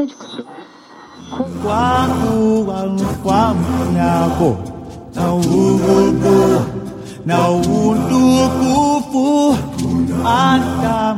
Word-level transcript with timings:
Passage. 0.00 0.14
na 7.26 7.50
utukufu 7.50 9.56
hata 10.22 11.16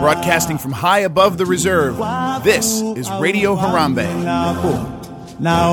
Broadcasting 0.00 0.58
from 0.58 0.72
high 0.72 1.00
above 1.00 1.38
the 1.38 1.46
reserve, 1.46 1.96
this 2.44 2.82
is 2.96 3.10
Radio 3.20 3.56
Harambe. 3.56 4.06
Na 5.40 5.72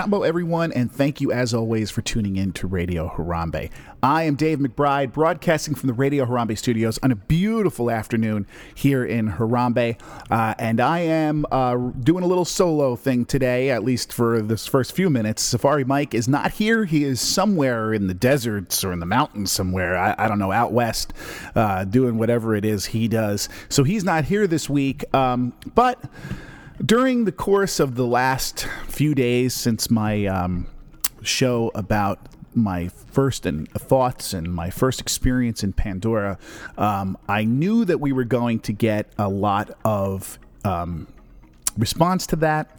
Jumbo, 0.00 0.22
everyone, 0.22 0.72
and 0.72 0.90
thank 0.90 1.20
you 1.20 1.30
as 1.30 1.52
always 1.52 1.90
for 1.90 2.00
tuning 2.00 2.36
in 2.36 2.52
to 2.52 2.66
Radio 2.66 3.06
Harambe. 3.06 3.68
I 4.02 4.22
am 4.22 4.34
Dave 4.34 4.58
McBride, 4.58 5.12
broadcasting 5.12 5.74
from 5.74 5.88
the 5.88 5.92
Radio 5.92 6.24
Harambe 6.24 6.56
studios 6.56 6.98
on 7.02 7.12
a 7.12 7.14
beautiful 7.14 7.90
afternoon 7.90 8.46
here 8.74 9.04
in 9.04 9.32
Harambe. 9.32 10.00
Uh, 10.30 10.54
and 10.58 10.80
I 10.80 11.00
am 11.00 11.44
uh, 11.52 11.76
doing 11.76 12.24
a 12.24 12.26
little 12.26 12.46
solo 12.46 12.96
thing 12.96 13.26
today, 13.26 13.68
at 13.68 13.84
least 13.84 14.10
for 14.10 14.40
this 14.40 14.66
first 14.66 14.92
few 14.92 15.10
minutes. 15.10 15.42
Safari 15.42 15.84
Mike 15.84 16.14
is 16.14 16.26
not 16.26 16.52
here. 16.52 16.86
He 16.86 17.04
is 17.04 17.20
somewhere 17.20 17.92
in 17.92 18.06
the 18.06 18.14
deserts 18.14 18.82
or 18.82 18.94
in 18.94 19.00
the 19.00 19.06
mountains 19.06 19.52
somewhere, 19.52 19.98
I, 19.98 20.14
I 20.16 20.28
don't 20.28 20.38
know, 20.38 20.50
out 20.50 20.72
west, 20.72 21.12
uh, 21.54 21.84
doing 21.84 22.16
whatever 22.16 22.56
it 22.56 22.64
is 22.64 22.86
he 22.86 23.06
does. 23.06 23.50
So 23.68 23.84
he's 23.84 24.02
not 24.02 24.24
here 24.24 24.46
this 24.46 24.70
week. 24.70 25.04
Um, 25.14 25.52
but 25.74 26.02
during 26.84 27.24
the 27.24 27.32
course 27.32 27.80
of 27.80 27.94
the 27.94 28.06
last 28.06 28.66
few 28.88 29.14
days 29.14 29.54
since 29.54 29.90
my 29.90 30.26
um, 30.26 30.66
show 31.22 31.70
about 31.74 32.18
my 32.54 32.88
first 32.88 33.46
and 33.46 33.70
thoughts 33.72 34.32
and 34.32 34.52
my 34.52 34.70
first 34.70 35.00
experience 35.00 35.62
in 35.62 35.72
Pandora, 35.72 36.38
um, 36.78 37.16
I 37.28 37.44
knew 37.44 37.84
that 37.84 38.00
we 38.00 38.12
were 38.12 38.24
going 38.24 38.60
to 38.60 38.72
get 38.72 39.12
a 39.18 39.28
lot 39.28 39.70
of 39.84 40.38
um, 40.64 41.06
response 41.76 42.26
to 42.28 42.36
that. 42.36 42.78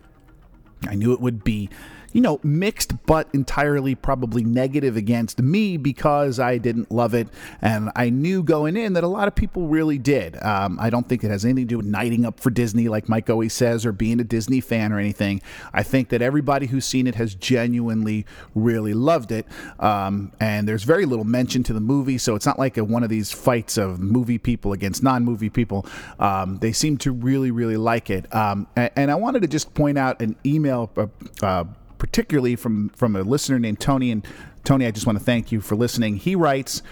I 0.87 0.95
knew 0.95 1.13
it 1.13 1.21
would 1.21 1.43
be, 1.43 1.69
you 2.13 2.21
know, 2.21 2.39
mixed 2.43 3.05
but 3.05 3.27
entirely 3.33 3.95
probably 3.95 4.43
negative 4.43 4.97
against 4.97 5.41
me 5.41 5.77
because 5.77 6.39
I 6.39 6.57
didn't 6.57 6.91
love 6.91 7.13
it. 7.13 7.27
And 7.61 7.91
I 7.95 8.09
knew 8.09 8.43
going 8.43 8.75
in 8.77 8.93
that 8.93 9.03
a 9.03 9.07
lot 9.07 9.27
of 9.27 9.35
people 9.35 9.67
really 9.67 9.97
did. 9.97 10.41
Um, 10.41 10.77
I 10.79 10.89
don't 10.89 11.07
think 11.07 11.23
it 11.23 11.31
has 11.31 11.45
anything 11.45 11.65
to 11.65 11.69
do 11.69 11.77
with 11.77 11.85
knighting 11.85 12.25
up 12.25 12.39
for 12.39 12.49
Disney, 12.49 12.87
like 12.89 13.07
Mike 13.09 13.29
always 13.29 13.53
says, 13.53 13.85
or 13.85 13.91
being 13.91 14.19
a 14.19 14.23
Disney 14.23 14.61
fan 14.61 14.91
or 14.91 14.99
anything. 14.99 15.41
I 15.73 15.83
think 15.83 16.09
that 16.09 16.21
everybody 16.21 16.67
who's 16.67 16.85
seen 16.85 17.07
it 17.07 17.15
has 17.15 17.35
genuinely 17.35 18.25
really 18.55 18.93
loved 18.93 19.31
it. 19.31 19.45
Um, 19.79 20.31
and 20.39 20.67
there's 20.67 20.83
very 20.83 21.05
little 21.05 21.25
mention 21.25 21.63
to 21.63 21.73
the 21.73 21.79
movie, 21.79 22.17
so 22.17 22.35
it's 22.35 22.45
not 22.45 22.59
like 22.59 22.77
a, 22.77 22.83
one 22.83 23.03
of 23.03 23.09
these 23.09 23.31
fights 23.31 23.77
of 23.77 23.99
movie 23.99 24.37
people 24.37 24.73
against 24.73 25.03
non 25.03 25.23
movie 25.23 25.49
people. 25.49 25.85
Um, 26.19 26.57
they 26.57 26.71
seem 26.71 26.97
to 26.99 27.11
really, 27.11 27.51
really 27.51 27.77
like 27.77 28.09
it. 28.09 28.33
Um, 28.33 28.67
and, 28.75 28.91
and 28.95 29.11
I 29.11 29.15
wanted 29.15 29.41
to 29.43 29.47
just 29.47 29.73
point 29.73 29.97
out 29.97 30.21
an 30.21 30.35
email. 30.45 30.91
Uh, 30.97 31.07
uh, 31.41 31.63
particularly 32.01 32.55
from 32.55 32.89
from 32.89 33.15
a 33.15 33.21
listener 33.21 33.59
named 33.59 33.79
Tony. 33.79 34.09
And 34.09 34.25
Tony, 34.63 34.87
I 34.87 34.91
just 34.91 35.05
want 35.05 35.19
to 35.19 35.23
thank 35.23 35.51
you 35.51 35.61
for 35.61 35.75
listening. 35.75 36.15
He 36.15 36.35
writes. 36.35 36.81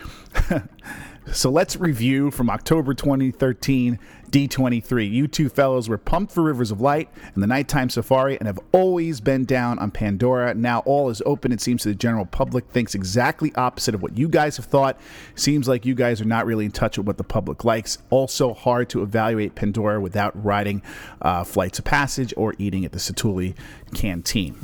So 1.31 1.51
let's 1.51 1.75
review 1.75 2.31
from 2.31 2.49
October 2.49 2.95
2013, 2.95 3.99
D23. 4.31 5.11
You 5.11 5.27
two 5.27 5.47
fellows 5.47 5.87
were 5.87 5.99
pumped 5.99 6.33
for 6.33 6.41
Rivers 6.41 6.71
of 6.71 6.81
Light 6.81 7.07
and 7.35 7.43
the 7.43 7.45
Nighttime 7.45 7.91
Safari 7.91 8.35
and 8.39 8.47
have 8.47 8.59
always 8.71 9.21
been 9.21 9.45
down 9.45 9.77
on 9.77 9.91
Pandora. 9.91 10.55
Now 10.55 10.79
all 10.87 11.07
is 11.11 11.21
open, 11.27 11.51
it 11.51 11.61
seems, 11.61 11.83
to 11.83 11.89
the 11.89 11.95
general 11.95 12.25
public. 12.25 12.71
Thinks 12.71 12.95
exactly 12.95 13.53
opposite 13.53 13.93
of 13.93 14.01
what 14.01 14.17
you 14.17 14.27
guys 14.27 14.57
have 14.57 14.65
thought. 14.65 14.99
Seems 15.35 15.67
like 15.67 15.85
you 15.85 15.93
guys 15.93 16.19
are 16.19 16.25
not 16.25 16.47
really 16.47 16.65
in 16.65 16.71
touch 16.71 16.97
with 16.97 17.05
what 17.05 17.17
the 17.17 17.23
public 17.23 17.63
likes. 17.63 17.99
Also 18.09 18.55
hard 18.55 18.89
to 18.89 19.03
evaluate 19.03 19.53
Pandora 19.53 20.01
without 20.01 20.43
riding 20.43 20.81
uh, 21.21 21.43
Flights 21.43 21.77
of 21.77 21.85
Passage 21.85 22.33
or 22.37 22.55
eating 22.57 22.85
at 22.85 22.91
the 22.91 22.99
Satu'li 22.99 23.53
Canteen. 23.93 24.57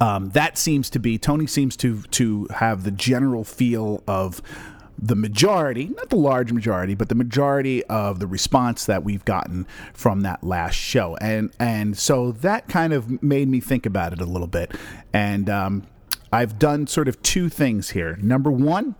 Um, 0.00 0.30
that 0.30 0.58
seems 0.58 0.90
to 0.90 0.98
be 0.98 1.18
Tony 1.18 1.46
seems 1.46 1.76
to 1.78 2.02
to 2.02 2.48
have 2.54 2.84
the 2.84 2.90
general 2.90 3.44
feel 3.44 4.02
of 4.06 4.42
the 4.98 5.16
majority, 5.16 5.86
not 5.96 6.08
the 6.08 6.16
large 6.16 6.52
majority, 6.52 6.94
but 6.94 7.08
the 7.08 7.14
majority 7.14 7.84
of 7.86 8.20
the 8.20 8.26
response 8.26 8.86
that 8.86 9.02
we've 9.02 9.24
gotten 9.24 9.66
from 9.92 10.20
that 10.22 10.44
last 10.44 10.74
show, 10.74 11.16
and 11.16 11.52
and 11.58 11.96
so 11.96 12.32
that 12.32 12.68
kind 12.68 12.92
of 12.92 13.22
made 13.22 13.48
me 13.48 13.60
think 13.60 13.86
about 13.86 14.12
it 14.12 14.20
a 14.20 14.26
little 14.26 14.46
bit, 14.46 14.72
and 15.12 15.48
um, 15.50 15.86
I've 16.32 16.58
done 16.58 16.88
sort 16.88 17.06
of 17.06 17.22
two 17.22 17.48
things 17.48 17.90
here. 17.90 18.16
Number 18.20 18.50
one, 18.50 18.96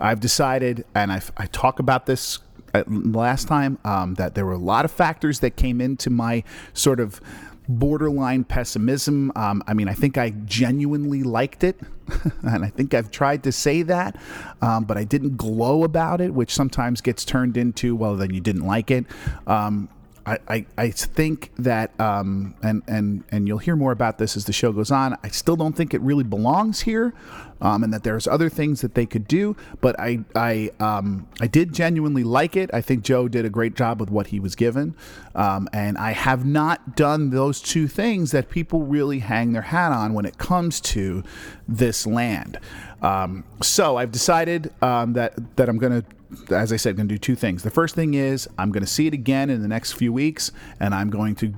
I've 0.00 0.20
decided, 0.20 0.86
and 0.94 1.12
I've, 1.12 1.30
I 1.36 1.46
talk 1.46 1.78
about 1.78 2.06
this 2.06 2.38
uh, 2.72 2.82
last 2.88 3.46
time, 3.46 3.78
um, 3.84 4.14
that 4.14 4.34
there 4.34 4.46
were 4.46 4.52
a 4.52 4.58
lot 4.58 4.86
of 4.86 4.90
factors 4.90 5.40
that 5.40 5.54
came 5.54 5.82
into 5.82 6.08
my 6.08 6.44
sort 6.72 6.98
of 6.98 7.20
borderline 7.68 8.44
pessimism. 8.44 9.32
Um, 9.36 9.62
I 9.66 9.74
mean, 9.74 9.88
I 9.88 9.94
think 9.94 10.18
I 10.18 10.30
genuinely 10.44 11.22
liked 11.22 11.64
it, 11.64 11.80
and 12.42 12.64
I 12.64 12.68
think 12.68 12.94
I've 12.94 13.10
tried 13.10 13.42
to 13.44 13.52
say 13.52 13.82
that, 13.82 14.16
um, 14.60 14.84
but 14.84 14.96
I 14.96 15.04
didn't 15.04 15.36
glow 15.36 15.84
about 15.84 16.20
it, 16.20 16.34
which 16.34 16.52
sometimes 16.52 17.00
gets 17.00 17.24
turned 17.24 17.56
into, 17.56 17.94
well, 17.96 18.16
then 18.16 18.32
you 18.34 18.40
didn't 18.40 18.66
like 18.66 18.90
it. 18.90 19.06
Um, 19.46 19.88
I, 20.24 20.38
I, 20.48 20.66
I 20.78 20.90
think 20.90 21.50
that 21.58 21.98
um, 22.00 22.54
and 22.62 22.82
and 22.86 23.24
and 23.30 23.48
you'll 23.48 23.58
hear 23.58 23.76
more 23.76 23.92
about 23.92 24.18
this 24.18 24.36
as 24.36 24.44
the 24.44 24.52
show 24.52 24.72
goes 24.72 24.90
on. 24.90 25.16
I 25.22 25.28
still 25.28 25.56
don't 25.56 25.74
think 25.74 25.94
it 25.94 26.00
really 26.00 26.24
belongs 26.24 26.82
here, 26.82 27.12
um, 27.60 27.82
and 27.82 27.92
that 27.92 28.04
there's 28.04 28.28
other 28.28 28.48
things 28.48 28.82
that 28.82 28.94
they 28.94 29.06
could 29.06 29.26
do. 29.26 29.56
But 29.80 29.98
I 29.98 30.20
I 30.36 30.70
um, 30.78 31.26
I 31.40 31.46
did 31.48 31.72
genuinely 31.72 32.22
like 32.22 32.56
it. 32.56 32.70
I 32.72 32.80
think 32.80 33.02
Joe 33.02 33.26
did 33.26 33.44
a 33.44 33.50
great 33.50 33.74
job 33.74 33.98
with 34.00 34.10
what 34.10 34.28
he 34.28 34.38
was 34.38 34.54
given, 34.54 34.94
um, 35.34 35.68
and 35.72 35.98
I 35.98 36.12
have 36.12 36.44
not 36.44 36.94
done 36.94 37.30
those 37.30 37.60
two 37.60 37.88
things 37.88 38.30
that 38.30 38.48
people 38.48 38.82
really 38.82 39.18
hang 39.18 39.52
their 39.52 39.62
hat 39.62 39.92
on 39.92 40.14
when 40.14 40.24
it 40.24 40.38
comes 40.38 40.80
to 40.82 41.24
this 41.66 42.06
land. 42.06 42.60
Um, 43.00 43.44
so 43.60 43.96
I've 43.96 44.12
decided 44.12 44.72
um, 44.82 45.14
that 45.14 45.56
that 45.56 45.68
I'm 45.68 45.78
going 45.78 46.02
to 46.02 46.08
as 46.50 46.72
I 46.72 46.76
said, 46.76 46.96
going 46.96 47.08
to 47.08 47.14
do 47.14 47.18
two 47.18 47.34
things. 47.34 47.62
The 47.62 47.70
first 47.70 47.94
thing 47.94 48.14
is 48.14 48.48
I'm 48.58 48.70
going 48.72 48.82
to 48.82 48.90
see 48.90 49.06
it 49.06 49.14
again 49.14 49.50
in 49.50 49.62
the 49.62 49.68
next 49.68 49.92
few 49.92 50.12
weeks, 50.12 50.52
and 50.80 50.94
I'm 50.94 51.10
going 51.10 51.34
to 51.36 51.54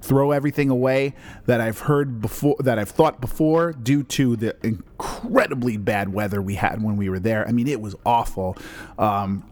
throw 0.00 0.32
everything 0.32 0.68
away 0.68 1.14
that 1.46 1.60
I've 1.60 1.78
heard 1.80 2.20
before, 2.20 2.56
that 2.60 2.78
I've 2.78 2.90
thought 2.90 3.20
before, 3.20 3.72
due 3.72 4.02
to 4.04 4.36
the 4.36 4.56
incredibly 4.62 5.76
bad 5.76 6.12
weather 6.12 6.42
we 6.42 6.56
had 6.56 6.82
when 6.82 6.96
we 6.96 7.08
were 7.08 7.20
there. 7.20 7.46
I 7.46 7.52
mean, 7.52 7.68
it 7.68 7.80
was 7.80 7.94
awful. 8.04 8.56
Um, 8.98 9.48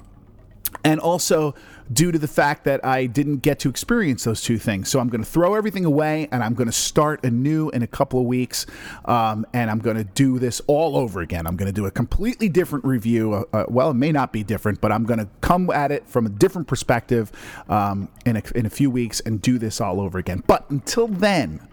and 0.84 1.00
also 1.00 1.54
due 1.92 2.12
to 2.12 2.18
the 2.18 2.28
fact 2.28 2.64
that 2.64 2.84
I 2.84 3.06
didn't 3.06 3.38
get 3.38 3.58
to 3.60 3.68
experience 3.68 4.24
those 4.24 4.42
two 4.42 4.58
things. 4.58 4.88
So 4.88 5.00
I'm 5.00 5.08
going 5.08 5.22
to 5.24 5.28
throw 5.28 5.54
everything 5.54 5.84
away 5.84 6.28
and 6.30 6.42
I'm 6.42 6.54
going 6.54 6.68
to 6.68 6.72
start 6.72 7.24
anew 7.24 7.68
in 7.70 7.82
a 7.82 7.86
couple 7.86 8.20
of 8.20 8.26
weeks. 8.26 8.66
Um, 9.04 9.46
and 9.52 9.70
I'm 9.70 9.80
going 9.80 9.96
to 9.96 10.04
do 10.04 10.38
this 10.38 10.60
all 10.66 10.96
over 10.96 11.20
again. 11.20 11.46
I'm 11.46 11.56
going 11.56 11.66
to 11.66 11.72
do 11.72 11.86
a 11.86 11.90
completely 11.90 12.48
different 12.48 12.84
review. 12.84 13.34
Uh, 13.34 13.44
uh, 13.52 13.64
well, 13.68 13.90
it 13.90 13.94
may 13.94 14.12
not 14.12 14.32
be 14.32 14.44
different, 14.44 14.80
but 14.80 14.92
I'm 14.92 15.04
going 15.04 15.18
to 15.18 15.28
come 15.40 15.70
at 15.70 15.90
it 15.90 16.06
from 16.06 16.26
a 16.26 16.28
different 16.28 16.68
perspective 16.68 17.32
um, 17.68 18.08
in, 18.24 18.36
a, 18.36 18.42
in 18.54 18.66
a 18.66 18.70
few 18.70 18.90
weeks 18.90 19.20
and 19.20 19.42
do 19.42 19.58
this 19.58 19.80
all 19.80 20.00
over 20.00 20.18
again. 20.18 20.44
But 20.46 20.70
until 20.70 21.08
then, 21.08 21.66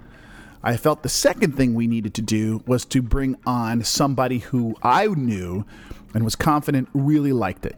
I 0.64 0.78
felt 0.78 1.04
the 1.04 1.10
second 1.10 1.56
thing 1.56 1.76
we 1.76 1.88
needed 1.88 2.14
to 2.16 2.22
do 2.22 2.64
was 2.66 2.84
to 2.86 3.02
bring 3.02 3.38
on 3.46 3.84
somebody 3.84 4.40
who 4.40 4.76
I 4.82 5.08
knew 5.08 5.66
and 6.14 6.24
was 6.24 6.36
confident 6.36 6.90
really 6.94 7.32
liked 7.32 7.66
it 7.66 7.78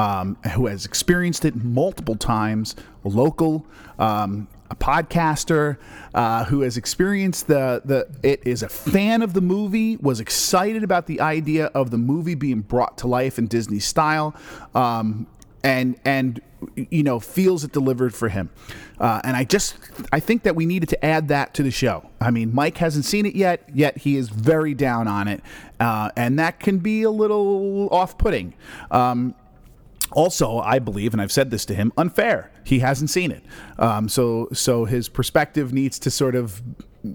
um, 0.00 0.38
who 0.54 0.66
has 0.66 0.86
experienced 0.86 1.44
it 1.44 1.54
multiple 1.54 2.16
times, 2.16 2.74
local, 3.04 3.66
um, 3.98 4.48
a 4.70 4.74
podcaster 4.74 5.76
uh, 6.14 6.44
who 6.44 6.62
has 6.62 6.78
experienced 6.78 7.48
the 7.48 7.82
the 7.84 8.08
it 8.22 8.40
is 8.46 8.62
a 8.62 8.68
fan 8.68 9.20
of 9.20 9.34
the 9.34 9.42
movie, 9.42 9.96
was 9.98 10.18
excited 10.18 10.82
about 10.82 11.06
the 11.06 11.20
idea 11.20 11.66
of 11.66 11.90
the 11.90 11.98
movie 11.98 12.34
being 12.34 12.60
brought 12.62 12.96
to 12.98 13.06
life 13.08 13.38
in 13.38 13.46
Disney 13.46 13.78
style, 13.78 14.34
um, 14.74 15.26
and 15.62 16.00
and 16.06 16.40
you 16.76 17.02
know 17.02 17.20
feels 17.20 17.62
it 17.62 17.72
delivered 17.72 18.14
for 18.14 18.30
him. 18.30 18.48
Uh, 18.98 19.20
and 19.24 19.36
I 19.36 19.44
just 19.44 19.76
I 20.12 20.20
think 20.20 20.44
that 20.44 20.56
we 20.56 20.64
needed 20.64 20.88
to 20.90 21.04
add 21.04 21.28
that 21.28 21.52
to 21.54 21.62
the 21.62 21.70
show. 21.70 22.08
I 22.22 22.30
mean, 22.30 22.54
Mike 22.54 22.78
hasn't 22.78 23.04
seen 23.04 23.26
it 23.26 23.34
yet, 23.34 23.68
yet 23.74 23.98
he 23.98 24.16
is 24.16 24.30
very 24.30 24.72
down 24.72 25.08
on 25.08 25.28
it, 25.28 25.42
uh, 25.78 26.10
and 26.16 26.38
that 26.38 26.58
can 26.58 26.78
be 26.78 27.02
a 27.02 27.10
little 27.10 27.88
off 27.90 28.16
putting. 28.16 28.54
Um, 28.90 29.34
also, 30.12 30.58
I 30.58 30.78
believe, 30.78 31.12
and 31.12 31.20
I've 31.20 31.32
said 31.32 31.50
this 31.50 31.64
to 31.66 31.74
him, 31.74 31.92
unfair. 31.96 32.50
He 32.64 32.80
hasn't 32.80 33.10
seen 33.10 33.30
it, 33.30 33.44
um, 33.78 34.08
so 34.08 34.48
so 34.52 34.84
his 34.84 35.08
perspective 35.08 35.72
needs 35.72 35.98
to 36.00 36.10
sort 36.10 36.34
of 36.34 36.62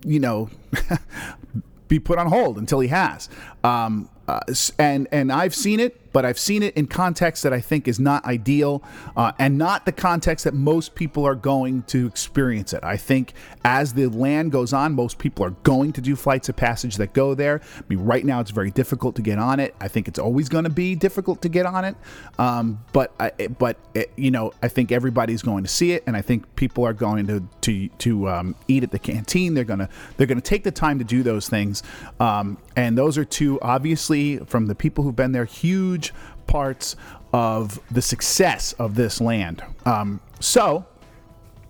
you 0.04 0.20
know, 0.20 0.50
be 1.88 2.00
put 2.00 2.18
on 2.18 2.28
hold 2.28 2.58
until 2.58 2.80
he 2.80 2.88
has. 2.90 3.30
Um, 3.64 4.10
uh, 4.28 4.40
and 4.80 5.08
and 5.12 5.32
I've 5.32 5.54
seen 5.54 5.80
it, 5.80 6.02
but 6.16 6.24
I've 6.24 6.40
seen 6.40 6.64
it 6.64 6.74
in 6.78 6.88
context 6.88 7.44
that 7.44 7.52
I 7.52 7.60
think 7.60 7.90
is 7.90 8.00
not 8.00 8.24
ideal, 8.24 8.82
uh, 9.18 9.34
and 9.38 9.58
not 9.58 9.86
the 9.86 9.92
context 9.92 10.46
that 10.46 10.54
most 10.54 10.96
people 10.96 11.26
are 11.26 11.36
going 11.36 11.84
to 11.88 12.08
experience 12.08 12.72
it. 12.72 12.86
I 12.86 12.96
think 12.96 13.34
as 13.66 13.96
the 13.96 14.08
land 14.08 14.54
goes 14.54 14.72
on, 14.72 14.94
most 14.94 15.18
people 15.18 15.44
are 15.44 15.50
going 15.50 15.92
to 15.92 16.00
do 16.00 16.16
flights 16.16 16.48
of 16.48 16.56
passage 16.56 16.96
that 16.96 17.12
go 17.12 17.34
there. 17.36 17.60
I 17.78 17.84
mean, 17.90 18.00
right 18.00 18.24
now 18.24 18.40
it's 18.40 18.52
very 18.52 18.72
difficult 18.72 19.18
to 19.18 19.22
get 19.22 19.40
on 19.40 19.60
it. 19.60 19.76
I 19.82 19.90
think 19.90 20.08
it's 20.08 20.18
always 20.18 20.48
going 20.48 20.64
to 20.64 20.70
be 20.70 20.96
difficult 20.96 21.42
to 21.42 21.50
get 21.50 21.66
on 21.66 21.84
it, 21.84 21.98
um, 22.40 22.82
but 22.94 23.14
I, 23.20 23.32
but 23.60 23.76
it, 23.94 24.14
you 24.16 24.32
know, 24.32 24.54
I 24.64 24.70
think 24.70 24.94
everybody's 24.94 25.42
going 25.42 25.66
to 25.66 25.70
see 25.70 25.92
it, 25.92 26.04
and 26.08 26.16
I 26.16 26.22
think 26.22 26.56
people 26.56 26.86
are 26.86 26.94
going 26.94 27.28
to 27.28 27.46
to 27.60 27.90
to 27.90 28.30
um, 28.30 28.56
eat 28.70 28.84
at 28.84 28.92
the 28.92 29.00
canteen. 29.00 29.54
They're 29.54 29.66
gonna 29.66 29.90
they're 30.16 30.28
gonna 30.28 30.40
take 30.40 30.64
the 30.64 30.72
time 30.72 30.98
to 31.00 31.04
do 31.04 31.24
those 31.24 31.50
things, 31.50 31.84
um, 32.22 32.58
and 32.78 32.98
those 32.98 33.18
are 33.18 33.26
two 33.26 33.60
obviously 33.62 34.38
from 34.38 34.68
the 34.68 34.76
people 34.76 35.04
who've 35.04 35.14
been 35.14 35.34
there 35.34 35.44
huge 35.44 36.05
parts 36.48 36.96
of 37.34 37.80
the 37.92 38.02
success 38.02 38.74
of 38.74 38.96
this 38.96 39.22
land. 39.22 39.64
Um, 39.86 40.22
so. 40.40 40.86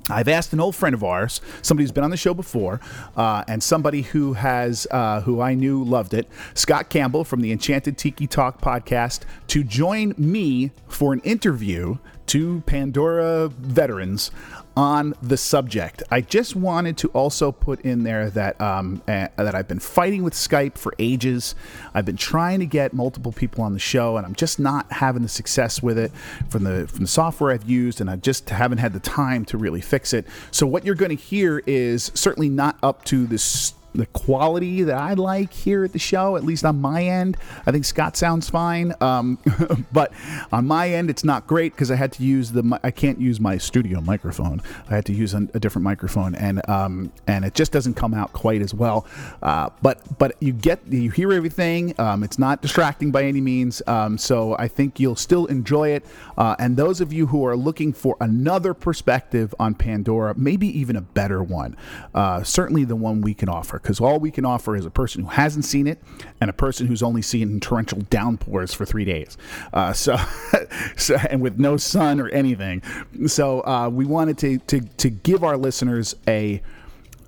I've 0.08 0.28
asked 0.28 0.54
an 0.54 0.60
old 0.60 0.76
friend 0.76 0.94
of 0.94 1.04
ours, 1.04 1.42
somebody 1.64 1.84
who's 1.84 1.92
been 1.92 2.04
on 2.04 2.12
the 2.12 2.18
show 2.18 2.36
before, 2.36 2.80
uh, 3.18 3.44
and 3.48 3.64
somebody 3.64 4.04
who 4.04 4.34
has, 4.34 4.86
uh, 4.92 5.22
who 5.22 5.42
I 5.42 5.56
knew 5.56 5.84
loved 5.84 6.14
it, 6.14 6.28
Scott 6.54 6.92
Campbell 6.92 7.24
from 7.24 7.42
the 7.42 7.52
Enchanted 7.52 7.98
Tiki 7.98 8.28
Talk 8.28 8.62
podcast, 8.62 9.22
to 9.48 9.64
join 9.64 10.14
me 10.16 10.70
for 10.88 11.12
an 11.12 11.22
interview 11.22 11.98
to 12.28 12.62
Pandora 12.68 13.48
veterans 13.50 14.30
on 14.77 15.13
the 15.22 15.38
subject. 15.38 16.04
I 16.12 16.22
just 16.22 16.56
wanted 16.56 16.98
to 16.98 17.07
also 17.10 17.51
put 17.51 17.81
in 17.81 18.04
there 18.04 18.30
that 18.31 18.60
um, 18.60 19.01
uh, 19.07 19.27
that 19.36 19.56
I've 19.56 19.68
been 19.68 19.80
fighting 19.80 20.24
with 20.24 20.33
Skype 20.33 20.77
for 20.77 20.94
ages. 21.00 21.56
I've 21.94 22.06
been 22.06 22.18
trying 22.18 22.60
to 22.60 22.66
get 22.66 22.94
multiple 22.94 23.31
people 23.31 23.63
on 23.63 23.74
the 23.74 23.80
show, 23.80 24.18
and 24.18 24.25
I'm 24.25 24.36
just 24.36 24.60
not 24.60 24.92
having 24.92 25.22
the 25.22 25.30
success 25.30 25.81
with 25.81 25.98
it 25.98 26.12
from 26.50 26.63
the 26.63 26.88
from 26.88 27.01
the 27.01 27.07
software 27.07 27.51
I've 27.51 27.69
used, 27.69 28.01
and 28.01 28.10
I 28.10 28.18
just 28.18 28.50
haven't 28.50 28.80
had 28.80 28.94
the 28.94 29.00
time 29.00 29.45
to 29.45 29.57
really 29.57 29.81
fix 29.81 30.13
it. 30.13 30.27
So 30.51 30.68
what 30.68 30.86
you're 30.86 30.95
going 30.95 31.16
to 31.16 31.24
hear 31.24 31.63
is 31.66 32.12
certainly 32.13 32.50
not 32.50 32.77
up 32.83 33.06
to 33.06 33.25
this 33.25 33.74
the 33.98 34.06
quality 34.08 34.84
that 34.84 34.98
I 34.98 35.14
like 35.14 35.54
here 35.54 35.84
at 35.84 35.94
the 35.94 36.00
show, 36.00 36.36
at 36.36 36.44
least 36.44 36.66
on 36.66 36.82
my 36.82 37.04
end. 37.04 37.38
I 37.66 37.72
think 37.72 37.86
Scott 37.86 38.18
sounds 38.18 38.50
fine, 38.50 38.94
um, 39.02 39.38
but 39.92 40.12
on 40.52 40.68
my 40.68 40.90
end, 40.90 41.10
it's 41.10 41.24
not 41.24 41.48
great 41.48 41.74
because 41.74 41.92
I 41.92 41.96
had 41.96 42.12
to 42.14 42.24
use 42.24 42.52
the 42.52 42.80
I 42.84 42.92
can't 42.92 43.20
use 43.20 43.40
my 43.40 43.58
studio 43.58 44.02
microphone. 44.02 44.62
I 44.90 44.96
had 44.96 45.06
to 45.06 45.14
use 45.14 45.34
a, 45.34 45.48
a 45.54 45.60
different 45.60 45.84
microphone, 45.84 46.36
and 46.36 46.68
um, 46.70 47.12
and 47.28 47.46
it 47.46 47.54
just 47.54 47.72
doesn't 47.72 47.96
come 47.96 48.14
out 48.14 48.34
quite 48.34 48.62
as 48.62 48.74
well. 48.74 49.06
Uh, 49.42 49.70
but 49.82 50.02
but 50.18 50.36
you 50.40 50.54
get 50.54 50.80
you 50.90 51.12
hear 51.12 51.32
everything. 51.34 51.94
Um, 52.00 52.24
it's 52.24 52.40
not 52.40 52.62
distracting 52.62 53.12
by 53.12 53.24
any 53.24 53.42
means. 53.42 53.82
Um, 53.88 54.18
so 54.18 54.56
I 54.58 54.68
think 54.68 55.00
you'll 55.00 55.16
still 55.16 55.46
enjoy 55.48 55.90
it. 55.90 56.06
Uh, 56.38 56.56
and 56.60 56.78
those 56.78 57.02
of 57.02 57.14
you 57.14 57.28
who 57.28 57.46
are 57.46 57.56
looking 57.56 57.94
for 57.94 58.18
another 58.20 58.74
perspective 58.74 59.54
on 59.60 59.76
Pandora, 59.76 60.34
maybe 60.38 60.68
even 60.68 60.96
a 60.96 61.02
better 61.02 61.42
one, 61.44 61.76
uh, 62.14 62.44
certainly 62.44 62.84
the 62.84 62.96
one 62.96 63.22
we 63.22 63.34
can 63.34 63.50
offer 63.50 63.80
because 63.86 64.02
all 64.02 64.20
we 64.20 64.32
can 64.32 64.46
offer 64.46 64.76
is 64.76 64.84
a 64.84 64.90
person 64.90 65.22
who 65.22 65.30
hasn't 65.30 65.64
seen 65.64 65.86
it 65.86 66.02
and 66.42 66.50
a 66.50 66.54
person 66.54 66.88
who's 66.88 67.04
only 67.04 67.22
seen 67.22 67.60
torrential 67.60 68.00
downpours 68.10 68.74
for 68.74 68.84
three 68.84 69.06
days. 69.06 69.38
Uh, 69.74 69.94
so, 69.94 70.18
so, 70.98 71.16
and 71.30 71.40
with 71.40 71.60
no 71.60 71.78
sun 71.78 72.20
or 72.20 72.28
anything. 72.30 72.82
So 73.28 73.62
uh, 73.62 73.90
we 73.90 74.06
wanted 74.06 74.40
to, 74.40 74.58
to 74.58 74.82
to 74.82 75.10
give 75.12 75.44
our 75.44 75.56
listeners 75.56 76.16
a 76.28 76.64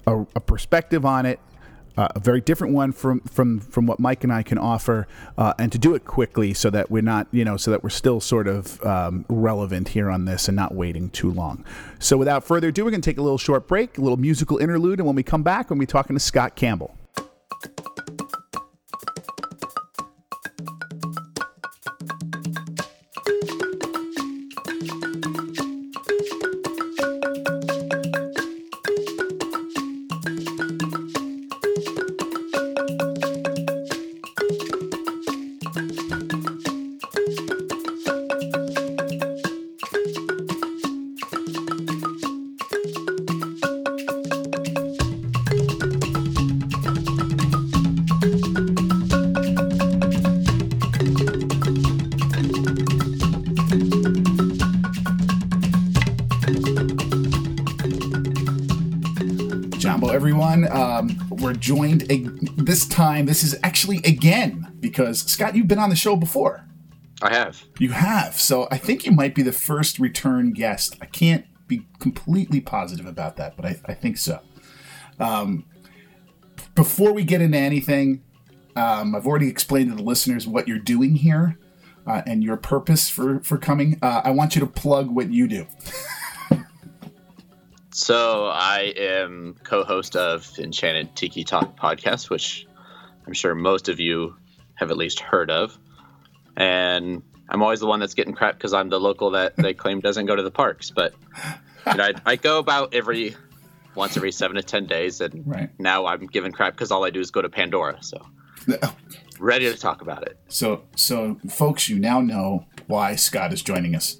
a, 0.07 0.21
a 0.35 0.39
perspective 0.39 1.05
on 1.05 1.27
it 1.27 1.39
uh, 1.97 2.07
a 2.15 2.19
very 2.19 2.41
different 2.41 2.73
one 2.73 2.91
from 2.91 3.21
from 3.21 3.59
from 3.59 3.87
what 3.87 3.99
Mike 3.99 4.23
and 4.23 4.31
I 4.31 4.43
can 4.43 4.57
offer, 4.57 5.07
uh, 5.37 5.53
and 5.59 5.71
to 5.71 5.77
do 5.77 5.95
it 5.95 6.05
quickly 6.05 6.53
so 6.53 6.69
that 6.69 6.91
we're 6.91 7.01
not 7.01 7.27
you 7.31 7.43
know 7.43 7.57
so 7.57 7.71
that 7.71 7.83
we're 7.83 7.89
still 7.89 8.19
sort 8.19 8.47
of 8.47 8.83
um, 8.85 9.25
relevant 9.27 9.89
here 9.89 10.09
on 10.09 10.25
this 10.25 10.47
and 10.47 10.55
not 10.55 10.73
waiting 10.73 11.09
too 11.09 11.31
long. 11.31 11.65
So 11.99 12.17
without 12.17 12.43
further 12.43 12.69
ado, 12.69 12.85
we're 12.85 12.91
going 12.91 13.01
to 13.01 13.09
take 13.09 13.17
a 13.17 13.23
little 13.23 13.37
short 13.37 13.67
break, 13.67 13.97
a 13.97 14.01
little 14.01 14.17
musical 14.17 14.57
interlude, 14.57 14.99
and 14.99 15.07
when 15.07 15.15
we 15.15 15.23
come 15.23 15.43
back, 15.43 15.69
we'll 15.69 15.79
be 15.79 15.85
talking 15.85 16.15
to 16.15 16.19
Scott 16.19 16.55
Campbell. 16.55 16.95
This 63.37 63.53
is 63.53 63.59
actually 63.61 63.97
again 63.97 64.75
because 64.79 65.19
Scott, 65.19 65.55
you've 65.55 65.67
been 65.67 65.77
on 65.77 65.91
the 65.91 65.95
show 65.95 66.15
before. 66.15 66.65
I 67.21 67.31
have. 67.31 67.63
You 67.77 67.91
have. 67.91 68.33
So 68.33 68.67
I 68.71 68.79
think 68.79 69.05
you 69.05 69.11
might 69.11 69.35
be 69.35 69.43
the 69.43 69.51
first 69.51 69.99
return 69.99 70.53
guest. 70.53 70.97
I 71.01 71.05
can't 71.05 71.45
be 71.67 71.85
completely 71.99 72.61
positive 72.61 73.05
about 73.05 73.35
that, 73.37 73.55
but 73.55 73.65
I, 73.65 73.79
I 73.85 73.93
think 73.93 74.17
so. 74.17 74.39
Um, 75.19 75.65
before 76.73 77.13
we 77.13 77.23
get 77.23 77.41
into 77.41 77.59
anything, 77.59 78.23
um, 78.75 79.15
I've 79.15 79.27
already 79.27 79.49
explained 79.49 79.91
to 79.91 79.95
the 79.95 80.03
listeners 80.03 80.47
what 80.47 80.67
you're 80.67 80.79
doing 80.79 81.15
here 81.15 81.59
uh, 82.07 82.23
and 82.25 82.43
your 82.43 82.57
purpose 82.57 83.07
for 83.07 83.39
for 83.41 83.59
coming. 83.59 83.99
Uh, 84.01 84.21
I 84.23 84.31
want 84.31 84.55
you 84.55 84.61
to 84.61 84.67
plug 84.67 85.11
what 85.11 85.31
you 85.31 85.47
do. 85.47 85.67
So 87.91 88.47
I 88.53 88.93
am 88.95 89.55
co-host 89.63 90.15
of 90.15 90.47
Enchanted 90.59 91.15
Tiki 91.15 91.43
Talk 91.43 91.75
podcast, 91.75 92.29
which 92.29 92.67
I'm 93.27 93.33
sure 93.33 93.53
most 93.53 93.89
of 93.89 93.99
you 93.99 94.35
have 94.75 94.89
at 94.89 94.97
least 94.97 95.19
heard 95.19 95.51
of. 95.51 95.77
And 96.55 97.21
I'm 97.49 97.61
always 97.61 97.81
the 97.81 97.87
one 97.87 97.99
that's 97.99 98.13
getting 98.13 98.33
crap 98.33 98.55
because 98.55 98.73
I'm 98.73 98.89
the 98.89 98.99
local 98.99 99.31
that 99.31 99.55
they 99.57 99.73
claim 99.73 99.99
doesn't 99.99 100.25
go 100.25 100.35
to 100.35 100.41
the 100.41 100.51
parks. 100.51 100.89
But 100.89 101.13
you 101.85 101.93
know, 101.95 102.05
I, 102.05 102.13
I, 102.25 102.35
go 102.37 102.57
about 102.57 102.93
every 102.93 103.35
once 103.95 104.17
every 104.17 104.31
seven 104.31 104.55
to 104.55 104.63
ten 104.63 104.85
days, 104.85 105.21
and 105.21 105.43
right. 105.45 105.69
now 105.77 106.05
I'm 106.05 106.25
giving 106.25 106.51
crap 106.51 106.73
because 106.73 106.91
all 106.91 107.05
I 107.05 107.09
do 107.09 107.19
is 107.19 107.31
go 107.31 107.41
to 107.41 107.49
Pandora. 107.49 108.01
So 108.01 108.25
ready 109.39 109.71
to 109.71 109.77
talk 109.77 110.01
about 110.01 110.23
it. 110.23 110.37
So, 110.47 110.83
so 110.95 111.39
folks, 111.49 111.89
you 111.89 111.99
now 111.99 112.21
know 112.21 112.65
why 112.87 113.15
Scott 113.15 113.53
is 113.53 113.61
joining 113.61 113.95
us 113.95 114.19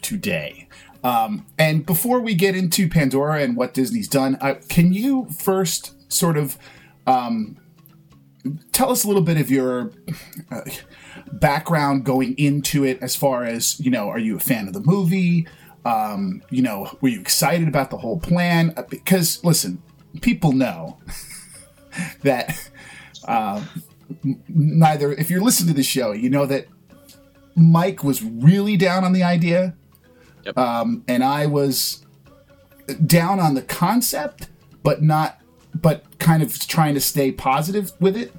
today. 0.00 0.68
Um, 1.04 1.46
and 1.58 1.86
before 1.86 2.20
we 2.20 2.34
get 2.34 2.56
into 2.56 2.88
Pandora 2.88 3.42
and 3.42 3.56
what 3.56 3.74
Disney's 3.74 4.08
done, 4.08 4.36
uh, 4.40 4.54
can 4.68 4.92
you 4.92 5.28
first 5.30 5.94
sort 6.12 6.36
of 6.36 6.58
um, 7.06 7.56
tell 8.72 8.90
us 8.90 9.04
a 9.04 9.06
little 9.06 9.22
bit 9.22 9.38
of 9.38 9.50
your 9.50 9.92
uh, 10.50 10.62
background 11.32 12.04
going 12.04 12.36
into 12.38 12.84
it 12.84 12.98
as 13.02 13.16
far 13.16 13.44
as, 13.44 13.78
you 13.80 13.90
know, 13.90 14.08
are 14.08 14.18
you 14.18 14.36
a 14.36 14.40
fan 14.40 14.66
of 14.66 14.74
the 14.74 14.80
movie? 14.80 15.46
Um, 15.84 16.42
you 16.50 16.62
know, 16.62 16.96
were 17.00 17.08
you 17.08 17.20
excited 17.20 17.68
about 17.68 17.90
the 17.90 17.98
whole 17.98 18.18
plan? 18.18 18.74
Uh, 18.76 18.82
because, 18.82 19.42
listen, 19.44 19.82
people 20.20 20.52
know 20.52 20.98
that 22.22 22.70
uh, 23.26 23.64
neither, 24.48 25.12
if 25.12 25.30
you're 25.30 25.42
listening 25.42 25.68
to 25.68 25.74
the 25.74 25.82
show, 25.82 26.12
you 26.12 26.30
know 26.30 26.46
that 26.46 26.66
Mike 27.54 28.04
was 28.04 28.22
really 28.22 28.76
down 28.76 29.04
on 29.04 29.12
the 29.12 29.22
idea 29.22 29.74
Yep. 30.48 30.56
Um, 30.56 31.04
and 31.06 31.22
I 31.22 31.46
was 31.46 32.06
down 33.04 33.38
on 33.38 33.54
the 33.54 33.62
concept, 33.62 34.48
but 34.82 35.02
not, 35.02 35.40
but 35.74 36.18
kind 36.18 36.42
of 36.42 36.58
trying 36.66 36.94
to 36.94 37.00
stay 37.00 37.32
positive 37.32 37.92
with 38.00 38.16
it. 38.16 38.32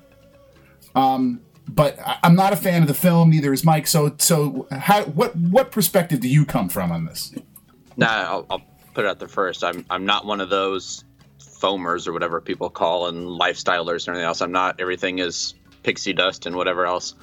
Um, 0.95 1.41
but 1.67 1.99
I'm 2.23 2.35
not 2.35 2.51
a 2.51 2.55
fan 2.55 2.81
of 2.81 2.87
the 2.87 2.93
film. 2.93 3.29
Neither 3.29 3.53
is 3.53 3.63
Mike. 3.63 3.87
So, 3.87 4.15
so 4.17 4.67
how, 4.71 5.03
what, 5.03 5.35
what 5.35 5.71
perspective 5.71 6.19
do 6.19 6.27
you 6.27 6.45
come 6.45 6.67
from 6.67 6.91
on 6.91 7.05
this? 7.05 7.33
Nah, 7.95 8.07
I'll, 8.07 8.45
I'll 8.49 8.61
put 8.93 9.05
it 9.05 9.07
out 9.07 9.19
there 9.19 9.27
first. 9.27 9.63
I'm, 9.63 9.85
I'm 9.89 10.05
not 10.05 10.25
one 10.25 10.41
of 10.41 10.49
those 10.49 11.03
foamers 11.39 12.07
or 12.07 12.13
whatever 12.13 12.41
people 12.41 12.69
call 12.69 13.07
and 13.07 13.27
lifestylers 13.27 14.07
or 14.07 14.11
anything 14.11 14.25
else. 14.25 14.41
I'm 14.41 14.51
not. 14.51 14.79
Everything 14.79 15.19
is 15.19 15.53
pixie 15.83 16.13
dust 16.13 16.45
and 16.45 16.55
whatever 16.55 16.85
else. 16.85 17.15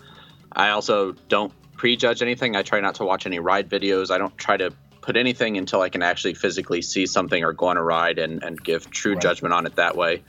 I 0.53 0.71
also 0.71 1.13
don't 1.29 1.53
prejudge 1.77 2.23
anything. 2.23 2.57
I 2.57 2.63
try 2.63 2.81
not 2.81 2.95
to 2.97 3.05
watch 3.05 3.27
any 3.27 3.39
ride 3.39 3.69
videos. 3.69 4.11
I 4.11 4.19
don't 4.19 4.37
try 4.39 4.57
to 4.57 4.73
put 5.07 5.17
anything 5.17 5.57
until 5.57 5.83
I 5.83 5.89
can 5.89 6.03
actually 6.03 6.35
physically 6.35 6.83
see 6.83 7.07
something 7.07 7.45
or 7.45 7.53
go 7.53 7.67
on 7.67 7.77
a 7.77 7.83
ride 7.83 8.19
and, 8.19 8.43
and 8.43 8.61
give 8.63 8.91
true 8.91 9.13
Right. 9.13 9.23
judgment 9.23 9.55
on 9.55 9.65
it 9.65 9.77
that 9.77 9.97
way. 9.97 10.25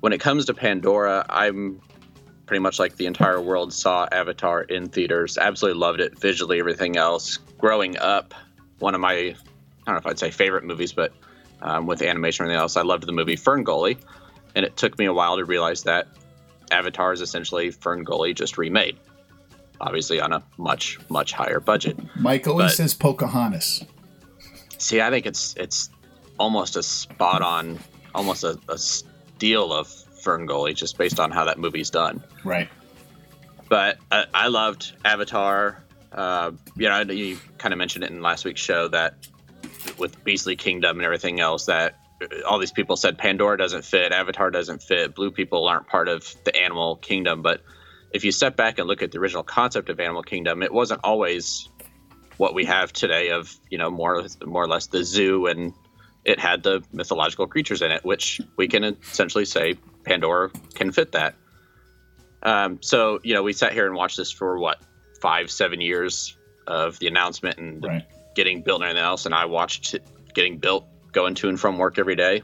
When 0.00 0.12
it 0.12 0.20
comes 0.20 0.46
to 0.46 0.54
Pandora, 0.54 1.24
I'm 1.30 1.80
pretty 2.46 2.58
much 2.58 2.80
like 2.80 2.96
the 2.96 3.06
entire 3.06 3.40
world 3.40 3.72
saw 3.72 4.08
Avatar 4.10 4.62
in 4.62 4.88
theaters. 4.88 5.38
Absolutely 5.38 5.78
loved 5.78 6.00
it 6.00 6.18
visually, 6.18 6.58
everything 6.58 6.96
else. 6.96 7.38
Growing 7.56 7.96
up, 7.96 8.34
one 8.80 8.96
of 8.96 9.00
my, 9.00 9.12
I 9.12 9.34
don't 9.86 9.94
know 9.94 9.96
if 9.96 10.06
I'd 10.06 10.18
say 10.18 10.32
favorite 10.32 10.64
movies, 10.64 10.92
but 10.92 11.12
um, 11.62 11.86
with 11.86 12.02
animation 12.02 12.42
or 12.42 12.48
anything 12.48 12.60
else, 12.60 12.76
I 12.76 12.82
loved 12.82 13.06
the 13.06 13.12
movie 13.12 13.36
Fern 13.36 13.62
Gully. 13.62 13.96
And 14.56 14.66
it 14.66 14.76
took 14.76 14.98
me 14.98 15.04
a 15.04 15.12
while 15.12 15.36
to 15.36 15.44
realize 15.44 15.84
that 15.84 16.08
Avatar 16.72 17.12
is 17.12 17.20
essentially 17.20 17.70
Fern 17.70 18.02
Gully 18.02 18.34
just 18.34 18.58
remade. 18.58 18.98
Obviously, 19.80 20.20
on 20.20 20.32
a 20.32 20.42
much, 20.56 20.98
much 21.08 21.32
higher 21.32 21.60
budget. 21.60 21.98
Mike 22.16 22.46
always 22.46 22.72
But- 22.72 22.76
says 22.76 22.94
Pocahontas. 22.94 23.84
See, 24.78 25.00
I 25.00 25.10
think 25.10 25.24
it's 25.26 25.54
it's 25.56 25.88
almost 26.38 26.76
a 26.76 26.82
spot 26.82 27.42
on, 27.42 27.78
almost 28.14 28.44
a, 28.44 28.58
a 28.68 28.76
steal 28.76 29.72
of 29.72 29.88
Fern 29.88 30.46
Gully, 30.46 30.74
just 30.74 30.98
based 30.98 31.20
on 31.20 31.30
how 31.30 31.44
that 31.44 31.58
movie's 31.58 31.90
done. 31.90 32.22
Right. 32.44 32.68
But 33.68 33.98
I, 34.12 34.24
I 34.34 34.48
loved 34.48 34.92
Avatar. 35.04 35.82
Uh, 36.12 36.52
you 36.76 36.88
know, 36.88 37.00
you 37.00 37.38
kind 37.58 37.72
of 37.72 37.78
mentioned 37.78 38.04
it 38.04 38.10
in 38.10 38.20
last 38.20 38.44
week's 38.44 38.60
show 38.60 38.88
that 38.88 39.14
with 39.98 40.22
Beastly 40.24 40.56
Kingdom 40.56 40.98
and 40.98 41.04
everything 41.04 41.40
else, 41.40 41.66
that 41.66 41.96
all 42.46 42.58
these 42.58 42.72
people 42.72 42.96
said 42.96 43.16
Pandora 43.18 43.56
doesn't 43.58 43.84
fit, 43.84 44.12
Avatar 44.12 44.50
doesn't 44.50 44.82
fit, 44.82 45.14
blue 45.14 45.30
people 45.30 45.66
aren't 45.66 45.86
part 45.86 46.08
of 46.08 46.34
the 46.44 46.54
animal 46.56 46.96
kingdom. 46.96 47.42
But 47.42 47.62
if 48.14 48.24
you 48.24 48.30
step 48.32 48.56
back 48.56 48.78
and 48.78 48.86
look 48.86 49.02
at 49.02 49.10
the 49.12 49.18
original 49.18 49.42
concept 49.42 49.90
of 49.90 49.98
Animal 50.00 50.22
Kingdom, 50.22 50.62
it 50.62 50.72
wasn't 50.72 51.00
always 51.04 51.68
what 52.38 52.54
we 52.54 52.64
have 52.64 52.92
today 52.92 53.30
of 53.30 53.54
you 53.70 53.76
know 53.76 53.90
more 53.90 54.24
more 54.46 54.62
or 54.62 54.68
less 54.68 54.86
the 54.86 55.04
zoo 55.04 55.46
and 55.46 55.72
it 56.24 56.38
had 56.38 56.62
the 56.62 56.82
mythological 56.92 57.46
creatures 57.46 57.82
in 57.82 57.90
it, 57.90 58.02
which 58.04 58.40
we 58.56 58.66
can 58.66 58.82
essentially 58.84 59.44
say 59.44 59.74
Pandora 60.04 60.48
can 60.74 60.90
fit 60.90 61.12
that. 61.12 61.34
Um, 62.42 62.78
so 62.80 63.18
you 63.24 63.34
know, 63.34 63.42
we 63.42 63.52
sat 63.52 63.72
here 63.72 63.86
and 63.86 63.94
watched 63.94 64.16
this 64.16 64.30
for 64.30 64.58
what 64.58 64.80
five, 65.20 65.50
seven 65.50 65.80
years 65.80 66.36
of 66.66 66.98
the 67.00 67.08
announcement 67.08 67.58
and 67.58 67.84
Right. 67.84 68.04
getting 68.34 68.62
built 68.62 68.80
and 68.80 68.90
everything 68.90 69.04
else, 69.04 69.26
and 69.26 69.34
I 69.34 69.44
watched 69.46 69.92
it 69.94 70.02
getting 70.34 70.58
built, 70.58 70.86
going 71.12 71.34
to 71.36 71.48
and 71.48 71.58
from 71.60 71.78
work 71.78 71.98
every 71.98 72.16
day. 72.16 72.42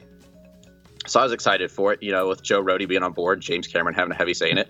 So 1.07 1.21
I 1.21 1.23
was 1.23 1.33
excited 1.33 1.71
for 1.71 1.93
it. 1.93 2.03
You 2.03 2.12
know, 2.12 2.29
with 2.29 2.43
Joe 2.43 2.62
Rohde 2.62 2.87
being 2.89 3.03
on 3.03 3.12
board, 3.12 3.41
James 3.41 3.67
Cameron 3.67 3.95
having 3.95 4.12
a 4.12 4.15
heavy 4.15 4.35
say 4.35 4.50
in 4.50 4.59
it, 4.59 4.69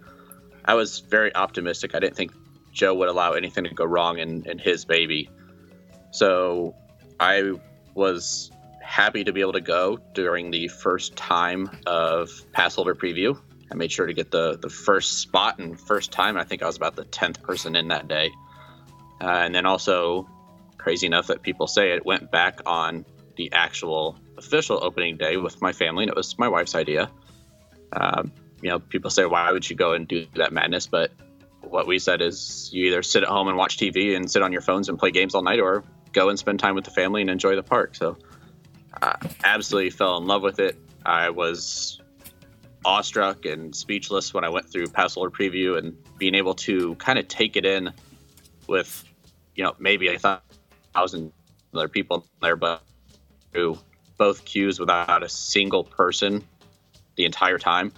I 0.70 0.74
was 0.74 1.00
very 1.00 1.34
optimistic. 1.34 1.96
I 1.96 1.98
didn't 1.98 2.14
think 2.14 2.30
Joe 2.72 2.94
would 2.94 3.08
allow 3.08 3.32
anything 3.32 3.64
to 3.64 3.74
go 3.74 3.84
wrong 3.84 4.18
in, 4.20 4.48
in 4.48 4.60
his 4.60 4.84
baby. 4.84 5.28
So 6.12 6.76
I 7.18 7.54
was 7.96 8.52
happy 8.80 9.24
to 9.24 9.32
be 9.32 9.40
able 9.40 9.54
to 9.54 9.60
go 9.60 9.98
during 10.14 10.52
the 10.52 10.68
first 10.68 11.16
time 11.16 11.68
of 11.88 12.30
pass 12.52 12.76
holder 12.76 12.94
preview. 12.94 13.36
I 13.72 13.74
made 13.74 13.90
sure 13.90 14.06
to 14.06 14.14
get 14.14 14.30
the, 14.30 14.58
the 14.58 14.68
first 14.68 15.18
spot 15.18 15.58
and 15.58 15.76
first 15.76 16.12
time. 16.12 16.36
I 16.36 16.44
think 16.44 16.62
I 16.62 16.66
was 16.66 16.76
about 16.76 16.94
the 16.94 17.04
10th 17.04 17.42
person 17.42 17.74
in 17.74 17.88
that 17.88 18.06
day. 18.06 18.30
Uh, 19.20 19.26
and 19.26 19.52
then 19.52 19.66
also, 19.66 20.28
crazy 20.78 21.08
enough 21.08 21.26
that 21.26 21.42
people 21.42 21.66
say 21.66 21.96
it, 21.96 22.06
went 22.06 22.30
back 22.30 22.60
on 22.64 23.04
the 23.36 23.50
actual 23.50 24.20
official 24.38 24.78
opening 24.80 25.16
day 25.16 25.36
with 25.36 25.60
my 25.60 25.72
family, 25.72 26.04
and 26.04 26.10
it 26.10 26.16
was 26.16 26.38
my 26.38 26.46
wife's 26.46 26.76
idea. 26.76 27.10
Um, 27.92 28.30
you 28.62 28.68
know, 28.68 28.78
people 28.78 29.10
say, 29.10 29.24
why 29.24 29.50
would 29.52 29.68
you 29.68 29.76
go 29.76 29.92
and 29.92 30.06
do 30.06 30.26
that 30.34 30.52
madness? 30.52 30.86
But 30.86 31.12
what 31.62 31.86
we 31.86 31.98
said 31.98 32.20
is 32.20 32.70
you 32.72 32.86
either 32.86 33.02
sit 33.02 33.22
at 33.22 33.28
home 33.28 33.48
and 33.48 33.56
watch 33.56 33.76
TV 33.76 34.16
and 34.16 34.30
sit 34.30 34.42
on 34.42 34.52
your 34.52 34.62
phones 34.62 34.88
and 34.88 34.98
play 34.98 35.10
games 35.10 35.34
all 35.34 35.42
night, 35.42 35.60
or 35.60 35.84
go 36.12 36.28
and 36.28 36.38
spend 36.38 36.60
time 36.60 36.74
with 36.74 36.84
the 36.84 36.90
family 36.90 37.20
and 37.20 37.30
enjoy 37.30 37.56
the 37.56 37.62
park. 37.62 37.94
So, 37.94 38.16
I 39.02 39.16
absolutely 39.44 39.90
fell 39.90 40.16
in 40.18 40.26
love 40.26 40.42
with 40.42 40.58
it. 40.58 40.76
I 41.06 41.30
was 41.30 42.00
awestruck 42.84 43.44
and 43.46 43.74
speechless 43.74 44.34
when 44.34 44.44
I 44.44 44.48
went 44.48 44.70
through 44.70 44.88
Pass 44.88 45.14
Holder 45.14 45.30
Preview 45.30 45.78
and 45.78 45.96
being 46.18 46.34
able 46.34 46.54
to 46.54 46.94
kind 46.96 47.18
of 47.18 47.28
take 47.28 47.56
it 47.56 47.64
in 47.64 47.92
with, 48.66 49.04
you 49.54 49.64
know, 49.64 49.74
maybe 49.78 50.08
a 50.08 50.18
thousand 50.94 51.32
other 51.74 51.88
people 51.88 52.26
there, 52.42 52.56
but 52.56 52.82
through 53.52 53.78
both 54.18 54.44
queues 54.44 54.80
without 54.80 55.22
a 55.22 55.28
single 55.28 55.84
person 55.84 56.44
the 57.16 57.24
entire 57.24 57.58
time. 57.58 57.92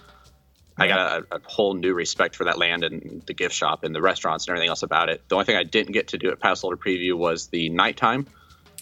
I 0.77 0.87
got 0.87 1.21
a, 1.31 1.35
a 1.35 1.41
whole 1.43 1.75
new 1.75 1.93
respect 1.93 2.35
for 2.35 2.45
that 2.45 2.57
land 2.57 2.83
and 2.83 3.21
the 3.27 3.33
gift 3.33 3.53
shop 3.53 3.83
and 3.83 3.93
the 3.93 4.01
restaurants 4.01 4.45
and 4.45 4.51
everything 4.51 4.69
else 4.69 4.81
about 4.81 5.09
it. 5.09 5.21
The 5.27 5.35
only 5.35 5.45
thing 5.45 5.55
I 5.55 5.63
didn't 5.63 5.93
get 5.93 6.07
to 6.09 6.17
do 6.17 6.29
at 6.31 6.39
Pass 6.39 6.61
Holder 6.61 6.77
Preview 6.77 7.15
was 7.15 7.47
the 7.47 7.69
nighttime. 7.69 8.25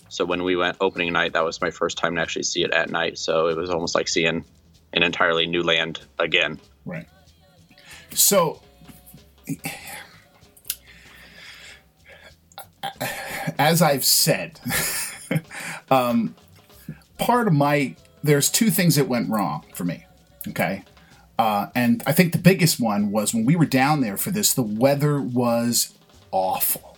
So 0.08 0.26
when 0.26 0.44
we 0.44 0.56
went 0.56 0.78
opening 0.80 1.12
night, 1.14 1.34
that 1.34 1.44
was 1.44 1.62
my 1.62 1.72
first 1.72 1.98
time 1.98 2.16
to 2.16 2.22
actually 2.22 2.44
see 2.44 2.64
it 2.64 2.72
at 2.72 2.90
night. 2.90 3.18
So 3.18 3.48
it 3.48 3.58
was 3.58 3.70
almost 3.70 3.96
like 3.96 4.08
seeing 4.08 4.46
an 4.94 5.04
entirely 5.04 5.48
new 5.48 5.64
land 5.64 6.02
again. 6.20 6.60
Right. 6.86 7.08
So, 8.14 8.62
as 13.58 13.82
I've 13.82 14.04
said, 14.04 14.60
um, 15.90 16.36
part 17.18 17.48
of 17.48 17.54
my 17.54 17.96
there's 18.24 18.50
two 18.50 18.70
things 18.70 18.96
that 18.96 19.08
went 19.08 19.30
wrong 19.30 19.66
for 19.74 19.84
me. 19.84 20.06
Okay. 20.50 20.84
Uh, 21.42 21.70
and 21.74 22.04
I 22.06 22.12
think 22.12 22.34
the 22.34 22.38
biggest 22.52 22.80
one 22.80 23.12
was 23.12 23.34
when 23.34 23.46
we 23.46 23.56
were 23.56 23.66
down 23.66 24.02
there 24.02 24.18
for 24.18 24.30
this, 24.32 24.54
the 24.54 24.62
weather 24.86 25.20
was 25.20 25.98
awful. 26.32 26.98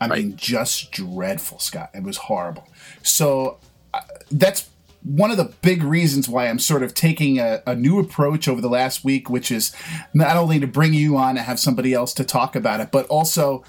I 0.00 0.08
Right. 0.08 0.18
mean, 0.24 0.36
just 0.36 0.90
dreadful, 0.90 1.58
Scott. 1.60 1.90
It 1.94 2.02
was 2.02 2.16
horrible. 2.16 2.66
So 3.02 3.58
uh, 3.94 4.00
that's 4.30 4.68
one 5.04 5.30
of 5.30 5.36
the 5.36 5.52
big 5.62 5.84
reasons 5.84 6.28
why 6.28 6.48
I'm 6.48 6.58
sort 6.58 6.82
of 6.82 6.94
taking 6.94 7.38
a, 7.38 7.62
a 7.64 7.76
new 7.76 8.00
approach 8.00 8.48
over 8.48 8.60
the 8.60 8.68
last 8.68 9.04
week, 9.04 9.30
which 9.30 9.52
is 9.52 9.72
not 10.12 10.36
only 10.36 10.58
to 10.58 10.66
bring 10.66 10.92
you 10.92 11.16
on 11.16 11.36
and 11.36 11.46
have 11.46 11.60
somebody 11.60 11.94
else 11.94 12.12
to 12.14 12.24
talk 12.24 12.56
about 12.56 12.80
it, 12.80 12.90
but 12.90 13.06
also 13.06 13.62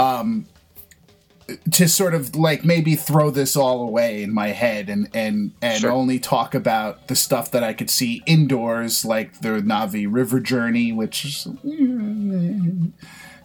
um, 0.00 0.46
to 1.72 1.88
sort 1.88 2.14
of 2.14 2.34
like 2.36 2.64
maybe 2.64 2.94
throw 2.96 3.30
this 3.30 3.56
all 3.56 3.82
away 3.82 4.22
in 4.22 4.32
my 4.32 4.48
head 4.48 4.88
and 4.88 5.08
and 5.14 5.52
and 5.62 5.80
Sure. 5.80 5.90
only 5.92 6.18
talk 6.18 6.54
about 6.54 7.08
the 7.08 7.16
stuff 7.16 7.50
that 7.52 7.62
I 7.62 7.72
could 7.72 7.90
see 7.90 8.22
indoors, 8.26 9.04
like 9.04 9.40
the 9.40 9.60
Na'vi 9.60 10.06
River 10.08 10.40
Journey, 10.40 10.92
which 10.92 11.46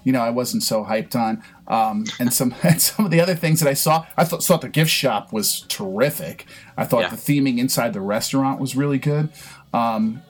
you 0.04 0.12
know 0.12 0.22
I 0.22 0.30
wasn't 0.30 0.64
so 0.64 0.84
hyped 0.84 1.16
on, 1.16 1.44
um, 1.68 2.06
and 2.20 2.34
some 2.34 2.54
and 2.64 2.82
some 2.82 3.06
of 3.06 3.12
the 3.12 3.20
other 3.22 3.36
things 3.36 3.60
that 3.60 3.70
I 3.70 3.74
saw. 3.74 4.06
I 4.18 4.24
thought 4.24 4.44
thought 4.44 4.62
the 4.62 4.70
gift 4.70 4.92
shop 4.92 5.32
was 5.34 5.62
terrific. 5.68 6.46
I 6.78 6.86
thought 6.86 7.02
Yeah. 7.04 7.10
the 7.10 7.18
theming 7.18 7.58
inside 7.60 7.94
the 7.94 8.02
restaurant 8.02 8.60
was 8.60 8.76
really 8.76 9.00
good. 9.00 9.30
Um, 9.74 10.22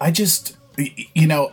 I 0.00 0.10
just 0.10 0.56
you 1.14 1.26
know 1.26 1.52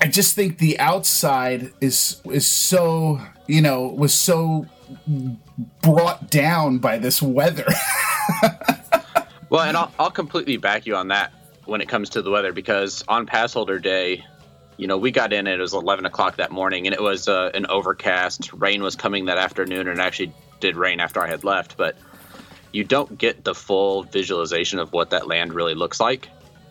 I 0.00 0.06
just 0.08 0.34
think 0.34 0.58
the 0.58 0.78
outside 0.78 1.72
is 1.80 2.20
is 2.24 2.46
so 2.46 3.20
you 3.46 3.60
know 3.60 3.88
was 3.88 4.14
so 4.14 4.66
brought 5.82 6.30
down 6.30 6.78
by 6.78 6.98
this 6.98 7.20
weather. 7.22 7.66
Well, 9.50 9.62
and 9.62 9.76
I'll, 9.76 9.92
I'll 10.00 10.10
completely 10.10 10.56
back 10.56 10.84
you 10.84 10.96
on 10.96 11.08
that 11.08 11.32
when 11.64 11.80
it 11.80 11.88
comes 11.88 12.10
to 12.10 12.22
the 12.22 12.30
weather 12.30 12.52
because 12.52 13.04
on 13.06 13.24
pass 13.24 13.52
holder 13.52 13.78
day, 13.78 14.24
you 14.78 14.88
know, 14.88 14.98
we 14.98 15.12
got 15.12 15.32
in 15.32 15.46
it 15.46 15.60
was 15.60 15.74
11 15.74 16.06
o'clock 16.06 16.38
that 16.38 16.50
morning 16.50 16.88
and 16.88 16.94
it 16.94 17.00
was 17.00 17.28
uh, 17.28 17.52
an 17.54 17.66
overcast. 17.66 18.52
Rain 18.52 18.82
was 18.82 18.96
coming 18.96 19.26
that 19.26 19.38
afternoon 19.38 19.86
and 19.86 20.00
it 20.00 20.02
actually 20.02 20.32
did 20.58 20.76
rain 20.76 20.98
after 20.98 21.22
I 21.22 21.28
had 21.28 21.44
left, 21.44 21.76
but 21.76 21.96
you 22.72 22.82
don't 22.82 23.16
get 23.16 23.44
the 23.44 23.54
full 23.54 24.02
visualization 24.02 24.80
of 24.80 24.92
what 24.92 25.10
that 25.10 25.28
land 25.28 25.54
really 25.54 25.74
looks 25.74 26.00
like 26.00 26.28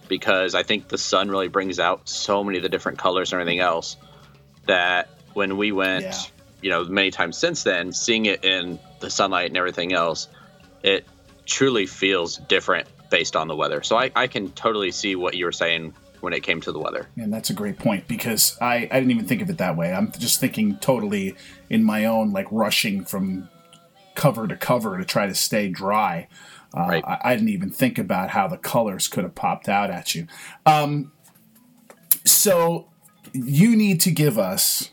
because 0.09 0.53
I 0.53 0.63
think 0.63 0.89
the 0.89 0.97
sun 0.97 1.29
really 1.29 1.47
brings 1.47 1.79
out 1.79 2.09
so 2.09 2.43
many 2.43 2.57
of 2.57 2.63
the 2.63 2.69
different 2.69 2.97
colors 2.97 3.31
and 3.31 3.39
everything 3.39 3.61
else 3.61 3.95
that 4.65 5.07
when 5.33 5.55
we 5.55 5.71
went, 5.71 6.03
Yeah. 6.03 6.21
You 6.63 6.69
know, 6.69 6.85
many 6.85 7.11
times 7.11 7.37
since 7.37 7.63
then, 7.63 7.91
seeing 7.91 8.25
it 8.25 8.43
in 8.43 8.79
the 9.01 9.09
sunlight 9.09 9.47
and 9.47 9.57
everything 9.57 9.93
else, 9.93 10.29
it 10.81 11.05
truly 11.45 11.85
feels 11.85 12.37
different 12.37 12.87
based 13.09 13.35
on 13.35 13.47
the 13.47 13.55
weather. 13.55 13.83
So 13.83 13.97
I, 13.97 14.11
I 14.15 14.27
can 14.27 14.49
totally 14.51 14.91
see 14.91 15.15
what 15.15 15.35
you 15.35 15.45
were 15.45 15.51
saying 15.51 15.93
when 16.21 16.31
it 16.31 16.39
came 16.39 16.61
to 16.61 16.71
the 16.71 16.79
weather. 16.79 17.09
and 17.17 17.33
that's 17.33 17.49
a 17.49 17.53
great 17.53 17.77
point 17.77 18.07
because 18.07 18.57
I, 18.61 18.87
I 18.89 18.99
didn't 18.99 19.11
even 19.11 19.27
think 19.27 19.41
of 19.41 19.49
it 19.49 19.57
that 19.57 19.75
way. 19.75 19.91
I'm 19.91 20.09
just 20.13 20.39
thinking 20.39 20.77
totally 20.77 21.35
in 21.69 21.83
my 21.83 22.05
own 22.05 22.31
like 22.31 22.47
rushing 22.49 23.03
from 23.03 23.49
cover 24.15 24.47
to 24.47 24.55
cover 24.55 24.97
to 24.97 25.03
try 25.03 25.27
to 25.27 25.35
stay 25.35 25.67
dry. 25.67 26.29
Uh, 26.75 26.85
Right. 26.87 27.03
I, 27.05 27.19
I 27.25 27.35
didn't 27.35 27.49
even 27.49 27.71
think 27.71 27.97
about 27.97 28.29
how 28.29 28.47
the 28.47 28.57
colors 28.57 29.09
could 29.09 29.25
have 29.25 29.35
popped 29.35 29.67
out 29.67 29.89
at 29.89 30.15
you. 30.15 30.27
Um, 30.65 31.11
so 32.23 32.87
you 33.33 33.75
need 33.75 33.99
to 34.01 34.11
give 34.11 34.39
us 34.39 34.91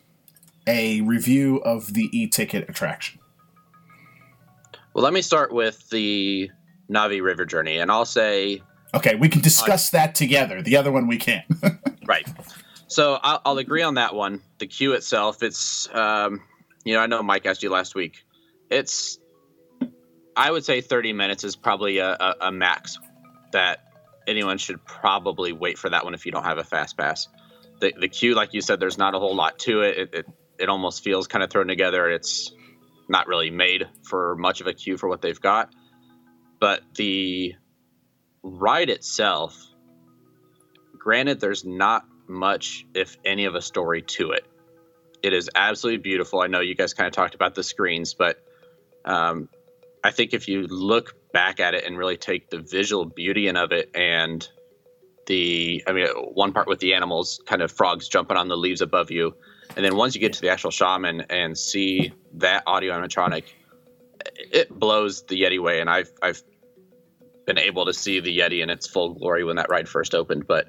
a 0.67 1.01
review 1.03 1.59
of 1.59 1.95
the 1.95 2.09
e-ticket 2.17 2.69
attraction. 2.69 3.21
Well, 4.95 5.05
let 5.05 5.13
me 5.13 5.23
start 5.23 5.53
with 5.53 5.89
the 5.91 6.51
Na'vi 6.91 7.23
River 7.23 7.45
Journey, 7.45 7.79
and 7.79 7.91
I'll 7.91 8.05
say 8.05 8.63
Okay, 8.93 9.15
we 9.15 9.29
can 9.29 9.41
discuss 9.41 9.91
that 9.91 10.15
together. 10.15 10.63
The 10.63 10.77
other 10.77 10.91
one 10.91 11.07
we 11.07 11.17
can't. 11.17 11.47
Right. 12.07 12.27
So 12.89 13.21
I'll, 13.23 13.41
I'll 13.45 13.59
agree 13.59 13.83
on 13.83 13.95
that 13.95 14.17
one. 14.17 14.43
The 14.59 14.67
queue 14.67 14.95
itself, 14.95 15.45
it's, 15.45 15.89
um, 15.95 16.41
you 16.83 16.95
know, 16.95 16.99
I 16.99 17.07
know 17.07 17.23
Mike 17.23 17.47
asked 17.47 17.63
you 17.63 17.71
last 17.71 17.95
week, 17.95 18.25
it's 18.69 19.21
I 20.37 20.51
would 20.51 20.65
say 20.65 20.81
30 20.81 21.13
minutes 21.13 21.45
is 21.45 21.55
probably 21.55 21.99
a, 21.99 22.11
a, 22.11 22.35
a, 22.41 22.53
max 22.53 22.99
that 23.53 23.85
anyone 24.27 24.59
should 24.59 24.85
probably 24.87 25.53
wait 25.53 25.79
for 25.79 25.89
that 25.89 26.05
one 26.05 26.15
if 26.15 26.27
you 26.27 26.33
don't 26.33 26.43
have 26.43 26.59
a 26.59 26.65
fast 26.65 26.97
pass. 26.97 27.29
The 27.81 27.93
the 27.97 28.09
queue, 28.09 28.35
like 28.35 28.55
you 28.55 28.61
said, 28.61 28.81
there's 28.81 28.99
not 28.99 29.15
a 29.15 29.21
whole 29.21 29.37
lot 29.37 29.61
to 29.61 29.83
it. 29.83 29.99
It 29.99 30.15
it, 30.15 30.27
it 30.61 30.69
almost 30.69 31.03
feels 31.03 31.27
kind 31.27 31.43
of 31.43 31.51
thrown 31.51 31.69
together. 31.69 32.09
It's 32.11 32.53
not 33.09 33.27
really 33.27 33.51
made 33.51 33.89
for 34.03 34.37
much 34.37 34.61
of 34.61 34.67
a 34.67 34.75
queue 34.75 34.97
for 34.97 35.09
what 35.09 35.23
they've 35.23 35.41
got. 35.41 35.75
But 36.61 36.83
the 36.95 37.55
ride 38.43 38.91
itself, 38.91 39.59
granted, 40.99 41.41
there's 41.41 41.65
not 41.65 42.05
much, 42.29 42.87
if 42.95 43.17
any, 43.25 43.47
of 43.47 43.55
a 43.55 43.63
story 43.63 44.03
to 44.03 44.33
it. 44.33 44.47
It 45.23 45.33
is 45.33 45.51
absolutely 45.55 46.03
beautiful. 46.03 46.41
I 46.41 46.47
know 46.47 46.61
you 46.61 46.75
guys 46.75 46.95
kind 46.95 47.07
of 47.07 47.13
talked 47.13 47.35
about 47.35 47.55
the 47.55 47.63
screens, 47.63 48.15
but 48.15 48.39
um, 49.05 49.49
I 50.05 50.11
think 50.13 50.33
if 50.33 50.49
you 50.49 50.67
look 50.67 51.15
back 51.33 51.61
at 51.61 51.75
it 51.75 51.85
and 51.85 51.97
really 51.97 52.17
take 52.17 52.51
the 52.51 52.59
visual 52.59 53.05
beauty 53.05 53.49
in 53.49 53.57
of 53.57 53.73
it 53.73 53.91
and 53.95 54.47
the, 55.27 55.85
I 55.87 55.93
mean, 55.93 56.07
one 56.07 56.53
part 56.53 56.69
with 56.69 56.81
the 56.81 56.95
animals, 56.95 57.41
kind 57.47 57.63
of 57.63 57.71
frogs 57.71 58.09
jumping 58.09 58.37
on 58.37 58.49
the 58.49 58.57
leaves 58.57 58.81
above 58.81 59.11
you, 59.11 59.35
and 59.77 59.85
then 59.85 59.97
once 59.97 60.15
you 60.15 60.21
get 60.21 60.33
to 60.35 60.41
the 60.41 60.49
actual 60.49 60.71
shaman 60.71 61.23
and 61.31 61.57
see 61.57 62.13
that 62.35 62.63
audio 62.67 62.95
animatronic, 62.95 63.45
it 64.37 64.71
blows 64.71 65.25
the 65.25 65.41
Yeti 65.41 65.61
way. 65.61 65.81
And 65.81 65.89
I've 65.89 66.11
I've 66.23 66.43
been 67.47 67.59
able 67.59 67.87
to 67.87 67.93
see 67.93 68.21
the 68.21 68.37
Yeti 68.37 68.63
in 68.63 68.71
its 68.71 68.87
full 68.87 69.15
glory 69.15 69.45
when 69.45 69.57
that 69.57 69.69
ride 69.71 69.89
first 69.89 70.15
opened, 70.15 70.47
but 70.47 70.69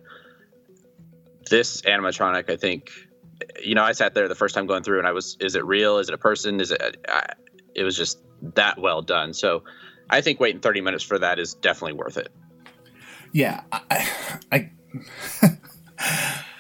this 1.50 1.82
animatronic, 1.82 2.50
I 2.50 2.56
think, 2.56 2.90
you 3.62 3.76
know, 3.76 3.84
I 3.84 3.92
sat 3.92 4.14
there 4.14 4.28
the 4.28 4.36
first 4.36 4.56
time 4.56 4.68
going 4.68 4.84
through, 4.84 5.00
and 5.00 5.08
I 5.08 5.12
was, 5.12 5.38
is 5.40 5.56
it 5.56 5.66
real? 5.66 5.98
Is 5.98 6.08
it 6.08 6.14
a 6.16 6.18
person? 6.18 6.60
Is 6.60 6.72
it? 6.72 6.98
I, 7.08 7.34
it 7.76 7.84
was 7.84 7.98
just 7.98 8.20
that 8.56 8.80
well 8.80 9.02
done. 9.02 9.34
So, 9.34 9.64
I 10.10 10.22
think 10.22 10.40
waiting 10.40 10.62
thirty 10.62 10.82
minutes 10.82 11.04
for 11.04 11.20
that 11.20 11.40
is 11.40 11.54
definitely 11.54 11.94
worth 11.94 12.18
it. 12.18 12.30
Yeah, 13.34 13.62
I, 13.72 14.10
I, 14.52 14.72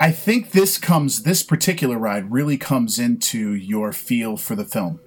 I 0.00 0.10
think 0.10 0.52
this 0.52 0.78
comes, 0.78 1.22
this 1.22 1.42
particular 1.42 1.98
ride 1.98 2.30
really 2.30 2.56
comes 2.56 2.98
into 2.98 3.54
your 3.54 3.92
feel 3.92 4.36
for 4.36 4.54
the 4.54 4.64
film 4.64 5.00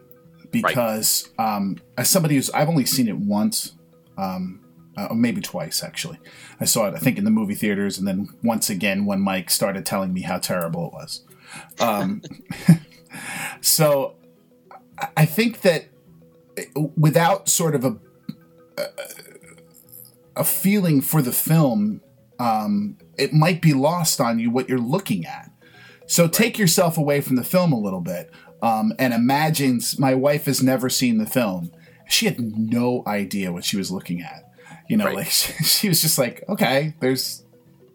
because 0.52 1.30
right. 1.38 1.56
um, 1.56 1.78
as 1.98 2.10
somebody 2.10 2.36
who's, 2.36 2.50
I've 2.52 2.70
only 2.70 2.86
seen 2.86 3.08
it 3.08 3.18
once. 3.18 3.76
Um, 4.18 4.66
uh, 4.98 5.14
maybe 5.14 5.40
twice 5.40 5.82
actually. 5.82 6.20
I 6.60 6.66
saw 6.66 6.88
it, 6.88 6.94
I 6.94 6.98
think, 6.98 7.18
in 7.18 7.24
the 7.24 7.32
movie 7.32 7.56
theaters, 7.56 7.98
and 7.98 8.06
then 8.06 8.28
once 8.44 8.70
again 8.70 9.06
when 9.06 9.22
Mike 9.22 9.50
started 9.50 9.86
telling 9.86 10.14
me 10.14 10.22
how 10.22 10.40
terrible 10.40 10.88
it 10.88 10.94
was. 10.94 11.24
Um, 11.80 12.22
so 13.62 14.16
I 15.16 15.26
think 15.26 15.62
that 15.62 15.86
without 16.98 17.48
sort 17.48 17.76
of 17.76 17.86
a 17.86 17.98
a 20.36 20.44
feeling 20.44 21.02
for 21.02 21.22
the 21.22 21.32
film, 21.32 22.02
um, 22.40 22.98
it 23.18 23.34
might 23.34 23.62
be 23.62 23.74
lost 23.74 24.20
on 24.20 24.40
you 24.40 24.50
what 24.50 24.70
you're 24.70 24.80
looking 24.80 25.26
at. 25.26 25.52
So 26.08 26.28
take 26.28 26.58
yourself 26.58 26.98
away 26.98 27.22
from 27.22 27.36
the 27.36 27.44
film 27.44 27.72
a 27.72 27.80
little 27.80 28.02
bit 28.02 28.32
um, 28.62 28.94
and 29.00 29.14
imagine 29.14 29.80
my 29.98 30.14
wife 30.14 30.46
has 30.46 30.62
never 30.62 30.90
seen 30.90 31.18
the 31.18 31.26
film. 31.26 31.72
She 32.08 32.26
had 32.26 32.40
no 32.40 33.04
idea 33.08 33.52
what 33.52 33.64
she 33.64 33.78
was 33.78 33.92
looking 33.92 34.22
at. 34.22 34.52
You 34.88 34.98
know, 34.98 35.06
right. 35.06 35.16
like 35.16 35.28
she, 35.30 35.64
she 35.64 35.90
was 35.90 36.02
just 36.02 36.18
like, 36.18 36.44
okay, 36.50 36.96
there's 37.00 37.44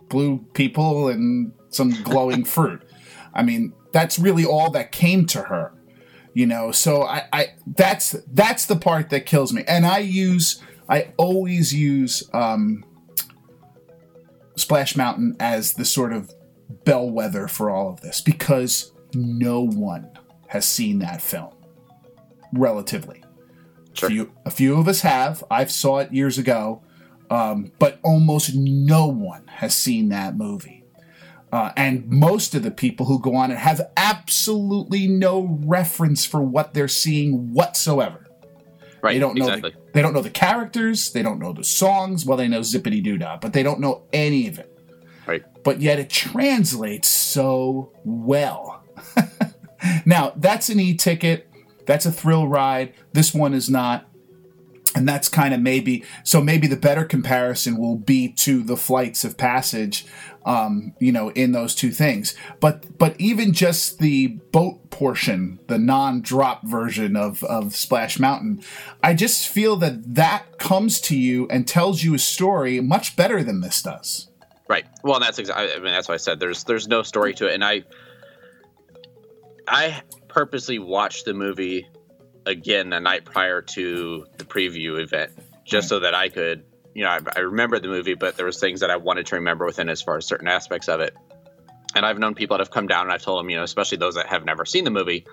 blue 0.09 0.39
people 0.55 1.09
and 1.09 1.53
some 1.71 1.91
glowing 2.03 2.45
fruit. 2.45 2.83
I 3.35 3.43
mean, 3.43 3.73
that's 3.93 4.19
really 4.19 4.45
all 4.45 4.71
that 4.71 4.93
came 4.93 5.27
to 5.27 5.43
her. 5.43 5.73
You 6.33 6.47
know, 6.47 6.73
so 6.73 7.05
I, 7.05 7.29
I 7.33 7.47
that's 7.65 8.17
that's 8.33 8.67
the 8.67 8.75
part 8.75 9.11
that 9.11 9.25
kills 9.25 9.53
me. 9.53 9.63
And 9.69 9.87
I 9.87 9.99
use 9.99 10.61
I 10.89 11.13
always 11.17 11.73
use 11.73 12.29
um, 12.33 12.85
Splash 14.57 14.97
Mountain 14.97 15.37
as 15.41 15.75
the 15.75 15.85
sort 15.85 16.13
of 16.13 16.33
bellwether 16.85 17.49
for 17.49 17.71
all 17.71 17.89
of 17.89 18.01
this 18.01 18.21
because 18.21 18.93
no 19.15 19.61
one 19.61 20.11
has 20.49 20.65
seen 20.65 20.99
that 21.01 21.21
film 21.21 21.53
relatively 22.53 23.25
Sure. 23.95 24.09
A 24.09 24.13
few, 24.13 24.33
a 24.45 24.51
few 24.51 24.79
of 24.79 24.89
us 24.89 25.01
have. 25.03 25.45
I've 25.51 25.71
saw 25.71 25.99
it 25.99 26.13
years 26.13 26.37
ago, 26.37 26.83
um, 27.31 27.73
but 27.79 28.01
almost 28.03 28.55
no 28.55 29.07
one 29.07 29.47
has 29.47 29.75
seen 29.75 30.09
that 30.09 30.37
movie. 30.37 30.85
Uh, 31.53 31.71
and 31.77 32.11
most 32.11 32.57
of 32.57 32.65
the 32.65 32.73
people 32.73 33.07
who 33.07 33.21
go 33.21 33.37
on 33.37 33.53
it 33.53 33.59
have 33.59 33.81
absolutely 33.97 35.07
no 35.07 35.57
reference 35.65 36.27
for 36.27 36.43
what 36.43 36.75
they're 36.75 36.89
seeing 36.89 37.53
whatsoever. 37.53 38.27
Right. 39.01 39.13
They 39.13 39.21
don't 39.21 39.39
know. 39.39 39.47
Exactly. 39.47 39.71
The, 39.71 39.84
they 39.95 40.03
don't 40.03 40.13
know 40.13 40.21
the 40.21 40.29
characters. 40.29 41.13
They 41.13 41.23
don't 41.23 41.39
know 41.39 41.53
the 41.53 41.65
songs. 41.65 42.27
Well, 42.27 42.37
they 42.37 42.49
know 42.49 42.61
Zippity 42.61 43.03
Doo 43.03 43.17
Dah, 43.17 43.39
but 43.41 43.53
they 43.53 43.63
don't 43.63 43.81
know 43.81 44.03
any 44.13 44.49
of 44.49 44.59
it. 44.59 44.77
Right. 45.25 45.45
But 45.63 45.81
yet 45.81 45.99
it 45.99 46.11
translates 46.11 47.09
so 47.09 47.93
well. 48.05 48.83
now 50.05 50.33
that's 50.37 50.69
an 50.69 50.81
e-ticket. 50.81 51.49
That's 51.87 52.07
a 52.07 52.13
thrill 52.13 52.49
ride. 52.49 52.93
This 53.13 53.33
one 53.33 53.55
is 53.55 53.71
not. 53.71 54.07
And 54.97 55.09
that's 55.09 55.29
kind 55.29 55.55
of 55.55 55.61
maybe 55.61 56.05
so. 56.23 56.41
Maybe 56.41 56.69
the 56.69 56.77
better 56.77 57.05
comparison 57.05 57.79
will 57.79 57.97
be 57.97 58.29
to 58.35 58.63
the 58.63 58.77
flights 58.77 59.25
of 59.25 59.37
passage, 59.37 60.07
um, 60.45 60.95
you 60.99 61.13
know, 61.13 61.31
in 61.31 61.53
those 61.53 61.75
two 61.75 61.91
things. 61.91 62.35
But 62.61 62.99
but 62.99 63.19
even 63.19 63.53
just 63.53 63.99
the 63.99 64.29
boat 64.29 64.91
portion, 64.91 65.59
the 65.67 65.79
non-drop 65.79 66.67
version 66.67 67.17
of 67.17 67.43
of 67.45 67.75
Splash 67.75 68.19
Mountain, 68.19 68.63
I 69.03 69.15
just 69.15 69.49
feel 69.49 69.77
that 69.77 70.15
that 70.15 70.59
comes 70.59 71.01
to 71.03 71.17
you 71.17 71.49
and 71.49 71.67
tells 71.67 72.03
you 72.03 72.15
a 72.15 72.19
story 72.19 72.81
much 72.81 73.17
better 73.17 73.43
than 73.43 73.61
this 73.61 73.83
does. 73.83 74.29
Right. 74.69 74.85
Well, 75.03 75.21
that's 75.21 75.39
exactly. 75.39 75.73
I 75.73 75.77
mean, 75.77 75.93
that's 75.93 76.09
why 76.09 76.15
I 76.15 76.19
said 76.19 76.41
there's 76.41 76.65
there's 76.65 76.89
no 76.89 77.03
story 77.03 77.35
to 77.35 77.49
it, 77.49 77.55
and 77.55 77.65
I 77.65 77.85
I 79.69 80.03
purposely 80.29 80.79
watched 80.79 81.25
the 81.25 81.35
movie 81.35 81.87
again 82.47 82.91
the 82.91 83.01
night 83.01 83.25
prior 83.25 83.63
to 83.63 84.27
the 84.39 84.45
preview 84.45 85.03
event, 85.03 85.33
just 85.65 85.89
so 85.89 86.01
that 86.01 86.15
I 86.15 86.29
could, 86.29 86.65
you 86.95 87.05
know, 87.05 87.11
I, 87.11 87.21
I 87.37 87.41
remember 87.41 87.79
the 87.79 87.89
movie, 87.89 88.15
but 88.15 88.37
there 88.37 88.47
was 88.47 88.59
things 88.59 88.81
that 88.81 88.91
I 88.91 88.97
wanted 88.97 89.27
to 89.27 89.37
remember 89.37 89.67
within 89.67 89.89
as 89.89 90.01
far 90.01 90.17
as 90.17 90.27
certain 90.27 90.49
aspects 90.49 90.89
of 90.89 91.01
it. 91.01 91.15
And 91.95 92.07
I've 92.07 92.19
known 92.19 92.35
people 92.35 92.57
that 92.57 92.61
have 92.61 92.71
come 92.71 92.87
down 92.87 93.03
and 93.03 93.13
I've 93.13 93.23
told 93.23 93.41
them, 93.41 93.51
you 93.51 93.57
know, 93.57 93.63
especially 93.63 93.99
those 93.99 94.15
that 94.15 94.27
have 94.27 94.45
never 94.45 94.65
seen 94.65 94.85
the 94.85 94.91
movie, 94.91 95.27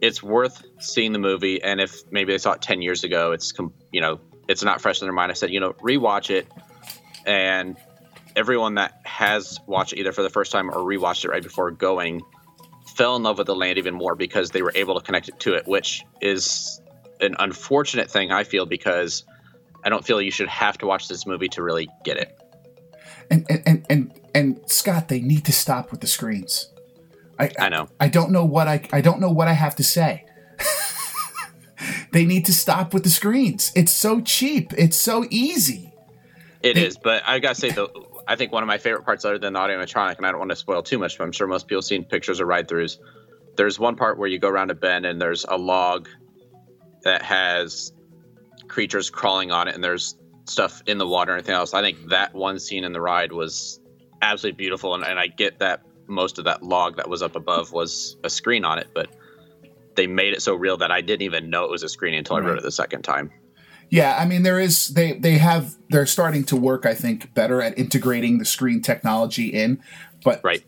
it's 0.00 0.22
worth 0.22 0.62
seeing 0.80 1.12
the 1.12 1.18
movie. 1.18 1.62
And 1.62 1.80
if 1.80 2.00
maybe 2.10 2.32
they 2.32 2.38
saw 2.38 2.52
it 2.52 2.62
10 2.62 2.82
years 2.82 3.04
ago, 3.04 3.32
it's, 3.32 3.52
you 3.92 4.00
know, 4.00 4.20
it's 4.48 4.64
not 4.64 4.80
fresh 4.80 5.00
in 5.00 5.06
their 5.06 5.12
mind. 5.12 5.30
I 5.30 5.34
said, 5.34 5.50
you 5.50 5.60
know, 5.60 5.72
rewatch 5.74 6.30
it. 6.30 6.48
And 7.24 7.76
everyone 8.34 8.74
that 8.74 9.00
has 9.04 9.60
watched 9.66 9.92
it 9.92 10.00
either 10.00 10.12
for 10.12 10.22
the 10.22 10.30
first 10.30 10.52
time 10.52 10.70
or 10.70 10.78
rewatched 10.78 11.24
it 11.24 11.28
right 11.28 11.42
before 11.42 11.70
going 11.70 12.22
fell 12.96 13.16
in 13.16 13.22
love 13.22 13.38
with 13.38 13.46
the 13.46 13.54
land 13.54 13.78
even 13.78 13.94
more 13.94 14.14
because 14.14 14.50
they 14.50 14.62
were 14.62 14.72
able 14.74 14.98
to 14.98 15.04
connect 15.04 15.28
it 15.28 15.38
to 15.40 15.54
it, 15.54 15.66
which 15.66 16.02
is 16.20 16.80
an 17.20 17.36
unfortunate 17.38 18.10
thing 18.10 18.32
I 18.32 18.44
feel 18.44 18.66
because 18.66 19.24
I 19.84 19.88
don't 19.88 20.04
feel 20.04 20.20
you 20.20 20.30
should 20.30 20.48
have 20.48 20.78
to 20.78 20.86
watch 20.86 21.08
this 21.08 21.26
movie 21.26 21.48
to 21.48 21.62
really 21.62 21.88
get 22.04 22.16
it. 22.16 22.38
And 23.30 23.46
and 23.48 23.86
and 23.88 24.20
and 24.34 24.60
Scott, 24.66 25.08
they 25.08 25.20
need 25.20 25.44
to 25.46 25.52
stop 25.52 25.90
with 25.90 26.00
the 26.00 26.06
screens. 26.06 26.70
I, 27.38 27.50
I 27.58 27.68
know. 27.68 27.88
I, 28.00 28.06
I 28.06 28.08
don't 28.08 28.30
know 28.30 28.44
what 28.44 28.68
I 28.68 28.86
I 28.92 29.00
don't 29.00 29.20
know 29.20 29.30
what 29.30 29.48
I 29.48 29.52
have 29.52 29.76
to 29.76 29.84
say. 29.84 30.24
they 32.12 32.24
need 32.24 32.46
to 32.46 32.52
stop 32.52 32.94
with 32.94 33.04
the 33.04 33.10
screens. 33.10 33.72
It's 33.74 33.92
so 33.92 34.20
cheap. 34.20 34.72
It's 34.76 34.96
so 34.96 35.26
easy. 35.30 35.92
It 36.62 36.74
they, 36.74 36.86
is, 36.86 36.96
but 36.96 37.22
I 37.26 37.38
gotta 37.38 37.54
say 37.54 37.70
the 37.70 37.88
I 38.26 38.36
think 38.36 38.52
one 38.52 38.62
of 38.62 38.66
my 38.66 38.78
favorite 38.78 39.04
parts, 39.04 39.24
other 39.24 39.38
than 39.38 39.54
the 39.54 39.58
animatronic, 39.58 40.16
and 40.18 40.26
I 40.26 40.30
don't 40.30 40.38
want 40.38 40.50
to 40.50 40.56
spoil 40.56 40.82
too 40.82 40.98
much, 40.98 41.18
but 41.18 41.24
I'm 41.24 41.32
sure 41.32 41.46
most 41.46 41.66
people 41.66 41.78
have 41.78 41.84
seen 41.84 42.04
pictures 42.04 42.40
or 42.40 42.46
ride 42.46 42.68
throughs. 42.68 42.98
There's 43.56 43.78
one 43.78 43.96
part 43.96 44.18
where 44.18 44.28
you 44.28 44.38
go 44.38 44.48
around 44.48 44.70
a 44.70 44.74
bend 44.74 45.04
and 45.04 45.20
there's 45.20 45.44
a 45.48 45.56
log 45.56 46.08
that 47.02 47.22
has 47.22 47.92
creatures 48.72 49.10
crawling 49.10 49.52
on 49.52 49.68
it, 49.68 49.74
and 49.74 49.84
there's 49.84 50.16
stuff 50.46 50.82
in 50.86 50.98
the 50.98 51.06
water 51.06 51.32
and 51.32 51.40
everything 51.40 51.54
else. 51.54 51.74
I 51.74 51.82
think 51.82 52.08
that 52.08 52.34
one 52.34 52.58
scene 52.58 52.84
in 52.84 52.92
the 52.92 53.00
ride 53.00 53.30
was 53.30 53.78
absolutely 54.22 54.56
beautiful, 54.56 54.94
and, 54.94 55.04
and 55.04 55.18
I 55.18 55.26
get 55.26 55.58
that 55.58 55.82
most 56.08 56.38
of 56.38 56.46
that 56.46 56.62
log 56.62 56.96
that 56.96 57.08
was 57.08 57.22
up 57.22 57.36
above 57.36 57.72
was 57.72 58.16
a 58.24 58.30
screen 58.30 58.64
on 58.64 58.78
it, 58.78 58.88
but 58.94 59.08
they 59.94 60.06
made 60.06 60.32
it 60.32 60.42
so 60.42 60.54
real 60.54 60.78
that 60.78 60.90
I 60.90 61.02
didn't 61.02 61.22
even 61.22 61.50
know 61.50 61.64
it 61.64 61.70
was 61.70 61.82
a 61.82 61.88
screen 61.88 62.14
until 62.14 62.36
right. 62.36 62.44
I 62.44 62.48
wrote 62.48 62.58
it 62.58 62.64
the 62.64 62.72
second 62.72 63.02
time. 63.02 63.30
Yeah, 63.90 64.16
I 64.18 64.24
mean 64.24 64.42
there 64.42 64.58
is 64.58 64.88
they 64.88 65.12
they 65.12 65.36
have 65.36 65.76
they're 65.90 66.06
starting 66.06 66.44
to 66.44 66.56
work 66.56 66.86
I 66.86 66.94
think 66.94 67.34
better 67.34 67.60
at 67.60 67.78
integrating 67.78 68.38
the 68.38 68.46
screen 68.46 68.80
technology 68.80 69.48
in, 69.48 69.82
but 70.24 70.40
right. 70.42 70.64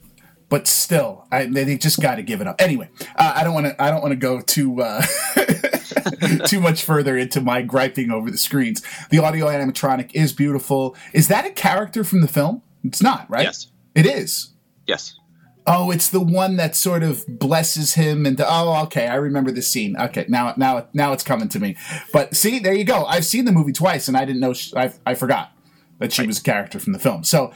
But 0.51 0.69
still, 0.69 1.27
I, 1.33 1.47
they 1.47 1.79
just 1.79 2.01
got 2.01 2.17
to 2.17 2.23
give 2.23 2.43
it 2.43 2.47
up. 2.47 2.57
Anyway, 2.61 2.91
uh, 3.17 3.33
I 3.35 3.43
don't 3.43 3.55
want 3.55 3.67
to. 3.67 3.83
I 3.83 3.91
don't 3.91 4.03
want 4.03 4.13
to 4.13 4.17
go 4.17 4.43
too 4.43 4.83
uh, 4.83 5.03
too 6.47 6.61
much 6.61 6.83
further 6.83 7.17
into 7.17 7.41
my 7.41 7.63
griping 7.63 8.11
over 8.11 8.31
the 8.31 8.39
screens. 8.39 8.83
The 9.11 9.19
audio 9.19 9.47
animatronic 9.47 10.11
is 10.15 10.33
beautiful. 10.33 10.97
Is 11.13 11.29
that 11.29 11.47
a 11.47 11.51
character 11.51 12.05
from 12.05 12.21
the 12.21 12.29
film? 12.29 12.63
It's 12.83 13.03
not, 13.03 13.29
right? 13.31 13.45
Yes, 13.45 13.69
it 13.95 14.07
is. 14.07 14.53
Yes. 14.87 15.19
Oh, 15.67 15.91
it's 15.91 16.11
the 16.11 16.21
one 16.21 16.57
that 16.57 16.77
sort 16.77 17.03
of 17.03 17.25
blesses 17.27 17.95
him 17.95 18.27
and 18.27 18.39
oh, 18.39 18.83
okay, 18.85 19.07
I 19.07 19.15
remember 19.15 19.51
the 19.51 19.63
scene. 19.63 19.97
Okay, 19.97 20.27
now 20.29 20.53
now 20.59 20.89
now 20.93 21.13
it's 21.15 21.25
coming 21.25 21.49
to 21.49 21.59
me. 21.59 21.77
But 22.13 22.37
see, 22.37 22.59
there 22.59 22.75
you 22.75 22.85
go. 22.85 23.05
I've 23.07 23.25
seen 23.25 23.47
the 23.47 23.53
movie 23.53 23.73
twice, 23.73 24.07
and 24.07 24.17
I 24.17 24.27
didn't 24.27 24.41
know. 24.41 24.53
She, 24.53 24.77
I 24.77 24.93
I 25.07 25.15
forgot 25.15 25.53
that 26.01 26.13
she 26.13 26.27
was 26.27 26.39
a 26.39 26.43
character 26.43 26.79
from 26.79 26.93
the 26.93 26.99
film. 26.99 27.25
So, 27.25 27.53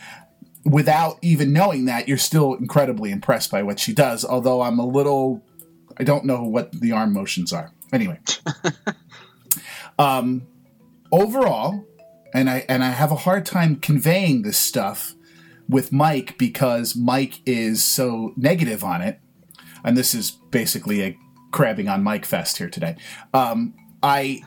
without 0.64 1.18
even 1.20 1.52
knowing 1.52 1.84
that, 1.84 2.08
you're 2.08 2.16
still 2.16 2.54
incredibly 2.54 3.10
impressed 3.10 3.50
by 3.50 3.62
what 3.62 3.78
she 3.78 3.92
does. 3.92 4.24
Although 4.24 4.62
I'm 4.62 4.78
a 4.78 4.86
little, 4.86 5.44
I 5.98 6.04
don't 6.04 6.24
know 6.24 6.42
what 6.42 6.72
the 6.72 6.92
arm 6.92 7.12
motions 7.12 7.52
are. 7.52 7.72
Anyway, 7.92 8.18
um, 9.98 10.46
overall, 11.10 11.86
and 12.34 12.50
I 12.50 12.64
and 12.68 12.84
I 12.84 12.90
have 12.90 13.10
a 13.12 13.16
hard 13.16 13.46
time 13.46 13.76
conveying 13.76 14.42
this 14.42 14.58
stuff 14.58 15.14
with 15.68 15.92
Mike 15.92 16.38
because 16.38 16.96
Mike 16.96 17.40
is 17.46 17.84
so 17.84 18.32
negative 18.36 18.84
on 18.84 19.02
it, 19.02 19.20
and 19.84 19.96
this 19.96 20.14
is 20.14 20.32
basically 20.50 21.02
a 21.02 21.16
crabbing 21.50 21.88
on 21.88 22.02
Mike 22.02 22.24
fest 22.24 22.58
here 22.58 22.68
today. 22.68 22.96
Um, 23.32 23.74
I, 24.02 24.42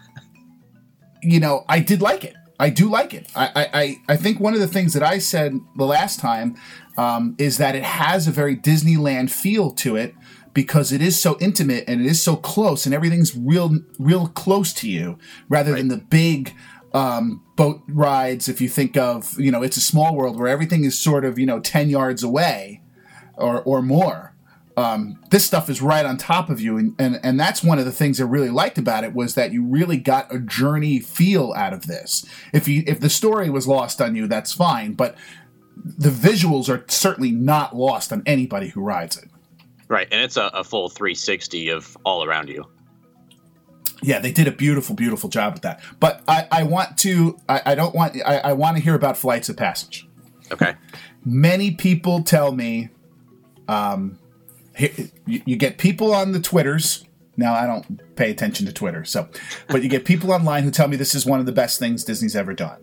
you 1.21 1.39
know, 1.39 1.65
I 1.67 1.79
did 1.79 2.01
like 2.01 2.23
it. 2.23 2.35
I 2.59 2.69
do 2.69 2.89
like 2.89 3.13
it. 3.13 3.27
I, 3.35 3.69
I, 3.73 4.13
I 4.13 4.15
think 4.17 4.39
one 4.39 4.53
of 4.53 4.59
the 4.59 4.67
things 4.67 4.93
that 4.93 5.01
I 5.01 5.17
said 5.17 5.59
the 5.77 5.85
last 5.85 6.19
time 6.19 6.55
um, 6.95 7.35
is 7.39 7.57
that 7.57 7.75
it 7.75 7.83
has 7.83 8.27
a 8.27 8.31
very 8.31 8.55
Disneyland 8.55 9.31
feel 9.31 9.71
to 9.71 9.95
it 9.95 10.13
because 10.53 10.91
it 10.91 11.01
is 11.01 11.19
so 11.19 11.37
intimate 11.39 11.85
and 11.87 12.01
it 12.01 12.07
is 12.07 12.21
so 12.21 12.35
close 12.35 12.85
and 12.85 12.93
everything's 12.93 13.35
real 13.35 13.79
real 13.99 14.27
close 14.27 14.73
to 14.73 14.89
you 14.89 15.17
rather 15.49 15.75
than 15.75 15.87
the 15.87 15.97
big 15.97 16.53
um, 16.93 17.43
boat 17.55 17.81
rides. 17.87 18.49
If 18.49 18.59
you 18.59 18.69
think 18.69 18.97
of 18.97 19.39
you 19.39 19.51
know 19.51 19.63
it's 19.63 19.77
a 19.77 19.81
small 19.81 20.15
world 20.15 20.37
where 20.37 20.47
everything 20.47 20.83
is 20.83 20.97
sort 20.97 21.25
of 21.25 21.39
you 21.39 21.45
know 21.45 21.59
10 21.59 21.89
yards 21.89 22.23
away 22.23 22.81
or 23.35 23.61
or 23.61 23.81
more. 23.81 24.35
Um, 24.77 25.21
this 25.31 25.43
stuff 25.43 25.69
is 25.69 25.81
right 25.81 26.05
on 26.05 26.17
top 26.17 26.49
of 26.49 26.61
you. 26.61 26.77
And, 26.77 26.95
and 26.97 27.19
and 27.23 27.39
that's 27.39 27.63
one 27.63 27.77
of 27.77 27.85
the 27.85 27.91
things 27.91 28.21
i 28.21 28.23
really 28.23 28.49
liked 28.49 28.77
about 28.77 29.03
it 29.03 29.13
was 29.13 29.35
that 29.35 29.51
you 29.51 29.63
really 29.63 29.97
got 29.97 30.33
a 30.33 30.39
journey 30.39 30.99
feel 30.99 31.53
out 31.53 31.73
of 31.73 31.87
this. 31.87 32.25
If 32.53 32.67
you 32.67 32.83
if 32.87 32.99
the 32.99 33.09
story 33.09 33.49
was 33.49 33.67
lost 33.67 34.01
on 34.01 34.15
you 34.15 34.27
that's 34.27 34.53
fine 34.53 34.93
but 34.93 35.15
the 35.83 36.09
visuals 36.09 36.69
are 36.69 36.85
certainly 36.89 37.31
not 37.31 37.75
lost 37.75 38.11
on 38.13 38.21
anybody 38.25 38.69
who 38.69 38.81
rides 38.81 39.17
it 39.17 39.29
Right, 39.91 40.07
and 40.09 40.21
it's 40.21 40.37
a, 40.37 40.49
a 40.53 40.63
full 40.63 40.87
360 40.87 41.67
of 41.67 41.97
all 42.05 42.23
around 42.23 42.47
you. 42.47 42.65
yeah, 44.01 44.19
they 44.19 44.31
did 44.31 44.47
a 44.47 44.51
beautiful, 44.51 44.95
beautiful 44.95 45.29
job 45.29 45.51
with 45.51 45.63
that. 45.63 45.81
But 45.99 46.21
I, 46.29 46.47
I 46.49 46.63
want 46.63 46.97
to, 46.99 47.37
I, 47.49 47.61
I 47.65 47.75
don't 47.75 47.93
want, 47.93 48.15
I, 48.25 48.37
I 48.37 48.53
want 48.53 48.77
to 48.77 48.81
hear 48.81 48.95
about 48.95 49.17
Flights 49.17 49.49
of 49.49 49.57
Passage. 49.57 50.07
Okay. 50.49 50.75
Many 51.25 51.71
people 51.71 52.23
tell 52.23 52.53
me, 52.53 52.87
um, 53.67 54.17
you, 54.77 55.41
you 55.45 55.57
get 55.57 55.77
people 55.77 56.13
on 56.13 56.31
the 56.31 56.39
Twitters. 56.39 57.03
Now 57.35 57.53
I 57.53 57.67
don't 57.67 58.15
pay 58.15 58.31
attention 58.31 58.65
to 58.67 58.73
Twitter, 58.73 59.03
so, 59.03 59.27
but 59.67 59.83
you 59.83 59.89
get 59.89 60.05
people 60.05 60.31
online 60.31 60.63
who 60.63 60.71
tell 60.71 60.87
me 60.87 60.95
this 60.95 61.13
is 61.13 61.25
one 61.25 61.41
of 61.41 61.45
the 61.45 61.51
best 61.51 61.79
things 61.79 62.05
Disney's 62.05 62.37
ever 62.37 62.53
done. 62.53 62.79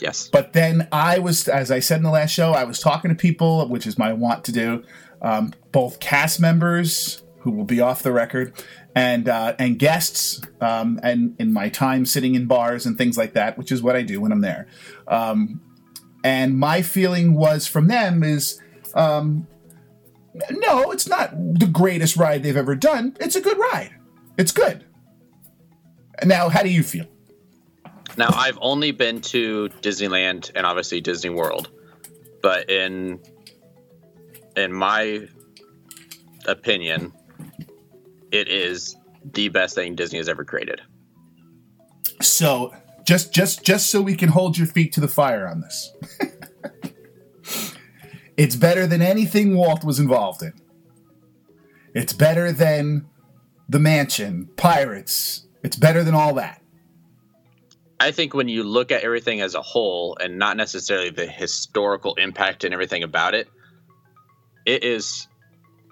Yes. 0.00 0.28
But 0.28 0.52
then 0.52 0.86
I 0.92 1.18
was, 1.18 1.48
as 1.48 1.72
I 1.72 1.80
said 1.80 1.96
in 1.96 2.04
the 2.04 2.10
last 2.10 2.30
show, 2.30 2.52
I 2.52 2.62
was 2.62 2.78
talking 2.78 3.08
to 3.08 3.16
people, 3.16 3.68
which 3.68 3.88
is 3.88 3.98
my 3.98 4.12
want 4.12 4.44
to 4.44 4.52
do, 4.52 4.84
um, 5.22 5.52
both 5.72 6.00
cast 6.00 6.40
members 6.40 7.22
who 7.40 7.50
will 7.50 7.64
be 7.64 7.80
off 7.80 8.02
the 8.02 8.12
record 8.12 8.52
and 8.94 9.28
uh, 9.28 9.54
and 9.58 9.78
guests, 9.78 10.40
um, 10.60 10.98
and 11.02 11.36
in 11.38 11.52
my 11.52 11.68
time 11.68 12.04
sitting 12.04 12.34
in 12.34 12.46
bars 12.46 12.86
and 12.86 12.98
things 12.98 13.16
like 13.16 13.34
that, 13.34 13.56
which 13.56 13.70
is 13.70 13.82
what 13.82 13.96
I 13.96 14.02
do 14.02 14.20
when 14.20 14.32
I'm 14.32 14.40
there. 14.40 14.66
Um, 15.06 15.60
and 16.24 16.58
my 16.58 16.82
feeling 16.82 17.34
was 17.34 17.66
from 17.66 17.86
them 17.86 18.22
is, 18.24 18.60
um, 18.94 19.46
no, 20.50 20.90
it's 20.90 21.08
not 21.08 21.30
the 21.32 21.66
greatest 21.66 22.16
ride 22.16 22.42
they've 22.42 22.56
ever 22.56 22.74
done. 22.74 23.16
It's 23.20 23.36
a 23.36 23.40
good 23.40 23.56
ride. 23.56 23.94
It's 24.36 24.52
good. 24.52 24.84
Now, 26.24 26.48
how 26.48 26.62
do 26.62 26.68
you 26.68 26.82
feel? 26.82 27.06
Now, 28.16 28.30
I've 28.34 28.58
only 28.60 28.90
been 28.90 29.20
to 29.20 29.68
Disneyland 29.80 30.50
and 30.56 30.66
obviously 30.66 31.00
Disney 31.00 31.30
World, 31.30 31.70
but 32.42 32.68
in 32.68 33.20
in 34.58 34.72
my 34.72 35.26
opinion, 36.46 37.12
it 38.30 38.48
is 38.48 38.96
the 39.24 39.48
best 39.48 39.74
thing 39.74 39.94
Disney 39.94 40.18
has 40.18 40.28
ever 40.28 40.44
created. 40.44 40.80
So 42.20 42.74
just 43.04 43.32
just 43.32 43.64
just 43.64 43.90
so 43.90 44.02
we 44.02 44.16
can 44.16 44.28
hold 44.28 44.58
your 44.58 44.66
feet 44.66 44.92
to 44.92 45.00
the 45.00 45.08
fire 45.08 45.46
on 45.46 45.60
this. 45.60 45.92
it's 48.36 48.56
better 48.56 48.86
than 48.86 49.02
anything 49.02 49.56
Walt 49.56 49.84
was 49.84 49.98
involved 49.98 50.42
in. 50.42 50.52
It's 51.94 52.12
better 52.12 52.52
than 52.52 53.08
The 53.68 53.78
Mansion, 53.78 54.50
Pirates. 54.56 55.46
It's 55.62 55.76
better 55.76 56.04
than 56.04 56.14
all 56.14 56.34
that. 56.34 56.62
I 58.00 58.12
think 58.12 58.34
when 58.34 58.48
you 58.48 58.62
look 58.62 58.92
at 58.92 59.02
everything 59.02 59.40
as 59.40 59.54
a 59.54 59.62
whole 59.62 60.16
and 60.20 60.38
not 60.38 60.56
necessarily 60.56 61.10
the 61.10 61.26
historical 61.26 62.14
impact 62.14 62.62
and 62.62 62.72
everything 62.72 63.02
about 63.02 63.34
it, 63.34 63.48
it 64.68 64.84
is 64.84 65.26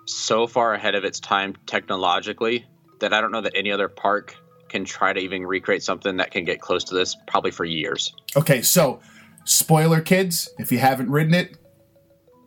so 0.04 0.46
far 0.46 0.74
ahead 0.74 0.94
of 0.94 1.04
its 1.04 1.18
time 1.18 1.56
technologically 1.66 2.66
that 3.00 3.12
I 3.12 3.20
don't 3.20 3.32
know 3.32 3.40
that 3.40 3.56
any 3.56 3.72
other 3.72 3.88
park 3.88 4.36
can 4.68 4.84
try 4.84 5.12
to 5.12 5.20
even 5.20 5.46
recreate 5.46 5.82
something 5.82 6.18
that 6.18 6.30
can 6.30 6.44
get 6.44 6.60
close 6.60 6.84
to 6.84 6.94
this 6.94 7.16
probably 7.26 7.50
for 7.50 7.64
years. 7.64 8.14
Okay, 8.36 8.62
so 8.62 9.00
spoiler 9.44 10.00
kids, 10.00 10.48
if 10.58 10.70
you 10.70 10.78
haven't 10.78 11.10
ridden 11.10 11.34
it, 11.34 11.56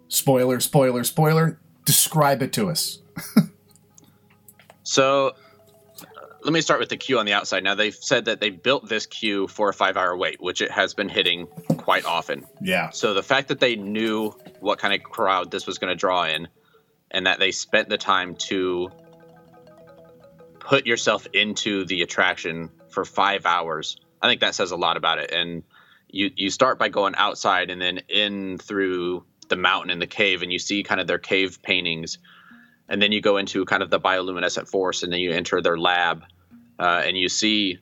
spoiler, 0.07 0.59
spoiler, 0.59 1.03
spoiler, 1.03 1.59
describe 1.85 2.41
it 2.41 2.53
to 2.53 2.69
us. 2.69 2.99
So 4.89 5.27
uh, 5.27 5.31
let 6.41 6.51
me 6.51 6.61
start 6.61 6.79
with 6.79 6.89
the 6.89 6.97
queue 6.97 7.19
on 7.19 7.27
the 7.27 7.33
outside. 7.33 7.63
Now 7.63 7.75
they've 7.75 7.93
said 7.93 8.25
that 8.25 8.39
they 8.41 8.49
built 8.49 8.89
this 8.89 9.05
queue 9.05 9.47
for 9.47 9.69
a 9.69 9.73
five 9.73 9.97
hour 9.97 10.17
wait, 10.17 10.41
which 10.41 10.61
it 10.61 10.71
has 10.71 10.95
been 10.95 11.09
hitting 11.09 11.45
quite 11.77 12.05
often. 12.05 12.43
Yeah. 12.59 12.89
So 12.89 13.13
the 13.13 13.21
fact 13.21 13.49
that 13.49 13.59
they 13.59 13.75
knew 13.75 14.33
what 14.59 14.79
kind 14.79 14.93
of 14.93 15.03
crowd 15.03 15.51
this 15.51 15.65
was 15.65 15.77
going 15.77 15.89
to 15.89 15.95
draw 15.95 16.25
in 16.25 16.47
and 17.11 17.25
that 17.25 17.39
they 17.39 17.51
spent 17.51 17.89
the 17.89 17.97
time 17.97 18.35
to 18.35 18.89
put 20.59 20.85
yourself 20.85 21.27
into 21.33 21.85
the 21.85 22.01
attraction 22.01 22.69
for 22.89 23.05
five 23.05 23.45
hours, 23.45 23.97
I 24.21 24.27
think 24.27 24.41
that 24.41 24.55
says 24.55 24.71
a 24.71 24.77
lot 24.77 24.97
about 24.97 25.19
it. 25.19 25.31
And 25.31 25.63
you, 26.09 26.31
you 26.35 26.49
start 26.49 26.77
by 26.77 26.89
going 26.89 27.15
outside 27.15 27.69
and 27.69 27.81
then 27.81 27.99
in 28.09 28.57
through 28.57 29.25
the 29.47 29.55
mountain 29.55 29.89
and 29.89 30.01
the 30.01 30.07
cave, 30.07 30.43
and 30.43 30.53
you 30.53 30.59
see 30.59 30.83
kind 30.83 31.01
of 31.01 31.07
their 31.07 31.17
cave 31.17 31.61
paintings. 31.61 32.19
And 32.87 33.01
then 33.01 33.11
you 33.11 33.21
go 33.21 33.37
into 33.37 33.65
kind 33.65 33.83
of 33.83 33.89
the 33.89 33.99
bioluminescent 33.99 34.67
force, 34.67 35.03
and 35.03 35.11
then 35.11 35.19
you 35.19 35.31
enter 35.31 35.61
their 35.61 35.77
lab, 35.77 36.23
uh, 36.77 37.03
and 37.05 37.17
you 37.17 37.29
see 37.29 37.79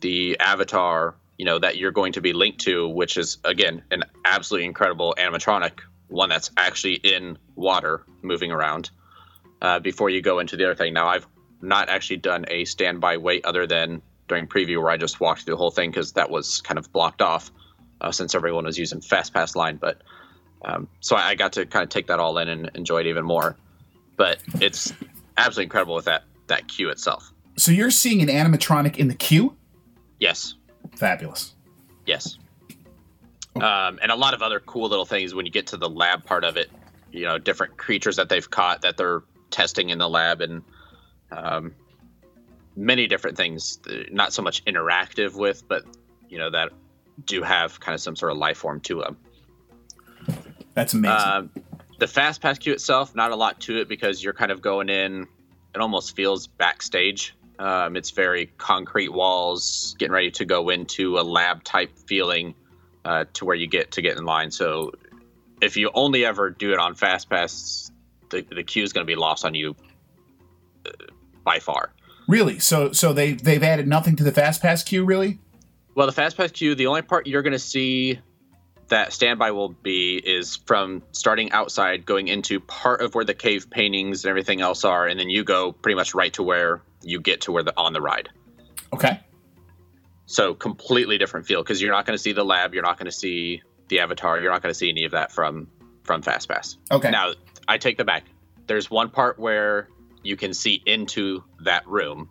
the 0.00 0.38
avatar, 0.38 1.16
you 1.36 1.44
know, 1.44 1.58
that 1.58 1.76
you're 1.76 1.92
going 1.92 2.12
to 2.12 2.20
be 2.20 2.32
linked 2.32 2.60
to, 2.60 2.88
which 2.88 3.16
is 3.16 3.38
again 3.44 3.82
an 3.90 4.04
absolutely 4.24 4.66
incredible 4.66 5.14
animatronic, 5.18 5.80
one 6.08 6.28
that's 6.28 6.50
actually 6.56 6.94
in 6.94 7.38
water, 7.54 8.04
moving 8.22 8.50
around. 8.50 8.90
Uh, 9.60 9.80
before 9.80 10.10
you 10.10 10.22
go 10.22 10.38
into 10.38 10.56
the 10.56 10.64
other 10.64 10.74
thing, 10.74 10.92
now 10.92 11.08
I've 11.08 11.26
not 11.60 11.88
actually 11.88 12.18
done 12.18 12.44
a 12.48 12.64
standby 12.64 13.16
wait 13.16 13.44
other 13.44 13.66
than 13.66 14.02
during 14.28 14.46
preview 14.46 14.80
where 14.80 14.90
I 14.90 14.96
just 14.96 15.20
walked 15.20 15.42
through 15.42 15.54
the 15.54 15.58
whole 15.58 15.70
thing 15.70 15.90
because 15.90 16.12
that 16.12 16.30
was 16.30 16.60
kind 16.60 16.78
of 16.78 16.92
blocked 16.92 17.22
off 17.22 17.50
uh, 18.00 18.12
since 18.12 18.34
everyone 18.34 18.64
was 18.64 18.78
using 18.78 19.00
fast 19.00 19.32
pass 19.32 19.56
line. 19.56 19.76
But 19.76 20.02
um, 20.64 20.88
so 21.00 21.16
I, 21.16 21.30
I 21.30 21.34
got 21.34 21.54
to 21.54 21.66
kind 21.66 21.82
of 21.82 21.88
take 21.88 22.06
that 22.08 22.20
all 22.20 22.38
in 22.38 22.48
and 22.48 22.70
enjoy 22.74 23.00
it 23.00 23.06
even 23.06 23.24
more. 23.24 23.56
But 24.16 24.38
it's 24.60 24.92
absolutely 25.36 25.64
incredible 25.64 25.94
with 25.94 26.04
that 26.06 26.24
that 26.48 26.68
queue 26.68 26.90
itself. 26.90 27.32
So 27.56 27.72
you're 27.72 27.90
seeing 27.90 28.22
an 28.22 28.28
animatronic 28.28 28.96
in 28.96 29.08
the 29.08 29.14
queue? 29.14 29.56
Yes, 30.20 30.54
Fabulous. 30.96 31.54
yes, 32.06 32.38
um, 33.62 33.98
and 34.02 34.10
a 34.10 34.16
lot 34.16 34.34
of 34.34 34.42
other 34.42 34.60
cool 34.60 34.88
little 34.88 35.04
things 35.04 35.34
when 35.34 35.46
you 35.46 35.52
get 35.52 35.68
to 35.68 35.76
the 35.76 35.88
lab 35.88 36.24
part 36.24 36.44
of 36.44 36.56
it. 36.56 36.70
You 37.10 37.24
know, 37.24 37.38
different 37.38 37.76
creatures 37.76 38.16
that 38.16 38.28
they've 38.28 38.48
caught 38.48 38.82
that 38.82 38.96
they're 38.96 39.22
testing 39.50 39.90
in 39.90 39.98
the 39.98 40.08
lab, 40.08 40.40
and 40.40 40.62
um, 41.30 41.74
many 42.76 43.06
different 43.06 43.36
things. 43.36 43.78
uh, 43.88 44.04
Not 44.10 44.32
so 44.32 44.42
much 44.42 44.64
interactive 44.64 45.34
with, 45.34 45.66
but 45.66 45.84
you 46.28 46.38
know 46.38 46.50
that 46.50 46.72
do 47.24 47.42
have 47.42 47.80
kind 47.80 47.94
of 47.94 48.00
some 48.00 48.14
sort 48.14 48.32
of 48.32 48.38
life 48.38 48.58
form 48.58 48.80
to 48.80 49.00
them. 49.00 49.16
That's 50.74 50.94
amazing. 50.94 51.18
Um, 51.18 51.50
the 51.98 52.06
fast 52.06 52.40
pass 52.40 52.58
queue 52.58 52.72
itself, 52.72 53.14
not 53.14 53.32
a 53.32 53.36
lot 53.36 53.60
to 53.62 53.80
it 53.80 53.88
because 53.88 54.22
you're 54.22 54.34
kind 54.34 54.52
of 54.52 54.62
going 54.62 54.88
in. 54.88 55.26
It 55.74 55.80
almost 55.80 56.14
feels 56.14 56.46
backstage. 56.46 57.34
Um, 57.58 57.96
it's 57.96 58.10
very 58.10 58.46
concrete 58.56 59.08
walls, 59.08 59.96
getting 59.98 60.12
ready 60.12 60.30
to 60.32 60.44
go 60.44 60.68
into 60.68 61.18
a 61.18 61.22
lab 61.22 61.64
type 61.64 61.98
feeling 62.06 62.54
uh, 63.04 63.24
to 63.34 63.44
where 63.44 63.56
you 63.56 63.66
get 63.66 63.92
to 63.92 64.02
get 64.02 64.16
in 64.16 64.24
line. 64.24 64.50
So 64.50 64.92
if 65.60 65.76
you 65.76 65.90
only 65.94 66.24
ever 66.24 66.50
do 66.50 66.72
it 66.72 66.78
on 66.78 66.94
fast 66.94 67.28
pass, 67.28 67.90
the, 68.30 68.42
the 68.42 68.62
queue 68.62 68.82
is 68.82 68.92
going 68.92 69.06
to 69.06 69.10
be 69.10 69.16
lost 69.16 69.44
on 69.44 69.54
you 69.54 69.74
uh, 70.86 70.90
by 71.44 71.58
far. 71.58 71.92
really? 72.28 72.58
So 72.60 72.92
so 72.92 73.12
they 73.12 73.32
they've 73.32 73.62
added 73.62 73.88
nothing 73.88 74.14
to 74.16 74.24
the 74.24 74.32
fast 74.32 74.62
pass 74.62 74.84
queue, 74.84 75.04
really? 75.04 75.40
Well, 75.94 76.06
the 76.06 76.12
fast 76.12 76.36
pass 76.36 76.52
queue, 76.52 76.76
the 76.76 76.86
only 76.86 77.02
part 77.02 77.26
you're 77.26 77.42
going 77.42 77.54
to 77.54 77.58
see 77.58 78.20
that 78.88 79.12
standby 79.12 79.50
will 79.50 79.70
be 79.70 80.16
is 80.16 80.56
from 80.64 81.02
starting 81.12 81.50
outside, 81.50 82.06
going 82.06 82.28
into 82.28 82.60
part 82.60 83.00
of 83.00 83.14
where 83.14 83.24
the 83.24 83.34
cave 83.34 83.68
paintings 83.68 84.24
and 84.24 84.30
everything 84.30 84.60
else 84.60 84.84
are, 84.84 85.06
and 85.06 85.18
then 85.18 85.28
you 85.28 85.44
go 85.44 85.72
pretty 85.72 85.96
much 85.96 86.14
right 86.14 86.32
to 86.34 86.42
where 86.42 86.82
you 87.02 87.20
get 87.20 87.42
to 87.42 87.52
where 87.52 87.62
the 87.62 87.74
on 87.76 87.92
the 87.92 88.00
ride. 88.00 88.28
Okay. 88.92 89.20
So 90.30 90.52
completely 90.52 91.16
different 91.16 91.46
feel 91.46 91.62
because 91.62 91.80
you're 91.80 91.90
not 91.90 92.04
going 92.04 92.14
to 92.14 92.22
see 92.22 92.32
the 92.32 92.44
lab, 92.44 92.74
you're 92.74 92.82
not 92.82 92.98
going 92.98 93.06
to 93.06 93.16
see 93.16 93.62
the 93.88 94.00
avatar, 94.00 94.38
you're 94.38 94.52
not 94.52 94.60
going 94.60 94.70
to 94.70 94.78
see 94.78 94.90
any 94.90 95.06
of 95.06 95.12
that 95.12 95.32
from 95.32 95.68
from 96.02 96.22
FastPass. 96.22 96.76
Okay. 96.90 97.10
Now 97.10 97.32
I 97.66 97.78
take 97.78 97.96
the 97.96 98.04
back. 98.04 98.24
There's 98.66 98.90
one 98.90 99.08
part 99.08 99.38
where 99.38 99.88
you 100.22 100.36
can 100.36 100.52
see 100.52 100.82
into 100.84 101.44
that 101.60 101.88
room 101.88 102.28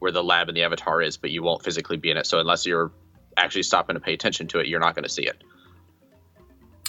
where 0.00 0.10
the 0.10 0.22
lab 0.22 0.48
and 0.48 0.56
the 0.56 0.64
avatar 0.64 1.00
is, 1.00 1.16
but 1.16 1.30
you 1.30 1.44
won't 1.44 1.62
physically 1.62 1.96
be 1.96 2.10
in 2.10 2.16
it. 2.16 2.26
So 2.26 2.40
unless 2.40 2.66
you're 2.66 2.90
actually 3.36 3.62
stopping 3.62 3.94
to 3.94 4.00
pay 4.00 4.14
attention 4.14 4.48
to 4.48 4.58
it, 4.58 4.66
you're 4.66 4.80
not 4.80 4.96
going 4.96 5.04
to 5.04 5.08
see 5.08 5.22
it. 5.22 5.44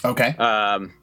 Okay. 0.04 0.30
Um, 0.38 0.94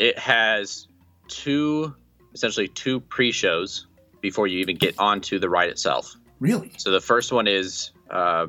it 0.00 0.18
has 0.18 0.88
two, 1.28 1.94
essentially 2.34 2.66
two 2.66 2.98
pre-shows 2.98 3.86
before 4.20 4.48
you 4.48 4.58
even 4.58 4.76
get 4.76 4.98
onto 4.98 5.38
the 5.38 5.48
ride 5.48 5.68
itself. 5.68 6.16
Really? 6.40 6.72
So 6.76 6.90
the 6.90 7.00
first 7.00 7.30
one 7.30 7.46
is 7.46 7.92
uh, 8.10 8.46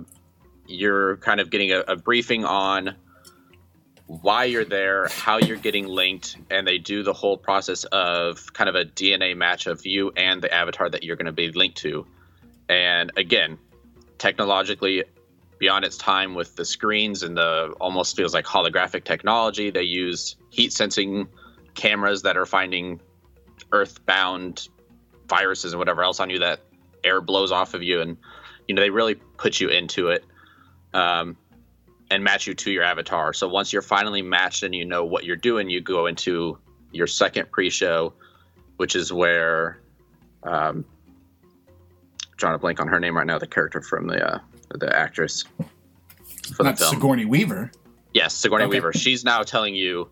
you're 0.67 1.17
kind 1.17 1.39
of 1.39 1.49
getting 1.49 1.71
a, 1.71 1.79
a 1.79 1.95
briefing 1.95 2.45
on 2.45 2.95
why 4.07 4.45
you're 4.45 4.65
there, 4.65 5.07
how 5.09 5.37
you're 5.37 5.57
getting 5.57 5.85
linked, 5.85 6.37
and 6.49 6.65
they 6.65 6.77
do 6.77 7.03
the 7.03 7.13
whole 7.13 7.37
process 7.37 7.83
of 7.85 8.53
kind 8.53 8.69
of 8.69 8.75
a 8.75 8.85
DNA 8.85 9.35
match 9.35 9.67
of 9.67 9.85
you 9.85 10.11
and 10.15 10.41
the 10.41 10.53
avatar 10.53 10.89
that 10.89 11.03
you're 11.03 11.17
going 11.17 11.25
to 11.25 11.31
be 11.33 11.51
linked 11.51 11.77
to. 11.77 12.07
And 12.69 13.11
again, 13.17 13.57
technologically 14.17 15.03
beyond 15.59 15.83
its 15.85 15.97
time 15.97 16.35
with 16.35 16.55
the 16.55 16.63
screens 16.63 17.23
and 17.23 17.35
the 17.35 17.73
almost 17.81 18.15
feels 18.15 18.33
like 18.33 18.45
holographic 18.45 19.03
technology. 19.03 19.71
They 19.71 19.83
use 19.83 20.35
heat 20.49 20.71
sensing 20.71 21.27
cameras 21.73 22.21
that 22.23 22.37
are 22.37 22.45
finding 22.45 23.01
earthbound 23.71 24.69
viruses 25.27 25.73
and 25.73 25.79
whatever 25.79 26.03
else 26.03 26.19
on 26.19 26.29
you 26.29 26.39
that 26.39 26.61
air 27.03 27.21
blows 27.21 27.51
off 27.51 27.73
of 27.73 27.83
you 27.83 28.01
and 28.01 28.17
you 28.67 28.73
know 28.73 28.81
they 28.81 28.89
really 28.89 29.15
put 29.37 29.59
you 29.59 29.69
into 29.69 30.09
it 30.09 30.25
um, 30.93 31.37
and 32.09 32.23
match 32.23 32.47
you 32.47 32.53
to 32.53 32.71
your 32.71 32.83
avatar 32.83 33.33
so 33.33 33.47
once 33.47 33.71
you're 33.71 33.81
finally 33.81 34.21
matched 34.21 34.63
and 34.63 34.73
you 34.73 34.85
know 34.85 35.05
what 35.05 35.23
you're 35.23 35.35
doing 35.35 35.69
you 35.69 35.81
go 35.81 36.07
into 36.07 36.57
your 36.91 37.07
second 37.07 37.51
pre-show 37.51 38.13
which 38.77 38.95
is 38.95 39.11
where 39.11 39.79
um, 40.43 40.85
trying 42.37 42.53
to 42.53 42.59
blank 42.59 42.79
on 42.79 42.87
her 42.87 42.99
name 42.99 43.17
right 43.17 43.27
now 43.27 43.37
the 43.37 43.47
character 43.47 43.81
from 43.81 44.07
the 44.07 44.35
uh, 44.35 44.39
the 44.71 44.95
actress 44.95 45.45
for 46.53 46.63
Not 46.63 46.77
the 46.77 46.85
film 46.85 46.95
Sigourney 46.95 47.25
Weaver. 47.25 47.71
Yes, 48.13 48.33
Sigourney 48.33 48.65
Okay. 48.65 48.77
Weaver. 48.77 48.93
She's 48.93 49.23
now 49.23 49.43
telling 49.43 49.75
you 49.75 50.09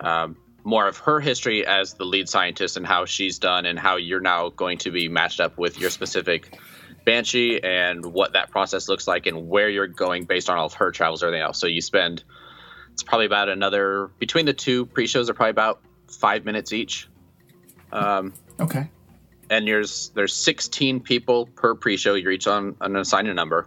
um, 0.00 0.36
more 0.64 0.88
of 0.88 0.98
her 0.98 1.20
history 1.20 1.66
as 1.66 1.94
the 1.94 2.04
lead 2.04 2.28
scientist 2.28 2.76
and 2.76 2.86
how 2.86 3.04
she's 3.04 3.38
done, 3.38 3.66
and 3.66 3.78
how 3.78 3.96
you're 3.96 4.20
now 4.20 4.50
going 4.50 4.78
to 4.78 4.90
be 4.90 5.08
matched 5.08 5.40
up 5.40 5.58
with 5.58 5.78
your 5.78 5.90
specific 5.90 6.58
banshee 7.04 7.62
and 7.62 8.04
what 8.04 8.32
that 8.32 8.50
process 8.50 8.88
looks 8.88 9.06
like, 9.06 9.26
and 9.26 9.48
where 9.48 9.68
you're 9.68 9.86
going 9.86 10.24
based 10.24 10.48
on 10.50 10.58
all 10.58 10.66
of 10.66 10.74
her 10.74 10.90
travels 10.90 11.22
or 11.22 11.26
everything 11.26 11.42
else. 11.42 11.58
So 11.58 11.66
you 11.66 11.80
spend 11.80 12.24
it's 12.92 13.02
probably 13.02 13.26
about 13.26 13.48
another 13.48 14.10
between 14.18 14.46
the 14.46 14.52
two 14.52 14.86
pre-shows 14.86 15.28
are 15.28 15.34
probably 15.34 15.50
about 15.50 15.80
five 16.08 16.44
minutes 16.44 16.72
each. 16.72 17.08
Um, 17.92 18.32
Okay. 18.60 18.88
and 19.50 19.66
there's 19.66 20.10
there's 20.10 20.34
16 20.34 21.00
people 21.00 21.46
per 21.46 21.74
pre-show. 21.74 22.14
You're 22.14 22.32
each 22.32 22.46
on 22.46 22.76
an 22.80 22.94
assigned 22.96 23.34
number, 23.34 23.66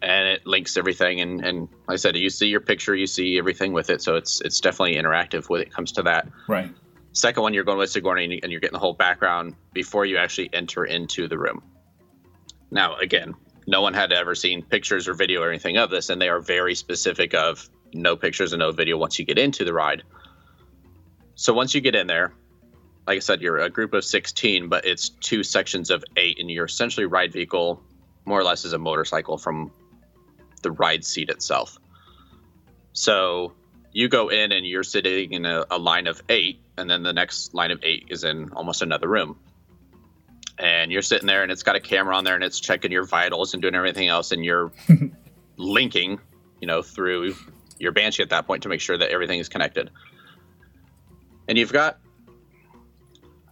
and 0.00 0.28
it 0.28 0.46
links 0.46 0.76
everything. 0.76 1.20
And 1.20 1.44
and 1.44 1.62
like 1.88 1.94
I 1.94 1.96
said, 1.96 2.16
you 2.16 2.30
see 2.30 2.46
your 2.46 2.60
picture, 2.60 2.94
you 2.94 3.06
see 3.08 3.36
everything 3.38 3.72
with 3.72 3.90
it. 3.90 4.00
So 4.00 4.14
it's 4.16 4.40
it's 4.42 4.60
definitely 4.60 4.94
interactive 4.96 5.48
when 5.48 5.60
it 5.60 5.72
comes 5.72 5.92
to 5.92 6.02
that. 6.04 6.28
Right. 6.48 6.70
Second 7.12 7.42
one, 7.42 7.52
you're 7.54 7.64
going 7.64 7.78
with 7.78 7.90
Sigourney, 7.90 8.38
and 8.40 8.52
you're 8.52 8.60
getting 8.60 8.74
the 8.74 8.78
whole 8.78 8.94
background 8.94 9.56
before 9.72 10.06
you 10.06 10.16
actually 10.16 10.48
enter 10.52 10.84
into 10.84 11.26
the 11.26 11.36
room. 11.36 11.60
Now, 12.70 12.96
again, 12.96 13.34
no 13.66 13.82
one 13.82 13.94
had 13.94 14.12
ever 14.12 14.34
seen 14.34 14.62
pictures 14.62 15.08
or 15.08 15.14
video 15.14 15.42
or 15.42 15.48
anything 15.48 15.76
of 15.76 15.90
this, 15.90 16.10
and 16.10 16.20
they 16.20 16.28
are 16.28 16.40
very 16.40 16.74
specific 16.74 17.34
of 17.34 17.68
no 17.92 18.16
pictures 18.16 18.52
and 18.52 18.60
no 18.60 18.72
video 18.72 18.96
once 18.96 19.18
you 19.18 19.24
get 19.24 19.38
into 19.38 19.64
the 19.64 19.72
ride. 19.72 20.02
So 21.34 21.52
once 21.52 21.74
you 21.74 21.80
get 21.80 21.94
in 21.94 22.06
there, 22.06 22.32
like 23.06 23.16
I 23.16 23.20
said, 23.20 23.40
you're 23.40 23.58
a 23.58 23.70
group 23.70 23.94
of 23.94 24.04
16, 24.04 24.68
but 24.68 24.84
it's 24.84 25.08
two 25.08 25.42
sections 25.42 25.90
of 25.90 26.04
eight, 26.16 26.38
and 26.38 26.50
your 26.50 26.66
essentially 26.66 27.06
ride 27.06 27.32
vehicle 27.32 27.82
more 28.24 28.38
or 28.38 28.44
less 28.44 28.64
is 28.64 28.72
a 28.72 28.78
motorcycle 28.78 29.38
from 29.38 29.72
the 30.62 30.70
ride 30.70 31.04
seat 31.04 31.30
itself. 31.30 31.78
So 32.92 33.52
you 33.92 34.08
go 34.08 34.28
in 34.28 34.52
and 34.52 34.66
you're 34.66 34.82
sitting 34.82 35.32
in 35.32 35.44
a, 35.46 35.64
a 35.70 35.78
line 35.78 36.06
of 36.06 36.22
eight, 36.28 36.60
and 36.76 36.88
then 36.88 37.02
the 37.02 37.12
next 37.12 37.54
line 37.54 37.70
of 37.70 37.80
eight 37.82 38.06
is 38.10 38.24
in 38.24 38.50
almost 38.52 38.82
another 38.82 39.08
room. 39.08 39.38
And 40.60 40.92
you're 40.92 41.02
sitting 41.02 41.26
there, 41.26 41.42
and 41.42 41.50
it's 41.50 41.62
got 41.62 41.74
a 41.74 41.80
camera 41.80 42.14
on 42.14 42.24
there, 42.24 42.34
and 42.34 42.44
it's 42.44 42.60
checking 42.60 42.92
your 42.92 43.04
vitals 43.04 43.54
and 43.54 43.62
doing 43.62 43.74
everything 43.74 44.08
else, 44.08 44.30
and 44.30 44.44
you're 44.44 44.70
linking, 45.56 46.20
you 46.60 46.66
know, 46.66 46.82
through 46.82 47.34
your 47.78 47.92
banshee 47.92 48.22
at 48.22 48.28
that 48.28 48.46
point 48.46 48.64
to 48.64 48.68
make 48.68 48.80
sure 48.80 48.96
that 48.96 49.10
everything 49.10 49.40
is 49.40 49.48
connected. 49.48 49.90
And 51.48 51.56
you've 51.56 51.72
got 51.72 51.98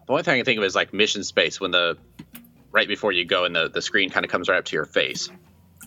the 0.07 0.13
only 0.13 0.23
thing 0.23 0.35
I 0.35 0.37
can 0.39 0.45
think 0.45 0.59
of 0.59 0.65
is 0.65 0.75
like 0.75 0.93
mission 0.93 1.25
space 1.25 1.61
when 1.61 1.71
the 1.71 1.99
right 2.73 2.89
before 2.89 3.13
you 3.13 3.25
go 3.25 3.45
and 3.45 3.57
the, 3.57 3.69
the 3.69 3.83
screen 3.83 4.11
kind 4.11 4.25
of 4.25 4.31
comes 4.31 4.49
right 4.49 4.59
up 4.59 4.65
to 4.67 4.77
your 4.77 4.85
face. 4.85 5.29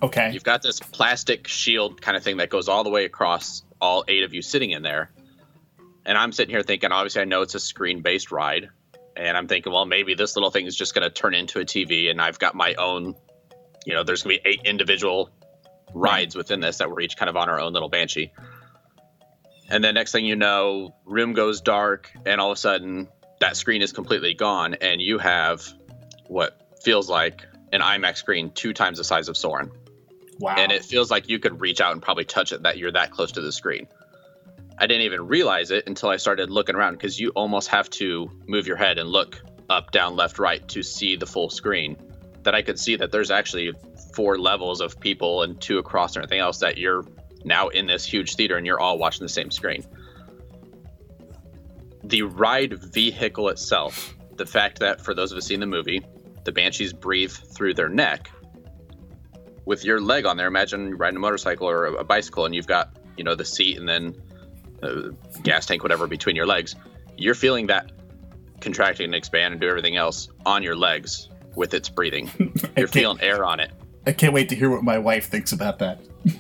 Okay. 0.02 0.32
You've 0.32 0.44
got 0.44 0.62
this 0.62 0.80
plastic 0.80 1.48
shield 1.48 2.02
kind 2.02 2.18
of 2.18 2.24
thing 2.24 2.38
that 2.38 2.50
goes 2.50 2.68
all 2.68 2.84
the 2.84 2.90
way 2.90 3.06
across 3.06 3.64
all 3.80 4.04
eight 4.08 4.24
of 4.24 4.34
you 4.34 4.42
sitting 4.42 4.72
in 4.72 4.82
there. 4.82 5.12
And 6.06 6.18
I'm 6.18 6.32
sitting 6.32 6.54
here 6.54 6.64
thinking, 6.64 6.92
obviously, 6.92 7.22
I 7.22 7.26
know 7.26 7.42
it's 7.42 7.56
a 7.56 7.60
screen 7.60 8.02
based 8.02 8.32
ride. 8.32 8.70
And 9.22 9.38
I'm 9.38 9.48
thinking, 9.48 9.72
well, 9.72 9.86
maybe 9.86 10.16
this 10.16 10.36
little 10.36 10.50
thing 10.50 10.66
is 10.66 10.76
just 10.76 10.96
going 10.96 11.04
to 11.04 11.12
turn 11.12 11.36
into 11.36 11.60
a 11.60 11.64
TV. 11.64 12.10
And 12.10 12.20
I've 12.20 12.40
got 12.40 12.56
my 12.56 12.74
own, 12.74 13.14
you 13.86 13.94
know, 13.94 14.04
there's 14.04 14.24
going 14.24 14.38
to 14.38 14.44
be 14.44 14.50
eight 14.50 14.62
individual 14.66 15.30
rides 15.94 16.36
within 16.36 16.60
this 16.60 16.80
that 16.80 16.90
we're 16.90 17.02
each 17.02 17.18
kind 17.18 17.30
of 17.30 17.38
on 17.38 17.48
our 17.48 17.60
own 17.60 17.72
little 17.72 17.90
banshee. 17.90 18.32
And 19.70 19.84
then 19.84 19.94
next 19.94 20.12
thing 20.12 20.26
you 20.26 20.36
know, 20.36 20.96
room 21.06 21.34
goes 21.34 21.62
dark. 21.62 22.12
And 22.26 22.42
all 22.42 22.52
of 22.52 22.58
a 22.58 22.60
sudden, 22.60 23.10
that 23.40 23.56
screen 23.56 23.84
is 23.84 23.92
completely 23.92 24.34
gone. 24.34 24.74
And 24.82 25.00
you 25.00 25.20
have 25.20 25.64
what 26.26 26.80
feels 26.84 27.08
like 27.08 27.46
an 27.72 27.82
IMAX 27.82 28.18
screen 28.18 28.50
two 28.50 28.74
times 28.74 28.98
the 28.98 29.04
size 29.04 29.30
of 29.30 29.38
Soarin' 29.38 29.72
wow. 30.40 30.56
and 30.58 30.72
it 30.72 30.84
feels 30.84 31.12
like 31.12 31.30
you 31.30 31.40
could 31.40 31.62
reach 31.62 31.80
out 31.80 31.94
and 31.94 32.02
probably 32.02 32.26
touch 32.26 32.52
it 32.52 32.64
that 32.64 32.78
you're 32.78 32.92
that 32.92 33.12
close 33.12 33.34
to 33.34 33.42
the 33.42 33.52
screen. 33.52 33.88
I 34.82 34.88
didn't 34.88 35.04
even 35.04 35.28
realize 35.28 35.70
it 35.70 35.84
until 35.86 36.10
I 36.10 36.18
started 36.18 36.50
looking 36.50 36.76
around 36.76 36.94
because 36.94 37.20
you 37.20 37.30
almost 37.36 37.68
have 37.68 37.88
to 37.92 38.32
move 38.48 38.66
your 38.66 38.78
head 38.78 38.98
and 38.98 39.08
look 39.08 39.40
up, 39.70 39.92
down, 39.92 40.16
left, 40.16 40.40
right 40.40 40.68
to 40.70 40.82
see 40.82 41.16
the 41.16 41.28
full 41.28 41.52
screen. 41.52 41.96
That 42.42 42.56
I 42.56 42.64
could 42.64 42.80
see 42.80 42.96
that 42.96 43.12
there's 43.12 43.30
actually 43.30 43.74
four 44.16 44.40
levels 44.40 44.82
of 44.82 45.00
people 45.00 45.44
and 45.44 45.62
two 45.62 45.78
across 45.78 46.16
and 46.16 46.24
everything 46.24 46.40
else 46.40 46.58
that 46.58 46.80
you're 46.80 47.06
now 47.46 47.68
in 47.68 47.86
this 47.86 48.04
huge 48.04 48.36
theater 48.36 48.58
and 48.58 48.66
you're 48.66 48.80
all 48.80 48.98
watching 48.98 49.24
the 49.24 49.30
same 49.30 49.52
screen. 49.52 49.86
The 52.04 52.24
ride 52.24 52.74
vehicle 52.92 53.50
itself, 53.50 54.16
the 54.38 54.48
fact 54.48 54.80
that 54.80 55.00
for 55.00 55.14
those 55.14 55.32
of 55.32 55.38
us 55.38 55.46
seeing 55.46 55.60
the 55.60 55.68
movie, 55.68 56.04
the 56.44 56.52
banshees 56.52 56.92
breathe 56.92 57.32
through 57.32 57.76
their 57.76 57.90
neck 57.90 58.32
with 59.66 59.86
your 59.86 60.02
leg 60.02 60.26
on 60.26 60.38
there. 60.38 60.48
Imagine 60.48 60.98
riding 60.98 61.18
a 61.18 61.20
motorcycle 61.20 61.70
or 61.70 61.86
a 61.86 62.04
bicycle, 62.04 62.46
and 62.46 62.56
you've 62.56 62.66
got 62.66 62.98
you 63.16 63.24
know 63.24 63.36
the 63.36 63.46
seat 63.46 63.78
and 63.78 63.88
then 63.88 64.16
a 64.82 65.12
gas 65.44 65.66
tank, 65.66 65.84
whatever, 65.84 66.08
between 66.08 66.36
your 66.36 66.46
legs. 66.46 66.76
You're 67.18 67.36
feeling 67.36 67.68
that 67.68 67.92
contracting 68.62 69.06
and 69.06 69.16
expand 69.16 69.54
and 69.54 69.62
do 69.62 69.68
everything 69.68 69.98
else 69.98 70.30
on 70.46 70.64
your 70.64 70.76
legs 70.76 71.30
with 71.56 71.74
its 71.74 71.90
breathing. 71.90 72.32
You're 72.78 72.88
feeling 72.88 73.20
air 73.22 73.44
on 73.44 73.60
it. 73.60 73.72
I 74.08 74.14
can't 74.14 74.34
wait 74.34 74.50
to 74.50 74.56
hear 74.56 74.70
what 74.70 74.84
my 74.84 74.98
wife 74.98 75.30
thinks 75.30 75.52
about 75.52 75.80
that. 75.80 76.00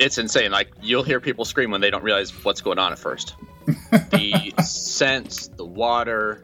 It's 0.00 0.16
insane. 0.16 0.50
Like 0.50 0.70
you'll 0.80 1.02
hear 1.02 1.20
people 1.20 1.44
scream 1.44 1.70
when 1.70 1.82
they 1.82 1.90
don't 1.90 2.02
realize 2.02 2.30
what's 2.42 2.62
going 2.62 2.78
on 2.78 2.90
at 2.90 2.98
first. 2.98 3.34
The 3.90 4.54
sense, 4.64 5.48
the 5.48 5.64
water, 5.64 6.42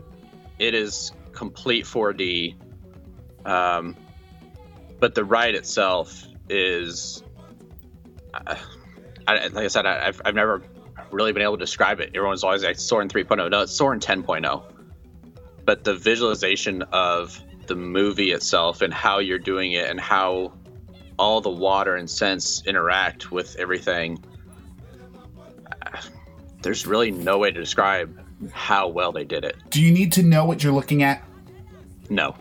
it 0.59 0.75
is 0.75 1.11
complete 1.33 1.87
4D. 1.87 2.55
Um, 3.47 3.97
but 5.01 5.15
the 5.15 5.25
ride 5.25 5.55
itself 5.55 6.23
is, 6.51 7.23
uh, 8.35 8.57
I, 9.27 9.47
like 9.49 9.65
I 9.65 9.69
said, 9.69 9.87
I, 9.87 10.09
I've, 10.09 10.21
I've 10.25 10.35
never 10.35 10.63
really 11.11 11.33
been 11.33 11.43
able 11.43 11.57
to 11.57 11.65
describe 11.65 12.01
it. 12.01 12.11
Everyone's 12.15 12.45
always 12.45 12.65
like 12.65 12.79
Soarin' 12.79 13.09
3.0. 13.09 13.51
No, 13.51 13.63
it's 13.63 13.73
Soarin' 13.73 14.01
10.0. 14.01 14.63
But 15.65 15.85
the 15.85 15.95
visualization 15.95 16.83
of 16.93 17.41
the 17.67 17.75
movie 17.75 18.31
itself 18.33 18.81
and 18.83 18.93
how 18.95 19.19
you're 19.19 19.39
doing 19.39 19.73
it 19.73 19.89
and 19.91 19.99
how 20.01 20.53
all 21.19 21.41
the 21.41 21.51
water 21.51 21.97
and 21.97 22.09
sense 22.09 22.63
interact 22.67 23.33
with 23.33 23.57
everything. 23.59 24.23
There's 26.63 26.87
really 26.87 27.11
no 27.11 27.39
way 27.39 27.51
to 27.51 27.59
describe 27.61 28.19
how 28.53 28.89
well 28.89 29.13
they 29.13 29.25
did 29.25 29.45
it. 29.45 29.57
Do 29.71 29.83
you 29.83 29.93
need 29.93 30.13
to 30.13 30.23
know 30.23 30.45
what 30.45 30.63
you're 30.63 30.73
looking 30.73 31.03
at? 31.03 31.25
No, 32.09 32.37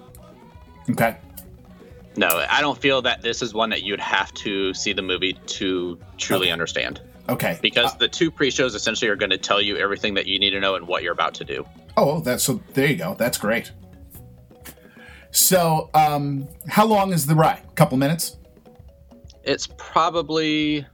Okay. 0.92 1.18
no, 2.16 2.28
I 2.50 2.62
don't 2.62 2.80
feel 2.80 3.02
that 3.04 3.22
this 3.24 3.42
is 3.42 3.54
one 3.54 3.72
that 3.72 3.82
you'd 3.82 4.00
have 4.00 4.32
to 4.36 4.74
see 4.76 4.94
the 4.94 5.02
movie 5.02 5.34
to 5.34 5.98
truly 6.18 6.52
understand. 6.52 7.02
Okay. 7.30 7.58
because 7.62 7.94
Uh, 7.94 7.98
the 7.98 8.08
two 8.08 8.30
pre-shows 8.32 8.76
essentially 8.76 9.10
are 9.10 9.16
going 9.16 9.32
to 9.32 9.38
tell 9.38 9.62
you 9.62 9.78
everything 9.78 10.14
that 10.16 10.28
you 10.28 10.40
need 10.40 10.52
to 10.52 10.60
know 10.60 10.76
and 10.76 10.88
what 10.88 11.04
you're 11.04 11.14
about 11.14 11.34
to 11.36 11.44
do. 11.44 11.66
oh, 11.98 12.20
that's 12.22 12.44
so. 12.44 12.62
There 12.74 12.88
you 12.88 12.96
go. 12.96 13.16
That's 13.18 13.38
great. 13.38 13.72
So, 15.32 15.90
um, 15.94 16.48
how 16.68 16.86
long 16.86 17.12
is 17.12 17.26
the 17.26 17.36
ride? 17.36 17.62
A 17.68 17.74
couple 17.74 17.98
minutes. 17.98 18.38
It's 19.44 19.68
probably 19.78 20.86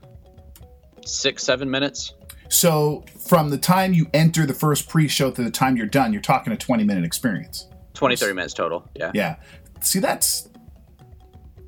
six, 1.04 1.44
seven 1.44 1.70
minutes. 1.70 2.14
So, 2.48 3.04
from 3.18 3.50
the 3.50 3.58
time 3.58 3.94
you 3.94 4.08
enter 4.12 4.44
the 4.44 4.54
first 4.54 4.88
pre-show 4.88 5.30
to 5.30 5.42
the 5.42 5.50
time 5.50 5.76
you're 5.76 5.86
done, 5.86 6.12
you're 6.12 6.20
talking 6.20 6.52
a 6.52 6.56
20-minute 6.56 7.04
experience. 7.04 7.68
20, 7.94 8.16
30 8.16 8.32
minutes 8.34 8.52
total. 8.52 8.88
Yeah. 8.94 9.12
Yeah. 9.14 9.36
See, 9.80 10.00
that's 10.00 10.48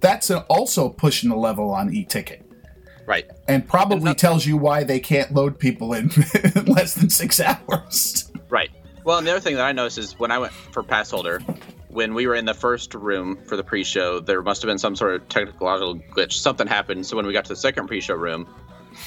that's 0.00 0.30
also 0.30 0.88
pushing 0.90 1.30
the 1.30 1.36
level 1.36 1.70
on 1.70 1.94
e-ticket. 1.94 2.43
Right. 3.06 3.30
and 3.48 3.66
probably 3.68 4.14
tells 4.14 4.46
you 4.46 4.56
why 4.56 4.84
they 4.84 5.00
can't 5.00 5.32
load 5.34 5.58
people 5.58 5.92
in 5.94 6.10
less 6.66 6.94
than 6.94 7.10
six 7.10 7.40
hours. 7.40 8.32
Right. 8.48 8.70
Well, 9.04 9.18
and 9.18 9.26
the 9.26 9.32
other 9.32 9.40
thing 9.40 9.56
that 9.56 9.66
I 9.66 9.72
noticed 9.72 9.98
is 9.98 10.18
when 10.18 10.30
I 10.30 10.38
went 10.38 10.52
for 10.52 10.82
pass 10.82 11.10
holder, 11.10 11.40
when 11.88 12.14
we 12.14 12.26
were 12.26 12.34
in 12.34 12.44
the 12.44 12.54
first 12.54 12.94
room 12.94 13.38
for 13.44 13.56
the 13.56 13.62
pre-show, 13.62 14.20
there 14.20 14.42
must 14.42 14.62
have 14.62 14.68
been 14.68 14.78
some 14.78 14.96
sort 14.96 15.14
of 15.14 15.28
technological 15.28 15.96
glitch. 15.96 16.32
Something 16.32 16.66
happened. 16.66 17.06
So 17.06 17.16
when 17.16 17.26
we 17.26 17.32
got 17.32 17.44
to 17.44 17.50
the 17.50 17.56
second 17.56 17.86
pre-show 17.86 18.14
room, 18.14 18.48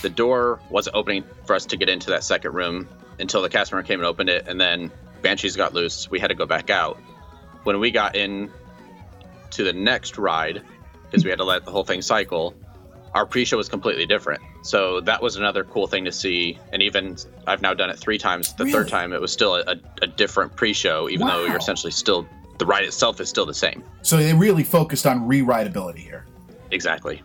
the 0.02 0.10
door 0.10 0.60
wasn't 0.70 0.96
opening 0.96 1.24
for 1.46 1.56
us 1.56 1.66
to 1.68 1.78
get 1.78 1.90
into 1.90 2.12
that 2.12 2.24
second 2.24 2.54
room 2.54 2.88
until 3.20 3.42
the 3.42 3.50
cast 3.50 3.72
member 3.72 3.86
came 3.86 4.00
and 4.00 4.08
opened 4.08 4.30
it, 4.30 4.48
and 4.48 4.60
then 4.62 4.92
Banshees 5.22 5.56
got 5.56 5.74
loose. 5.74 6.10
We 6.10 6.20
had 6.20 6.28
to 6.28 6.36
go 6.36 6.46
back 6.46 6.70
out. 6.70 6.98
When 7.64 7.80
we 7.80 7.92
got 7.92 8.16
in 8.16 8.52
to 9.52 9.64
the 9.64 9.74
next 9.74 10.18
ride, 10.18 10.62
because 11.04 11.24
we 11.24 11.30
had 11.30 11.40
to 11.40 11.46
let 11.46 11.66
the 11.66 11.72
whole 11.72 11.84
thing 11.84 12.02
cycle, 12.02 12.54
our 13.14 13.26
pre-show 13.26 13.58
was 13.58 13.70
completely 13.70 14.06
different. 14.06 14.42
So 14.62 15.02
that 15.02 15.22
was 15.22 15.36
another 15.36 15.64
cool 15.64 15.88
thing 15.88 16.06
to 16.06 16.12
see. 16.12 16.60
And 16.74 16.82
even 16.82 17.18
I've 17.46 17.62
now 17.62 17.74
done 17.74 17.90
it 17.90 17.98
three 17.98 18.18
times. 18.18 18.54
The 18.54 18.66
Really? 18.66 18.74
third 18.74 18.88
time, 18.90 19.14
it 19.14 19.22
was 19.22 19.32
still 19.32 19.56
a, 19.56 19.76
a 20.02 20.08
different 20.08 20.56
pre-show, 20.56 21.10
even 21.10 21.28
though 21.28 21.46
you're 21.46 21.58
essentially 21.58 21.92
still 21.92 22.28
the 22.58 22.66
ride 22.66 22.84
itself 22.84 23.22
is 23.22 23.30
still 23.30 23.46
the 23.46 23.54
same. 23.54 23.84
So 24.02 24.18
they 24.18 24.34
really 24.34 24.64
focused 24.64 25.06
on 25.06 25.28
rerideability 25.28 26.00
here. 26.00 26.26
Exactly. 26.72 27.22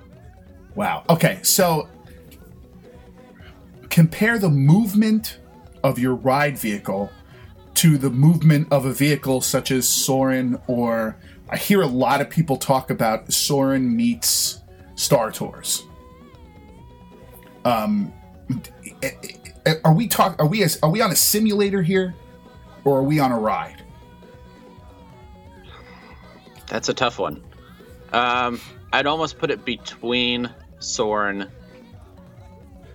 Wow. 0.75 1.05
Okay, 1.09 1.41
so 1.43 1.89
compare 3.91 4.39
the 4.39 4.49
movement 4.49 5.39
of 5.83 5.99
your 5.99 6.15
ride 6.15 6.57
vehicle 6.59 7.11
to 7.75 7.99
the 7.99 8.11
movement 8.11 8.69
of 8.71 8.85
a 8.85 8.93
vehicle 8.93 9.41
such 9.41 9.71
as 9.71 9.89
Soarin' 9.89 10.61
or 10.67 11.17
I 11.49 11.57
hear 11.57 11.83
a 11.83 11.87
lot 11.87 12.21
of 12.21 12.31
people 12.31 12.57
talk 12.57 12.91
about 12.91 13.33
Soarin' 13.33 13.95
meets 13.95 14.62
Star 15.03 15.33
Tours. 15.33 15.85
Um 17.65 18.13
are 19.85 19.95
we 19.95 20.07
talk 20.07 20.39
are 20.39 20.47
we 20.47 20.63
as 20.63 20.79
are 20.83 20.91
we 20.91 21.01
on 21.01 21.11
a 21.11 21.17
simulator 21.17 21.83
here 21.83 22.15
or 22.85 22.99
are 22.99 23.03
we 23.03 23.19
on 23.19 23.33
a 23.33 23.39
ride? 23.39 23.83
That's 26.69 26.89
a 26.89 26.95
tough 26.95 27.19
one. 27.19 27.43
Um, 28.13 28.61
I'd 28.93 29.07
almost 29.07 29.39
put 29.39 29.51
it 29.51 29.65
between 29.65 30.49
Soarin', 30.79 31.51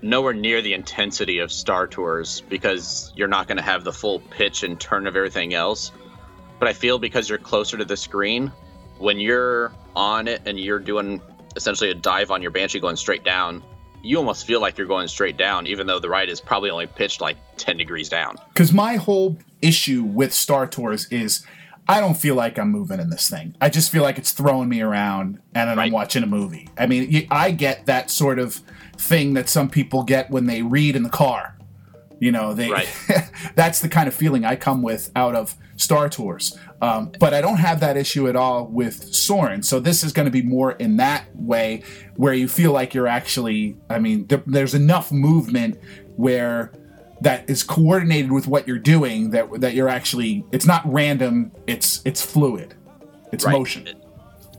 nowhere 0.02 0.34
near 0.34 0.62
the 0.62 0.74
intensity 0.74 1.39
of 1.39 1.52
Star 1.52 1.88
Tours 1.88 2.41
because 2.50 3.13
you're 3.15 3.28
not 3.28 3.48
going 3.48 3.58
to 3.58 3.63
have 3.63 3.84
the 3.84 3.93
full 3.93 4.20
pitch 4.20 4.63
and 4.63 4.80
turn 4.80 5.08
of 5.08 5.15
everything 5.15 5.54
else. 5.54 5.91
But 6.60 6.67
I 6.67 6.74
feel 6.74 6.98
because 6.98 7.30
you're 7.30 7.38
closer 7.38 7.78
to 7.78 7.86
the 7.86 7.98
screen, 7.98 8.52
when 8.98 9.20
you're 9.20 9.72
on 9.96 10.28
it 10.28 10.41
and 10.46 10.60
you're 10.60 10.80
doing 10.80 11.22
essentially 11.58 11.91
a 11.91 11.96
dive 11.96 12.32
on 12.32 12.41
your 12.41 12.52
Banshee 12.52 12.80
going 12.80 12.96
straight 12.96 13.26
down, 13.26 13.62
you 14.02 14.17
almost 14.17 14.46
feel 14.46 14.62
like 14.62 14.78
you're 14.78 14.88
going 14.88 15.08
straight 15.08 15.36
down, 15.36 15.67
even 15.67 15.88
though 15.88 16.00
the 16.00 16.08
ride 16.08 16.30
is 16.30 16.39
probably 16.39 16.70
only 16.70 16.88
pitched 16.88 17.20
like 17.20 17.36
10 17.58 17.76
degrees 17.76 18.08
down. 18.08 18.38
Because 18.54 18.72
my 18.72 18.96
whole 18.96 19.38
issue 19.62 20.04
with 20.04 20.34
Star 20.34 20.67
Tours 20.67 21.08
is 21.12 21.46
I 21.89 22.00
don't 22.00 22.15
feel 22.15 22.36
like 22.36 22.60
I'm 22.60 22.70
moving 22.70 23.00
in 23.00 23.10
this 23.10 23.30
thing. 23.30 23.56
I 23.60 23.70
just 23.70 23.91
feel 23.91 24.04
like 24.04 24.17
it's 24.17 24.32
throwing 24.32 24.70
me 24.70 24.82
around 24.82 25.39
and 25.56 25.70
then 25.70 25.80
I'm 25.80 25.91
watching 25.91 26.24
a 26.24 26.28
movie. 26.28 26.70
I 26.78 26.86
mean, 26.86 27.28
I 27.32 27.52
get 27.52 27.86
that 27.86 28.12
sort 28.12 28.39
of 28.39 28.62
thing 28.98 29.34
that 29.34 29.50
some 29.50 29.70
people 29.70 30.04
get 30.04 30.30
when 30.30 30.46
they 30.46 30.62
read 30.62 30.96
in 30.96 31.04
the 31.04 31.10
car. 31.10 31.57
You 32.19 32.32
know, 32.32 32.53
they 32.53 32.71
Right. 32.71 32.88
that's 33.56 33.80
the 33.82 33.89
kind 33.89 34.08
of 34.08 34.13
feeling 34.13 34.45
I 34.45 34.56
come 34.56 34.82
with 34.82 35.12
out 35.15 35.36
of 35.36 35.56
Star 35.75 36.10
Tours. 36.10 36.58
Um, 36.82 37.12
but 37.19 37.34
I 37.34 37.41
don't 37.41 37.58
have 37.58 37.80
that 37.80 37.97
issue 37.97 38.27
at 38.27 38.36
all 38.36 38.65
with 38.65 39.13
Soarin'. 39.13 39.63
So 39.63 39.80
this 39.80 40.03
is 40.03 40.13
going 40.13 40.25
to 40.25 40.32
be 40.32 40.41
more 40.41 40.71
in 40.73 40.97
that 40.97 41.25
way 41.36 41.84
where 42.15 42.34
you 42.34 42.47
feel 42.47 42.71
like 42.71 42.93
you're 42.93 43.08
actually, 43.08 43.77
I 43.89 43.99
mean, 43.99 44.27
there, 44.27 44.43
there's 44.45 44.73
enough 44.73 45.12
movement 45.12 45.80
where 46.15 46.71
that 47.21 47.49
is 47.49 47.63
coordinated 47.63 48.32
with 48.32 48.47
what 48.47 48.67
you're 48.67 48.77
doing 48.77 49.32
that 49.32 49.49
that 49.60 49.73
you're 49.73 49.89
actually 49.89 50.45
it's 50.51 50.67
not 50.67 50.84
random 50.86 51.51
it's 51.65 51.99
it's 52.06 52.21
fluid 52.23 52.75
it's 53.32 53.43
Right. 53.43 53.53
motion 53.53 53.89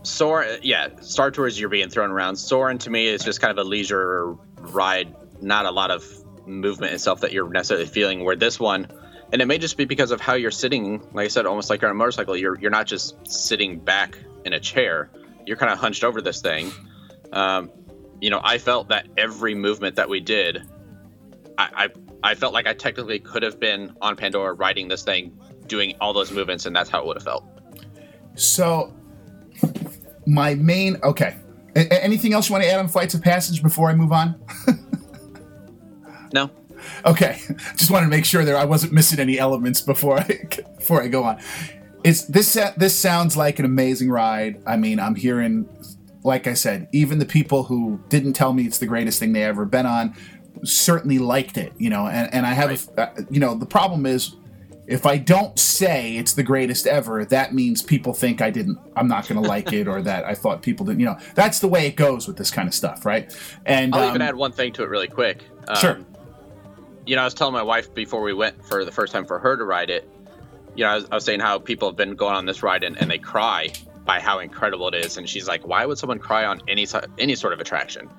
Soarin', 0.05 0.61
yeah, 0.63 0.89
Star 1.01 1.31
Tours, 1.31 1.61
you're 1.61 1.69
being 1.69 1.91
thrown 1.91 2.11
around. 2.11 2.37
Soarin' 2.37 2.79
to 2.79 2.91
me 2.91 3.09
is 3.09 3.23
just 3.23 3.41
kind 3.41 3.51
of 3.51 3.59
a 3.59 3.69
leisure 3.69 4.35
ride, 4.57 5.15
not 5.43 5.67
a 5.67 5.71
lot 5.71 5.91
of 5.91 6.03
movement 6.49 6.93
itself 6.93 7.21
that 7.21 7.33
you're 7.33 7.49
necessarily 7.49 7.87
feeling. 7.87 8.25
Where 8.25 8.37
this 8.37 8.59
one, 8.59 8.87
and 9.33 9.41
it 9.43 9.47
may 9.47 9.59
just 9.59 9.77
be 9.77 9.85
because 9.85 10.11
of 10.11 10.21
how 10.21 10.35
you're 10.35 10.51
sitting, 10.51 11.01
like 11.13 11.27
I 11.27 11.29
said, 11.29 11.47
almost 11.47 11.71
like 11.71 11.81
you're 11.83 11.91
on 11.91 11.97
a 11.97 11.99
motorcycle. 11.99 12.37
You're 12.37 12.59
you're 12.59 12.71
not 12.71 12.87
just 12.87 13.17
sitting 13.27 13.79
back 13.79 14.19
in 14.45 14.53
a 14.53 14.61
chair. 14.61 15.11
You're 15.47 15.57
kind 15.57 15.73
of 15.73 15.79
hunched 15.79 16.05
over 16.05 16.21
this 16.21 16.41
thing. 16.41 16.71
Um, 17.33 17.71
you 18.21 18.31
know, 18.31 18.41
I 18.43 18.59
felt 18.59 18.89
that 18.89 19.07
every 19.17 19.55
movement 19.55 19.97
that 19.97 20.09
we 20.09 20.21
did, 20.21 20.63
I, 21.57 21.89
I 22.23 22.31
I 22.33 22.35
felt 22.35 22.53
like 22.55 22.67
I 22.67 22.75
technically 22.75 23.19
could 23.21 23.43
have 23.43 23.61
been 23.61 23.95
on 24.01 24.17
Pandora 24.17 24.53
riding 24.55 24.89
this 24.89 25.05
thing, 25.05 25.39
doing 25.67 25.95
all 26.01 26.13
those 26.13 26.33
movements, 26.33 26.67
and 26.67 26.75
that's 26.75 26.91
how 26.91 27.01
it 27.01 27.07
would 27.07 27.17
have 27.17 27.25
felt. 27.25 27.45
so 28.35 28.93
my 30.27 30.55
main 30.55 30.97
okay 31.03 31.37
a- 31.75 32.05
anything 32.05 32.33
else 32.33 32.49
you 32.49 32.53
want 32.53 32.63
to 32.65 32.71
add 32.71 32.79
on 32.79 32.87
flights 32.89 33.15
of 33.15 33.23
passage 33.23 33.63
before 33.63 33.89
i 33.89 33.95
move 33.95 34.13
on 34.13 34.39
No, 36.33 36.51
okay. 37.05 37.41
Just 37.77 37.91
wanted 37.91 38.07
to 38.07 38.11
make 38.11 38.25
sure 38.25 38.45
that 38.45 38.55
i 38.55 38.65
wasn't 38.65 38.93
missing 38.93 39.19
any 39.19 39.39
elements 39.39 39.81
before 39.81 40.19
i 40.21 40.27
before 40.79 41.03
i 41.03 41.09
go 41.09 41.25
on. 41.25 41.41
It's 42.05 42.23
this 42.23 42.59
this 42.77 42.99
sounds 42.99 43.37
like 43.37 43.59
an 43.59 43.65
amazing 43.65 44.11
ride. 44.11 44.63
I 44.67 44.77
mean 44.77 45.01
i'm 45.01 45.15
hearing 45.15 45.69
like 46.25 46.47
i 46.47 46.55
said 46.55 46.89
even 46.93 47.19
the 47.19 47.27
people 47.27 47.65
who 47.65 48.01
didn't 48.09 48.33
tell 48.33 48.53
me 48.53 48.65
it's 48.65 48.79
the 48.79 48.87
greatest 48.87 49.19
thing 49.19 49.33
they 49.33 49.45
ever 49.45 49.65
been 49.65 49.87
on 49.87 50.15
certainly 50.65 51.19
liked 51.19 51.57
it 51.57 51.73
you 51.79 51.89
know 51.89 52.07
and, 52.07 52.33
and 52.35 52.45
i 52.45 52.53
have 52.53 52.89
a, 52.97 53.01
uh, 53.01 53.23
you 53.31 53.39
know 53.39 53.55
the 53.55 53.67
problem 53.67 54.05
is 54.05 54.35
if 54.89 55.07
i 55.07 55.17
don't 55.17 55.59
say 55.59 56.17
it's 56.17 56.33
the 56.33 56.43
greatest 56.43 56.87
ever 56.89 57.25
that 57.25 57.55
means 57.55 57.83
people 57.83 58.13
think 58.13 58.43
i 58.43 58.51
didn't 58.51 58.77
i'm 58.97 59.07
not 59.07 59.29
going 59.29 59.41
to 59.43 59.49
like 59.49 59.73
it 59.73 59.87
or 59.87 60.03
that 60.03 60.25
i 60.25 60.35
thought 60.35 60.61
people 60.61 60.85
didn't 60.85 60.99
you 60.99 61.07
know 61.07 61.17
that's 61.37 61.61
the 61.61 61.69
way 61.69 61.87
it 61.87 61.95
goes 61.95 62.27
with 62.27 62.37
this 62.37 62.51
kind 62.51 62.67
of 62.67 62.75
stuff 62.75 63.07
right? 63.07 63.35
And 63.67 63.95
I'll 63.95 64.09
even 64.11 64.23
um, 64.23 64.29
add 64.29 64.35
one 64.37 64.53
thing 64.53 64.73
to 64.75 64.83
it 64.83 64.89
really 64.89 65.09
quick. 65.09 65.45
Um, 65.67 65.77
Sure. 65.77 65.99
You 67.09 67.17
know, 67.17 67.23
I 67.23 67.25
was 67.25 67.33
telling 67.33 67.55
my 67.55 67.63
wife 67.63 67.95
before 67.95 68.21
we 68.21 68.35
went 68.35 68.63
for 68.67 68.85
the 68.85 68.93
first 68.93 69.15
time 69.15 69.25
for 69.25 69.39
her 69.39 69.57
to 69.57 69.65
ride 69.65 69.89
it. 69.89 70.07
You 70.75 70.85
know, 70.85 70.91
I 70.91 70.95
was, 70.97 71.07
I 71.11 71.15
was 71.15 71.25
saying 71.25 71.41
how 71.41 71.59
people 71.59 71.89
have 71.89 71.97
been 71.97 72.17
going 72.17 72.35
on 72.35 72.45
this 72.45 72.63
ride 72.63 72.85
and, 72.85 72.99
and 73.01 73.11
they 73.11 73.17
cry 73.17 73.73
by 74.05 74.21
how 74.21 74.41
incredible 74.41 74.89
it 74.89 74.95
is, 74.95 75.17
and 75.17 75.27
she's 75.27 75.49
like, 75.49 75.67
"Why 75.67 75.87
would 75.87 75.97
someone 75.97 76.19
cry 76.19 76.45
on 76.45 76.61
any 76.69 76.87
any 77.19 77.35
sort 77.35 77.55
of 77.55 77.61
attraction?" 77.61 78.11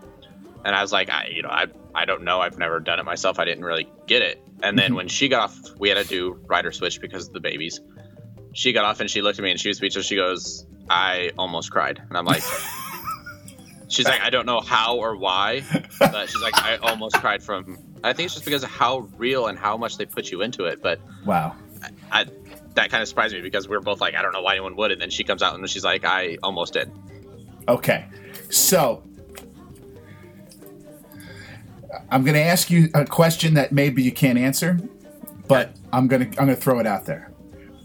And 0.65 0.75
I 0.75 0.81
was 0.81 0.91
like, 0.91 1.11
"I, 1.11 1.27
you 1.27 1.43
know, 1.43 1.49
I, 1.49 1.67
I 1.93 2.05
don't 2.05 2.23
know. 2.23 2.41
I've 2.41 2.57
never 2.57 2.79
done 2.79 2.99
it 2.99 3.05
myself. 3.05 3.37
I 3.37 3.45
didn't 3.45 3.63
really 3.63 3.87
get 4.07 4.23
it." 4.23 4.41
And 4.63 4.77
then 4.77 4.91
Mhm. 4.93 4.95
when 4.95 5.07
she 5.07 5.29
got 5.29 5.43
off, 5.51 5.57
we 5.77 5.89
had 5.89 5.97
to 5.99 6.03
do 6.03 6.39
rider 6.47 6.71
switch 6.71 6.99
because 6.99 7.27
of 7.27 7.33
the 7.33 7.39
babies. 7.39 7.81
She 8.53 8.73
got 8.73 8.85
off 8.85 8.99
and 9.01 9.09
she 9.09 9.21
looked 9.21 9.37
at 9.37 9.43
me 9.43 9.51
and 9.51 9.59
she 9.59 9.67
was 9.69 9.77
speechless. 9.77 10.07
She 10.07 10.15
goes, 10.15 10.65
"I 10.89 11.29
almost 11.37 11.69
cried," 11.69 12.01
and 12.09 12.17
I'm 12.17 12.25
like. 12.25 12.41
She's 13.89 14.05
like, 14.05 14.21
I 14.21 14.29
don't 14.29 14.45
know 14.45 14.61
how 14.61 14.97
or 14.97 15.17
why, 15.17 15.63
but 15.99 16.29
she's 16.29 16.41
like, 16.41 16.57
I 16.57 16.77
almost 16.77 17.15
cried 17.15 17.43
from. 17.43 17.77
I 18.03 18.13
think 18.13 18.27
it's 18.27 18.35
just 18.35 18.45
because 18.45 18.63
of 18.63 18.69
how 18.69 19.09
real 19.17 19.47
and 19.47 19.59
how 19.59 19.75
much 19.75 19.97
they 19.97 20.05
put 20.05 20.31
you 20.31 20.41
into 20.41 20.65
it. 20.65 20.81
But 20.81 21.01
wow 21.25 21.55
I, 22.11 22.25
that 22.75 22.89
kind 22.89 23.01
of 23.01 23.07
surprised 23.07 23.33
me 23.33 23.41
because 23.41 23.67
we 23.67 23.75
were 23.75 23.81
both 23.81 24.01
like, 24.01 24.15
I 24.15 24.21
don't 24.21 24.33
know 24.33 24.41
why 24.41 24.53
anyone 24.53 24.75
would. 24.75 24.91
And 24.91 25.01
then 25.01 25.09
she 25.09 25.23
comes 25.23 25.41
out 25.41 25.55
and 25.55 25.69
she's 25.69 25.83
like, 25.83 26.05
I 26.05 26.37
almost 26.43 26.73
did. 26.73 26.91
Okay, 27.67 28.07
so 28.49 29.03
I'm 32.09 32.23
going 32.23 32.35
to 32.35 32.41
ask 32.41 32.69
you 32.71 32.89
a 32.93 33.05
question 33.05 33.53
that 33.55 33.71
maybe 33.71 34.01
you 34.01 34.11
can't 34.11 34.39
answer, 34.39 34.79
but 35.47 35.75
I'm 35.93 36.07
going 36.07 36.31
to 36.31 36.39
I'm 36.39 36.45
going 36.45 36.55
to 36.55 36.61
throw 36.61 36.79
it 36.79 36.87
out 36.87 37.05
there. 37.05 37.31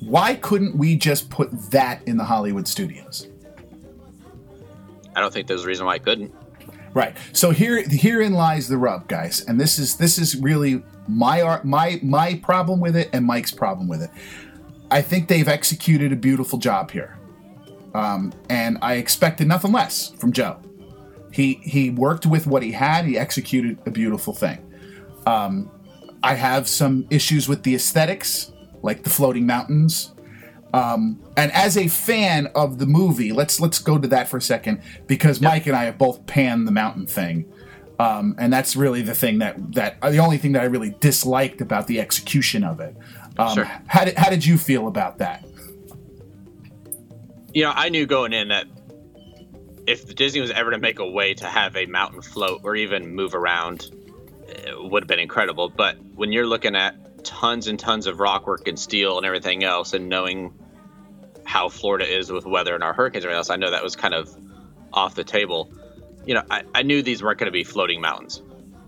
Why 0.00 0.36
couldn't 0.36 0.76
we 0.76 0.96
just 0.96 1.28
put 1.28 1.50
that 1.70 2.02
in 2.06 2.16
the 2.16 2.24
Hollywood 2.24 2.66
studios? 2.66 3.28
I 5.14 5.20
don't 5.20 5.32
think 5.32 5.46
there's 5.46 5.64
a 5.64 5.66
reason 5.66 5.86
why 5.86 5.94
I 5.94 5.98
couldn't. 5.98 6.34
Right. 6.94 7.16
So 7.32 7.50
here 7.50 7.82
herein 7.82 8.34
lies 8.34 8.68
the 8.68 8.78
rub, 8.78 9.08
guys, 9.08 9.44
and 9.44 9.60
this 9.60 9.78
is 9.78 9.96
this 9.96 10.16
is 10.16 10.36
really 10.36 10.82
my 11.08 11.60
my 11.64 11.98
my 12.02 12.36
problem 12.36 12.80
with 12.80 12.96
it 12.96 13.10
and 13.12 13.24
Mike's 13.26 13.50
problem 13.50 13.88
with 13.88 14.02
it. 14.02 14.10
I 14.90 15.02
think 15.02 15.28
they've 15.28 15.48
executed 15.48 16.12
a 16.12 16.16
beautiful 16.16 16.58
job 16.58 16.92
here, 16.92 17.18
um, 17.94 18.32
and 18.48 18.78
I 18.80 18.94
expected 18.94 19.48
nothing 19.48 19.72
less 19.72 20.10
from 20.18 20.32
Joe. 20.32 20.60
He 21.32 21.54
he 21.64 21.90
worked 21.90 22.26
with 22.26 22.46
what 22.46 22.62
he 22.62 22.70
had. 22.70 23.06
He 23.06 23.18
executed 23.18 23.78
a 23.86 23.90
beautiful 23.90 24.32
thing. 24.32 24.64
Um, 25.26 25.70
I 26.22 26.34
have 26.34 26.68
some 26.68 27.06
issues 27.10 27.48
with 27.48 27.64
the 27.64 27.74
aesthetics, 27.74 28.52
like 28.82 29.02
the 29.02 29.10
floating 29.10 29.46
mountains. 29.46 30.13
Um, 30.74 31.20
and 31.36 31.52
as 31.52 31.76
a 31.76 31.86
fan 31.86 32.48
of 32.54 32.78
the 32.78 32.86
movie, 32.86 33.32
let's 33.32 33.60
let's 33.60 33.78
go 33.78 33.96
to 33.96 34.08
that 34.08 34.28
for 34.28 34.38
a 34.38 34.42
second 34.42 34.82
because 35.06 35.40
Mike 35.40 35.66
and 35.66 35.76
I 35.76 35.84
have 35.84 35.98
both 35.98 36.26
panned 36.26 36.66
the 36.66 36.72
mountain 36.72 37.06
thing, 37.06 37.44
um, 38.00 38.34
and 38.38 38.52
that's 38.52 38.74
really 38.74 39.00
the 39.00 39.14
thing 39.14 39.38
that 39.38 39.74
that 39.74 40.00
the 40.00 40.18
only 40.18 40.36
thing 40.36 40.52
that 40.52 40.62
I 40.62 40.66
really 40.66 40.96
disliked 40.98 41.60
about 41.60 41.86
the 41.86 42.00
execution 42.00 42.64
of 42.64 42.80
it. 42.80 42.96
Um, 43.38 43.54
Sure. 43.54 43.70
How 43.86 44.04
did 44.04 44.18
how 44.18 44.30
did 44.30 44.44
you 44.44 44.58
feel 44.58 44.88
about 44.88 45.18
that? 45.18 45.44
You 47.52 47.62
know, 47.62 47.72
I 47.72 47.88
knew 47.88 48.04
going 48.04 48.32
in 48.32 48.48
that 48.48 48.66
if 49.86 50.12
Disney 50.14 50.40
was 50.40 50.50
ever 50.50 50.72
to 50.72 50.78
make 50.78 50.98
a 50.98 51.08
way 51.08 51.34
to 51.34 51.46
have 51.46 51.76
a 51.76 51.86
mountain 51.86 52.20
float 52.20 52.62
or 52.64 52.74
even 52.74 53.14
move 53.14 53.36
around, 53.36 53.92
it 54.48 54.90
would 54.90 55.04
have 55.04 55.08
been 55.08 55.20
incredible. 55.20 55.68
But 55.68 55.98
when 56.16 56.32
you're 56.32 56.46
looking 56.46 56.74
at 56.74 57.24
tons 57.24 57.68
and 57.68 57.78
tons 57.78 58.08
of 58.08 58.16
rockwork 58.18 58.66
and 58.66 58.78
steel 58.78 59.18
and 59.18 59.26
everything 59.26 59.62
else, 59.62 59.92
and 59.92 60.08
knowing 60.08 60.52
how 61.44 61.68
Florida 61.68 62.06
is 62.06 62.32
with 62.32 62.46
weather 62.46 62.74
and 62.74 62.82
our 62.82 62.92
hurricanes 62.92 63.24
and 63.24 63.30
everything 63.30 63.38
else, 63.38 63.50
I 63.50 63.56
know 63.56 63.70
that 63.70 63.82
was 63.82 63.96
kind 63.96 64.14
of 64.14 64.34
off 64.92 65.14
the 65.14 65.24
table. 65.24 65.72
You 66.26 66.34
know, 66.34 66.42
I, 66.50 66.62
I 66.74 66.82
knew 66.82 67.02
these 67.02 67.22
weren't 67.22 67.38
going 67.38 67.46
to 67.46 67.52
be 67.52 67.64
floating 67.64 68.00
mountains, 68.00 68.42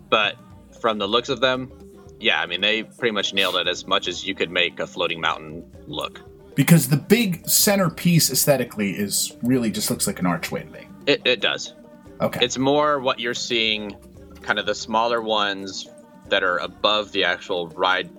but 0.09 0.37
from 0.81 0.99
the 0.99 1.07
looks 1.07 1.29
of 1.29 1.41
them, 1.41 1.71
yeah, 2.19 2.41
I 2.41 2.47
mean, 2.47 2.61
they 2.61 2.83
pretty 2.83 3.13
much 3.13 3.35
nailed 3.35 3.57
it 3.57 3.69
as 3.69 3.87
much 3.87 4.09
as 4.09 4.27
you 4.27 4.35
could 4.35 4.51
make 4.51 4.81
a 4.81 4.87
floating 4.87 5.21
mountain 5.21 5.65
look. 5.87 6.23
Because 6.55 6.89
the 6.89 6.97
big 6.97 7.47
centerpiece 7.47 8.31
aesthetically 8.31 8.93
is 8.93 9.37
really 9.43 9.71
just 9.71 9.91
looks 9.91 10.07
like 10.07 10.19
an 10.19 10.27
archway 10.27 10.63
to 10.63 10.71
me. 10.71 10.89
It, 11.07 11.21
it 11.27 11.41
does. 11.41 11.75
Okay. 12.21 12.43
It's 12.43 12.57
more 12.57 12.99
what 13.01 13.21
you're 13.21 13.35
seeing, 13.35 13.95
kind 14.41 14.59
of 14.59 14.65
the 14.65 14.75
smaller 14.75 15.21
ones 15.21 15.87
that 16.29 16.43
are 16.43 16.57
above 16.59 17.13
the 17.13 17.25
actual 17.25 17.69
ride 17.69 18.11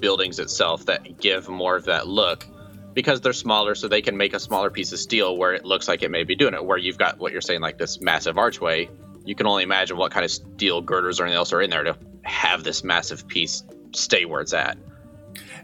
buildings 0.00 0.40
itself 0.40 0.84
that 0.86 1.20
give 1.20 1.48
more 1.48 1.76
of 1.76 1.84
that 1.84 2.08
look 2.08 2.46
because 2.94 3.20
they're 3.20 3.32
smaller, 3.32 3.74
so 3.74 3.88
they 3.88 4.02
can 4.02 4.16
make 4.16 4.32
a 4.34 4.40
smaller 4.40 4.70
piece 4.70 4.92
of 4.92 4.98
steel 4.98 5.36
where 5.36 5.52
it 5.52 5.64
looks 5.64 5.88
like 5.88 6.02
it 6.02 6.10
may 6.10 6.24
be 6.24 6.34
doing 6.34 6.54
it. 6.54 6.64
Where 6.64 6.78
you've 6.78 6.98
got 6.98 7.18
what 7.18 7.32
you're 7.32 7.40
saying, 7.40 7.60
like 7.60 7.76
this 7.78 8.00
massive 8.00 8.38
archway, 8.38 8.88
you 9.24 9.34
can 9.34 9.46
only 9.46 9.62
imagine 9.62 9.96
what 9.96 10.12
kind 10.12 10.24
of 10.24 10.30
steel 10.30 10.80
girders 10.80 11.20
or 11.20 11.24
anything 11.24 11.38
else 11.38 11.52
are 11.52 11.60
in 11.60 11.70
there 11.70 11.84
to 11.84 11.96
have 12.22 12.64
this 12.64 12.84
massive 12.84 13.26
piece 13.26 13.62
stay 13.94 14.24
where 14.24 14.40
it's 14.40 14.52
at. 14.52 14.78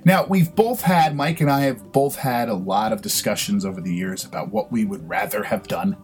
Now, 0.05 0.25
we've 0.25 0.55
both 0.55 0.81
had, 0.81 1.15
Mike 1.15 1.41
and 1.41 1.51
I 1.51 1.61
have 1.63 1.93
both 1.93 2.17
had 2.17 2.49
a 2.49 2.55
lot 2.55 2.93
of 2.93 3.03
discussions 3.03 3.65
over 3.67 3.81
the 3.81 3.95
years 3.95 4.25
about 4.25 4.51
what 4.51 4.73
we 4.73 4.85
would 4.87 5.07
rather 5.09 5.43
have 5.43 5.69
done, 5.69 5.97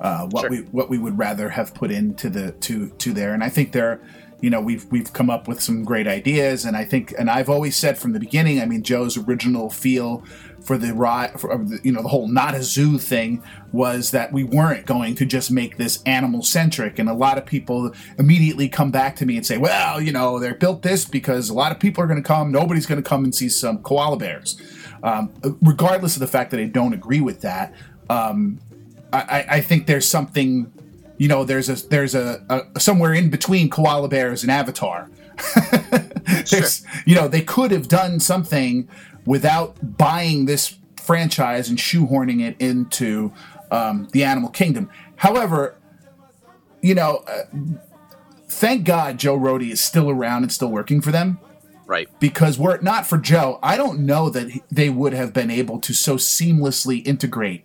uh, 0.00 0.26
what 0.28 0.42
Sure. 0.42 0.50
we 0.50 0.58
what 0.58 0.88
we 0.88 0.98
would 0.98 1.18
rather 1.18 1.48
have 1.48 1.74
put 1.74 1.90
into 1.90 2.30
the 2.30 2.52
to 2.52 2.90
to 2.90 3.12
there, 3.12 3.34
and 3.34 3.42
I 3.42 3.48
think 3.48 3.72
there, 3.72 4.00
you 4.40 4.50
know, 4.50 4.60
we've 4.60 4.84
we've 4.90 5.12
come 5.12 5.30
up 5.30 5.48
with 5.48 5.60
some 5.60 5.82
great 5.84 6.06
ideas, 6.06 6.64
and 6.64 6.76
I 6.76 6.84
think, 6.84 7.12
and 7.18 7.28
I've 7.28 7.48
always 7.48 7.76
said 7.76 7.98
from 7.98 8.12
the 8.12 8.20
beginning, 8.20 8.60
I 8.60 8.66
mean, 8.66 8.82
Joe's 8.84 9.16
original 9.16 9.68
feel 9.68 10.22
for 10.64 10.78
the 10.78 10.92
ride, 10.94 11.38
for 11.38 11.64
you 11.82 11.92
know, 11.92 12.02
the 12.02 12.08
whole 12.08 12.26
not 12.26 12.54
a 12.54 12.62
zoo 12.62 12.98
thing 12.98 13.42
was 13.70 14.10
that 14.12 14.32
we 14.32 14.42
weren't 14.44 14.86
going 14.86 15.14
to 15.16 15.24
just 15.26 15.50
make 15.50 15.76
this 15.76 16.02
animal 16.04 16.42
centric, 16.42 16.98
and 16.98 17.08
a 17.08 17.14
lot 17.14 17.36
of 17.38 17.44
people 17.46 17.94
immediately 18.18 18.68
come 18.68 18.90
back 18.90 19.14
to 19.16 19.26
me 19.26 19.36
and 19.36 19.44
say, 19.46 19.58
well, 19.58 20.00
you 20.00 20.10
know, 20.10 20.38
they 20.38 20.52
built 20.52 20.82
this 20.82 21.04
because 21.04 21.50
a 21.50 21.54
lot 21.54 21.70
of 21.70 21.78
people 21.78 22.02
are 22.02 22.06
going 22.06 22.22
to 22.22 22.26
come, 22.26 22.50
nobody's 22.50 22.86
going 22.86 23.02
to 23.02 23.08
come 23.08 23.24
and 23.24 23.34
see 23.34 23.48
some 23.48 23.78
koala 23.82 24.16
bears. 24.16 24.60
Um, 25.02 25.32
regardless 25.60 26.16
of 26.16 26.20
the 26.20 26.26
fact 26.26 26.50
that 26.52 26.60
I 26.60 26.64
don't 26.64 26.94
agree 26.94 27.20
with 27.20 27.42
that, 27.42 27.74
um, 28.08 28.58
I, 29.12 29.44
I- 29.48 29.60
think 29.60 29.86
there's 29.86 30.08
something, 30.08 30.72
you 31.18 31.28
know, 31.28 31.44
there's 31.44 31.68
a 31.68 31.86
there's 31.88 32.14
a, 32.14 32.42
a 32.74 32.80
somewhere 32.80 33.12
in 33.12 33.28
between 33.28 33.68
koala 33.68 34.08
bears 34.08 34.42
and 34.42 34.50
Avatar. 34.50 35.10
There's- 36.50 36.84
You 37.06 37.14
know, 37.14 37.28
they 37.28 37.42
could 37.42 37.70
have 37.70 37.88
done 37.88 38.18
something 38.20 38.88
without 39.26 39.96
buying 39.98 40.46
this 40.46 40.76
franchise 41.00 41.68
and 41.68 41.78
shoehorning 41.78 42.40
it 42.40 42.56
into 42.58 43.32
um, 43.70 44.08
the 44.12 44.24
Animal 44.24 44.50
Kingdom. 44.50 44.90
However, 45.16 45.76
you 46.82 46.94
know, 46.94 47.24
uh, 47.26 47.44
thank 48.48 48.84
God 48.84 49.18
Joe 49.18 49.38
Rohde 49.38 49.70
is 49.70 49.80
still 49.80 50.10
around 50.10 50.42
and 50.42 50.52
still 50.52 50.70
working 50.70 51.00
for 51.00 51.10
them 51.10 51.38
Right. 51.86 52.08
because 52.20 52.58
were 52.58 52.74
it 52.74 52.82
not 52.82 53.06
for 53.06 53.18
Joe, 53.18 53.58
I 53.62 53.76
don't 53.76 54.00
know 54.00 54.30
that 54.30 54.48
they 54.70 54.88
would 54.90 55.12
have 55.12 55.32
been 55.32 55.50
able 55.50 55.78
to 55.80 55.92
so 55.92 56.16
seamlessly 56.16 57.06
integrate 57.06 57.64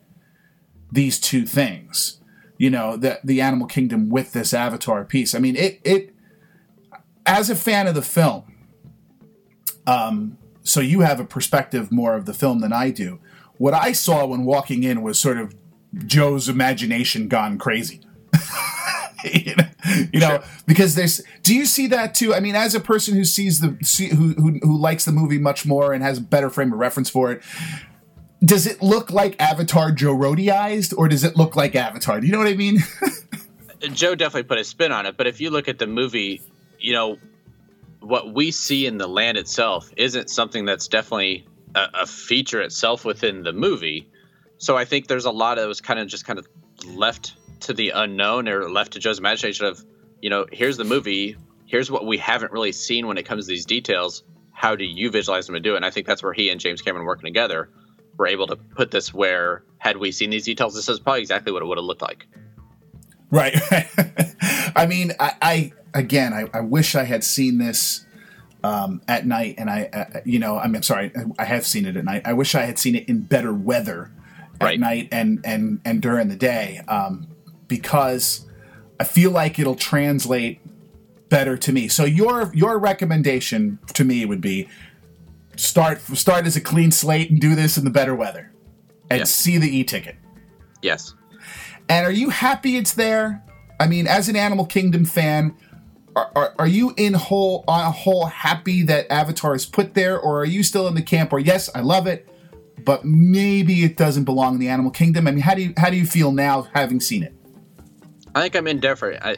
these 0.92 1.20
two 1.20 1.46
things. 1.46 2.20
You 2.58 2.70
know, 2.70 2.98
the 2.98 3.20
the 3.24 3.40
Animal 3.40 3.68
Kingdom 3.68 4.10
with 4.10 4.34
this 4.34 4.54
Avatar 4.54 5.06
piece. 5.06 5.34
I 5.34 5.40
mean, 5.40 5.56
it 5.56 5.80
it 5.86 6.14
as 7.26 7.50
a 7.50 7.56
fan 7.56 7.88
of 7.88 7.96
the 7.96 8.02
film, 8.02 8.44
um, 9.88 10.38
so 10.70 10.80
you 10.80 11.02
have 11.02 11.20
a 11.20 11.26
perspective 11.26 11.92
more 11.92 12.16
of 12.16 12.26
the 12.26 12.34
film 12.34 12.60
than 12.60 12.74
I 12.74 12.92
do. 12.92 13.20
What 13.58 13.74
I 13.74 13.92
saw 13.92 14.26
when 14.26 14.46
walking 14.46 14.84
in 14.84 15.02
was 15.02 15.20
sort 15.20 15.38
of 15.38 15.56
Joe's 16.06 16.48
imagination 16.48 17.28
gone 17.28 17.58
crazy. 17.58 18.02
you 19.24 19.56
know, 19.56 19.68
you 20.14 20.20
know 20.20 20.42
because 20.66 20.96
there's 20.96 21.22
do 21.44 21.54
you 21.54 21.66
see 21.66 21.88
that 21.88 22.14
too 22.14 22.34
i 22.34 22.40
mean 22.40 22.56
as 22.56 22.74
a 22.74 22.80
person 22.80 23.16
who 23.16 23.26
sees 23.26 23.60
the 23.60 23.76
see, 23.82 24.08
who, 24.08 24.30
who 24.34 24.60
who 24.62 24.78
likes 24.78 25.04
the 25.04 25.12
movie 25.12 25.38
much 25.38 25.66
more 25.66 25.92
and 25.92 26.02
has 26.04 26.20
a 26.20 26.22
better 26.22 26.50
frame 26.50 26.72
of 26.72 26.80
reference 26.80 27.10
for 27.10 27.34
it 27.34 27.42
does 28.46 28.66
it 28.66 28.82
look 28.82 29.12
like 29.12 29.36
avatar 29.42 29.92
joe 29.92 30.16
Rohdeized, 30.16 30.98
or 30.98 31.10
does 31.10 31.26
it 31.26 31.36
look 31.36 31.58
like 31.58 31.76
avatar 31.76 32.22
do 32.22 32.28
you 32.28 32.32
know 32.32 32.40
what 32.40 32.48
i 32.48 32.54
mean 32.54 32.78
Joe 33.88 34.16
definitely 34.16 34.44
put 34.44 34.58
a 34.58 34.64
spin 34.64 34.92
on 34.92 35.06
it, 35.06 35.16
but 35.16 35.28
if 35.28 35.40
you 35.40 35.50
look 35.50 35.68
at 35.68 35.80
the 35.80 35.88
movie, 35.88 36.42
you 36.80 36.94
know, 36.94 37.18
what 38.00 38.34
we 38.34 38.52
see 38.52 38.86
in 38.86 38.98
the 38.98 39.08
land 39.08 39.38
itself 39.38 39.92
isn't 39.98 40.30
something 40.30 40.66
that's 40.66 40.88
definitely 40.88 41.48
a, 41.76 41.88
a 42.02 42.06
feature 42.06 42.62
itself 42.62 43.06
within 43.06 43.44
the 43.44 43.54
movie. 43.54 44.10
So 44.58 44.78
I 44.78 44.86
think 44.86 45.08
there's 45.08 45.26
a 45.26 45.32
lot 45.32 45.56
that 45.56 45.68
was 45.68 45.82
kind 45.82 46.00
of 46.00 46.08
just 46.08 46.26
kind 46.26 46.40
of 46.40 46.48
left 46.88 47.34
to 47.62 47.74
the 47.74 47.92
unknown 47.92 48.48
or 48.48 48.70
left 48.70 48.94
to 48.94 49.00
Joe's 49.00 49.20
imagination 49.20 49.66
of, 49.66 49.84
you 50.22 50.30
know, 50.30 50.46
here's 50.52 50.78
the 50.78 50.84
movie, 50.84 51.36
here's 51.66 51.92
what 51.92 52.06
we 52.06 52.18
haven't 52.18 52.52
really 52.52 52.72
seen 52.72 53.08
when 53.08 53.18
it 53.18 53.26
comes 53.26 53.46
to 53.46 53.50
these 53.50 53.66
details. 53.66 54.24
How 54.52 54.76
do 54.76 54.84
you 54.84 55.10
visualize 55.10 55.46
them 55.46 55.56
to 55.56 55.60
do 55.60 55.74
it? 55.74 55.78
And 55.78 55.86
I 55.86 55.92
think 55.92 56.08
that's 56.08 56.24
where 56.24 56.34
he 56.34 56.50
and 56.50 56.60
James 56.60 56.82
Cameron 56.82 57.06
working 57.06 57.26
together 57.26 57.70
were 58.18 58.28
able 58.28 58.48
to 58.48 58.56
put 58.56 58.92
this 58.92 59.14
where 59.14 59.64
had 59.78 59.98
we 59.98 60.12
seen 60.12 60.30
these 60.30 60.44
details, 60.46 60.76
this 60.76 60.90
is 60.90 61.00
probably 61.00 61.22
exactly 61.22 61.54
what 61.54 61.62
it 61.62 61.66
would 61.66 61.78
have 61.78 61.86
looked 61.86 62.02
like. 62.02 62.28
right 63.32 63.56
i 64.76 64.86
mean 64.88 65.14
i, 65.20 65.34
I 65.42 65.72
again 65.94 66.34
I, 66.34 66.50
I 66.54 66.62
wish 66.62 66.96
i 66.96 67.04
had 67.04 67.24
seen 67.24 67.58
this 67.58 68.06
um, 68.64 69.02
at 69.08 69.26
night 69.26 69.56
and 69.58 69.70
i 69.70 69.84
uh, 69.94 70.20
you 70.26 70.40
know 70.40 70.58
i 70.58 70.66
mean 70.68 70.78
i'm 70.78 70.84
sorry 70.84 71.12
i 71.38 71.46
have 71.46 71.66
seen 71.66 71.86
it 71.86 71.96
at 71.96 72.04
night 72.06 72.24
i 72.26 72.34
wish 72.34 72.56
i 72.56 72.62
had 72.66 72.78
seen 72.80 72.96
it 72.96 73.08
in 73.08 73.22
better 73.22 73.54
weather 73.54 74.12
at 74.60 74.66
Right. 74.66 74.80
night 74.80 75.08
and 75.12 75.40
and 75.46 75.80
and 75.86 76.02
during 76.02 76.28
the 76.28 76.36
day 76.36 76.82
um, 76.90 77.28
because 77.68 78.46
i 79.00 79.04
feel 79.06 79.32
like 79.32 79.58
it'll 79.60 79.76
translate 79.76 80.60
better 81.30 81.56
to 81.56 81.72
me 81.72 81.88
so 81.88 82.04
your 82.04 82.52
your 82.54 82.78
recommendation 82.80 83.80
to 83.94 84.04
me 84.04 84.26
would 84.26 84.42
be 84.42 84.68
start 85.56 86.02
start 86.02 86.46
as 86.46 86.56
a 86.56 86.62
clean 86.62 86.92
slate 86.92 87.30
and 87.30 87.40
do 87.40 87.56
this 87.56 87.78
in 87.78 87.84
the 87.86 87.90
better 87.92 88.16
weather 88.16 88.52
and 89.10 89.20
Yeah. 89.20 89.24
see 89.26 89.58
the 89.58 89.78
e-ticket 89.78 90.16
Yes. 90.82 91.14
And 91.90 92.06
are 92.06 92.12
you 92.12 92.30
happy 92.30 92.78
it's 92.78 92.94
there? 92.94 93.44
I 93.80 93.88
mean, 93.88 94.08
as 94.08 94.30
an 94.30 94.36
Animal 94.36 94.66
Kingdom 94.66 95.06
fan, 95.06 95.56
are, 96.16 96.32
are, 96.36 96.56
are 96.60 96.68
you 96.68 96.94
in 96.98 97.14
whole 97.14 97.64
on 97.68 97.82
a 97.82 97.92
whole 97.92 98.26
happy 98.26 98.84
that 98.84 99.12
Avatar 99.12 99.56
is 99.56 99.66
put 99.66 99.94
there, 99.94 100.20
or 100.20 100.42
are 100.42 100.46
you 100.46 100.64
still 100.64 100.88
in 100.88 100.96
the 100.96 101.02
camp 101.02 101.32
where 101.32 101.42
yes, 101.42 101.70
I 101.74 101.82
love 101.82 102.08
it, 102.08 102.28
but 102.84 103.06
maybe 103.06 103.84
it 103.84 103.98
doesn't 103.98 104.26
belong 104.26 104.56
in 104.56 104.60
the 104.60 104.70
Animal 104.70 104.92
Kingdom? 104.92 105.28
I 105.28 105.32
mean, 105.32 105.42
how 105.42 105.56
do 105.56 105.62
you 105.62 105.74
how 105.78 105.90
do 105.90 105.98
you 105.98 106.06
feel 106.06 106.32
now 106.32 106.64
having 106.74 107.00
seen 107.00 107.24
it? 107.24 107.34
I 108.36 108.42
think 108.42 108.56
I'm 108.56 108.68
indifferent. 108.68 109.24
I 109.24 109.38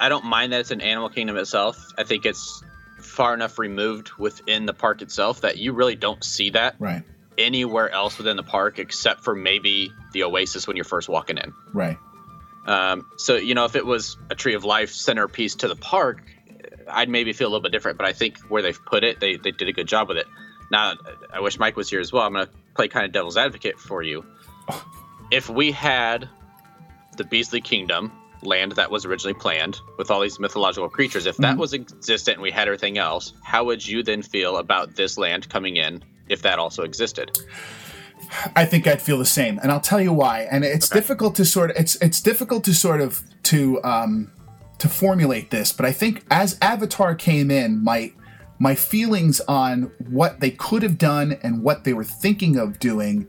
I 0.00 0.08
don't 0.08 0.24
mind 0.24 0.52
that 0.52 0.60
it's 0.60 0.70
an 0.70 0.80
Animal 0.80 1.08
Kingdom 1.08 1.36
itself. 1.36 1.92
I 1.98 2.04
think 2.04 2.26
it's 2.26 2.62
far 3.00 3.34
enough 3.34 3.58
removed 3.58 4.12
within 4.18 4.66
the 4.66 4.72
park 4.72 5.02
itself 5.02 5.40
that 5.42 5.58
you 5.58 5.72
really 5.72 5.96
don't 5.96 6.24
see 6.24 6.50
that 6.50 6.76
Right, 6.78 7.02
anywhere 7.38 7.90
else 7.90 8.18
within 8.18 8.36
the 8.36 8.42
park 8.42 8.78
except 8.78 9.22
for 9.22 9.34
maybe 9.34 9.92
the 10.12 10.24
Oasis 10.24 10.66
when 10.66 10.76
you're 10.76 10.84
first 10.84 11.08
walking 11.08 11.38
in. 11.38 11.52
right, 11.72 11.98
Um, 12.66 13.06
so 13.16 13.36
you 13.36 13.54
know, 13.54 13.64
if 13.64 13.76
it 13.76 13.84
was 13.86 14.16
a 14.30 14.34
Tree 14.34 14.54
of 14.54 14.64
Life 14.64 14.90
centerpiece 14.90 15.56
to 15.56 15.68
the 15.68 15.76
park, 15.76 16.22
I'd 16.88 17.08
maybe 17.08 17.32
feel 17.32 17.48
a 17.48 17.50
little 17.50 17.62
bit 17.62 17.72
different. 17.72 17.98
But 17.98 18.06
I 18.06 18.12
think 18.12 18.38
where 18.48 18.62
they've 18.62 18.84
put 18.84 19.04
it, 19.04 19.20
they 19.20 19.36
they 19.36 19.50
did 19.50 19.68
a 19.68 19.72
good 19.72 19.88
job 19.88 20.08
with 20.08 20.18
it. 20.18 20.26
Now, 20.70 20.94
I 21.32 21.40
wish 21.40 21.58
Mike 21.58 21.76
was 21.76 21.90
here 21.90 22.00
as 22.00 22.12
well. 22.12 22.22
I'm 22.22 22.32
gonna 22.32 22.48
play 22.74 22.88
kind 22.88 23.04
of 23.04 23.12
devil's 23.12 23.36
advocate 23.36 23.78
for 23.78 24.02
you. 24.02 24.24
If 25.30 25.48
we 25.48 25.72
had 25.72 26.28
the 27.16 27.24
Beastly 27.24 27.62
Kingdom 27.62 28.12
land 28.42 28.72
that 28.72 28.90
was 28.90 29.06
originally 29.06 29.32
planned 29.32 29.80
with 29.96 30.10
all 30.10 30.20
these 30.20 30.38
mythological 30.38 30.90
creatures, 30.90 31.24
if 31.24 31.38
that 31.38 31.56
was 31.56 31.72
existent 31.72 32.34
and 32.36 32.42
we 32.42 32.50
had 32.50 32.68
everything 32.68 32.98
else, 32.98 33.32
how 33.42 33.64
would 33.64 33.86
you 33.86 34.02
then 34.02 34.20
feel 34.20 34.58
about 34.58 34.94
this 34.94 35.16
land 35.16 35.48
coming 35.48 35.76
in 35.76 36.04
if 36.32 36.42
that 36.42 36.58
also 36.58 36.82
existed? 36.82 37.30
I 38.56 38.64
think 38.64 38.86
I'd 38.86 39.02
feel 39.02 39.18
the 39.18 39.24
same, 39.24 39.58
and 39.62 39.70
I'll 39.70 39.80
tell 39.80 40.00
you 40.00 40.12
why. 40.12 40.48
And 40.50 40.64
it's 40.64 40.88
difficult 40.88 41.34
to 41.36 41.44
sort 41.44 41.70
of 41.70 41.76
it's 41.76 41.96
it's 41.96 42.20
difficult 42.20 42.64
to 42.64 42.74
sort 42.74 43.00
of 43.00 43.22
to 43.44 43.82
um 43.84 44.32
to 44.78 44.88
formulate 44.88 45.50
this, 45.50 45.72
but 45.72 45.86
I 45.86 45.92
think 45.92 46.24
as 46.30 46.58
Avatar 46.60 47.14
came 47.14 47.50
in, 47.50 47.82
my 47.84 48.12
my 48.58 48.74
feelings 48.74 49.40
on 49.42 49.90
what 50.08 50.40
they 50.40 50.50
could 50.50 50.82
have 50.82 50.96
done 50.96 51.38
and 51.42 51.62
what 51.62 51.84
they 51.84 51.92
were 51.92 52.04
thinking 52.04 52.56
of 52.56 52.78
doing 52.78 53.26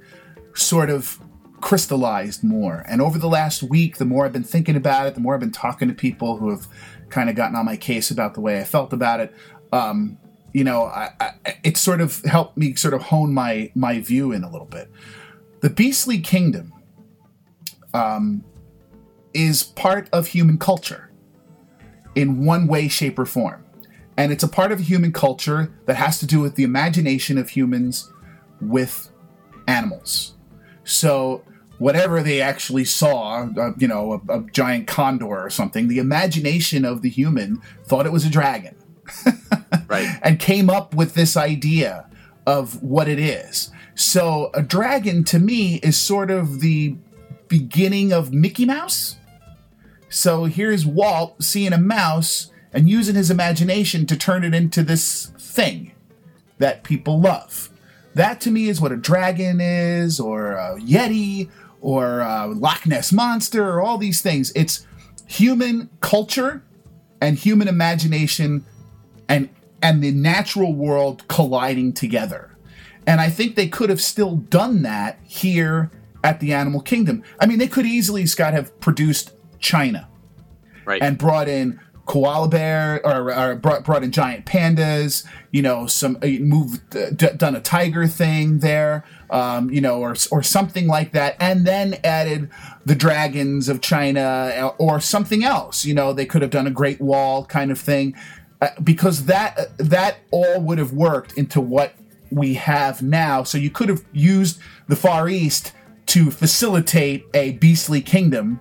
sort 0.53 0.89
of 0.89 1.19
crystallized 1.59 2.43
more. 2.43 2.83
And 2.87 3.01
over 3.01 3.17
the 3.17 3.29
last 3.29 3.63
week, 3.63 3.97
the 3.97 4.05
more 4.05 4.25
I've 4.25 4.33
been 4.33 4.43
thinking 4.43 4.75
about 4.75 5.07
it, 5.07 5.15
the 5.15 5.21
more 5.21 5.33
I've 5.33 5.39
been 5.39 5.51
talking 5.51 5.87
to 5.87 5.93
people 5.93 6.37
who 6.37 6.49
have 6.51 6.67
kind 7.09 7.29
of 7.29 7.35
gotten 7.35 7.55
on 7.55 7.65
my 7.65 7.77
case 7.77 8.11
about 8.11 8.33
the 8.33 8.41
way 8.41 8.59
I 8.59 8.63
felt 8.63 8.93
about 8.93 9.21
it. 9.21 9.33
Um, 9.71 10.17
you 10.53 10.63
know, 10.63 10.83
I, 10.83 11.09
I, 11.19 11.31
it 11.63 11.77
sort 11.77 11.99
of 11.99 12.21
helped 12.23 12.57
me 12.57 12.75
sort 12.75 12.93
of 12.93 13.03
hone 13.03 13.33
my 13.33 13.71
my 13.75 13.99
view 13.99 14.31
in 14.31 14.43
a 14.43 14.49
little 14.49 14.67
bit. 14.67 14.89
The 15.61 15.69
Beastly 15.69 16.19
Kingdom 16.19 16.73
um, 17.93 18.43
is 19.33 19.63
part 19.63 20.09
of 20.11 20.27
human 20.27 20.57
culture 20.57 21.11
in 22.15 22.45
one 22.45 22.67
way, 22.67 22.87
shape, 22.87 23.17
or 23.17 23.25
form. 23.25 23.65
And 24.15 24.31
it's 24.31 24.43
a 24.43 24.47
part 24.47 24.71
of 24.71 24.79
human 24.79 25.11
culture 25.11 25.73
that 25.85 25.95
has 25.95 26.19
to 26.19 26.27
do 26.27 26.39
with 26.39 26.55
the 26.55 26.63
imagination 26.63 27.37
of 27.37 27.49
humans 27.49 28.11
with 28.61 29.09
animals. 29.67 30.35
So, 30.83 31.43
whatever 31.79 32.21
they 32.21 32.41
actually 32.41 32.85
saw, 32.85 33.47
uh, 33.57 33.71
you 33.77 33.87
know, 33.87 34.21
a, 34.29 34.39
a 34.39 34.43
giant 34.51 34.85
condor 34.85 35.25
or 35.25 35.49
something, 35.49 35.87
the 35.87 35.97
imagination 35.97 36.85
of 36.85 37.01
the 37.01 37.09
human 37.09 37.61
thought 37.85 38.05
it 38.05 38.11
was 38.11 38.25
a 38.25 38.29
dragon. 38.29 38.75
Right. 39.87 40.17
and 40.23 40.39
came 40.39 40.69
up 40.69 40.95
with 40.95 41.13
this 41.13 41.37
idea 41.37 42.07
of 42.47 42.81
what 42.81 43.07
it 43.07 43.19
is. 43.19 43.69
So 43.95 44.49
a 44.53 44.61
dragon 44.63 45.23
to 45.25 45.39
me 45.39 45.75
is 45.77 45.97
sort 45.97 46.31
of 46.31 46.61
the 46.61 46.95
beginning 47.47 48.11
of 48.11 48.33
Mickey 48.33 48.65
Mouse. 48.65 49.17
So 50.09 50.45
here's 50.45 50.85
Walt 50.85 51.43
seeing 51.43 51.73
a 51.73 51.77
mouse 51.77 52.51
and 52.71 52.89
using 52.89 53.15
his 53.15 53.29
imagination 53.29 54.05
to 54.07 54.17
turn 54.17 54.43
it 54.43 54.55
into 54.55 54.81
this 54.83 55.27
thing 55.37 55.91
that 56.57 56.83
people 56.83 57.19
love. 57.19 57.69
That 58.15 58.41
to 58.41 58.51
me 58.51 58.69
is 58.69 58.79
what 58.81 58.91
a 58.91 58.97
dragon 58.97 59.59
is, 59.59 60.19
or 60.19 60.53
a 60.53 60.79
Yeti, 60.79 61.49
or 61.81 62.19
a 62.19 62.47
Loch 62.47 62.85
Ness 62.85 63.11
Monster, 63.11 63.67
or 63.67 63.81
all 63.81 63.97
these 63.97 64.21
things. 64.21 64.51
It's 64.55 64.85
human 65.25 65.89
culture 65.99 66.63
and 67.21 67.37
human 67.37 67.67
imagination 67.67 68.65
and 69.34 69.49
and 69.81 70.03
the 70.03 70.11
natural 70.11 70.73
world 70.73 71.27
colliding 71.27 71.93
together. 71.93 72.55
And 73.05 73.19
I 73.19 73.29
think 73.29 73.55
they 73.55 73.67
could 73.67 73.89
have 73.89 73.99
still 74.01 74.38
done 74.38 74.81
that 74.84 75.19
here 75.23 75.91
at 76.23 76.39
the 76.39 76.53
Animal 76.53 76.79
Kingdom. 76.81 77.21
I 77.39 77.45
mean, 77.47 77.57
they 77.59 77.67
could 77.67 77.86
easily, 77.86 78.25
Scott, 78.25 78.53
have 78.53 78.79
produced 78.79 79.34
China 79.59 80.07
Right. 80.86 81.01
and 81.01 81.17
brought 81.17 81.47
in 81.49 81.79
koala 82.05 82.49
bear 82.49 82.99
or, 83.05 83.34
or 83.34 83.55
brought, 83.55 83.86
brought 83.86 84.03
in 84.03 84.11
giant 84.11 84.45
pandas 84.45 85.25
you 85.51 85.61
know 85.61 85.88
some 85.88 86.17
uh, 86.21 86.27
moved 86.41 86.93
uh, 86.97 87.09
d- 87.11 87.29
done 87.38 87.55
a 87.55 87.61
tiger 87.61 88.05
thing 88.07 88.59
there 88.59 89.05
um, 89.29 89.69
you 89.69 89.79
know 89.79 90.01
or, 90.01 90.13
or 90.29 90.43
something 90.43 90.86
like 90.88 91.13
that 91.13 91.38
and 91.39 91.65
then 91.65 91.95
added 92.03 92.49
the 92.86 92.93
dragons 92.93 93.69
of 93.69 93.79
china 93.79 94.19
uh, 94.19 94.73
or 94.77 94.99
something 94.99 95.45
else 95.45 95.86
you 95.86 95.93
know 95.93 96.11
they 96.11 96.25
could 96.25 96.41
have 96.41 96.51
done 96.51 96.67
a 96.67 96.71
great 96.71 96.99
wall 96.99 97.45
kind 97.45 97.71
of 97.71 97.79
thing 97.79 98.13
because 98.84 99.26
that 99.26 99.57
uh, 99.57 99.66
that 99.78 100.18
all 100.32 100.61
would 100.61 100.78
have 100.78 100.93
worked 100.93 101.34
into 101.38 101.59
what 101.61 101.93
we 102.32 102.55
have 102.55 103.01
now 103.01 103.43
so 103.43 103.57
you 103.57 103.70
could 103.70 103.89
have 103.89 104.03
used 104.11 104.59
the 104.88 104.95
far 104.95 105.30
east 105.30 105.72
to 106.05 106.32
facilitate 106.32 107.26
a 107.34 107.53
beastly 107.53 108.01
kingdom 108.01 108.59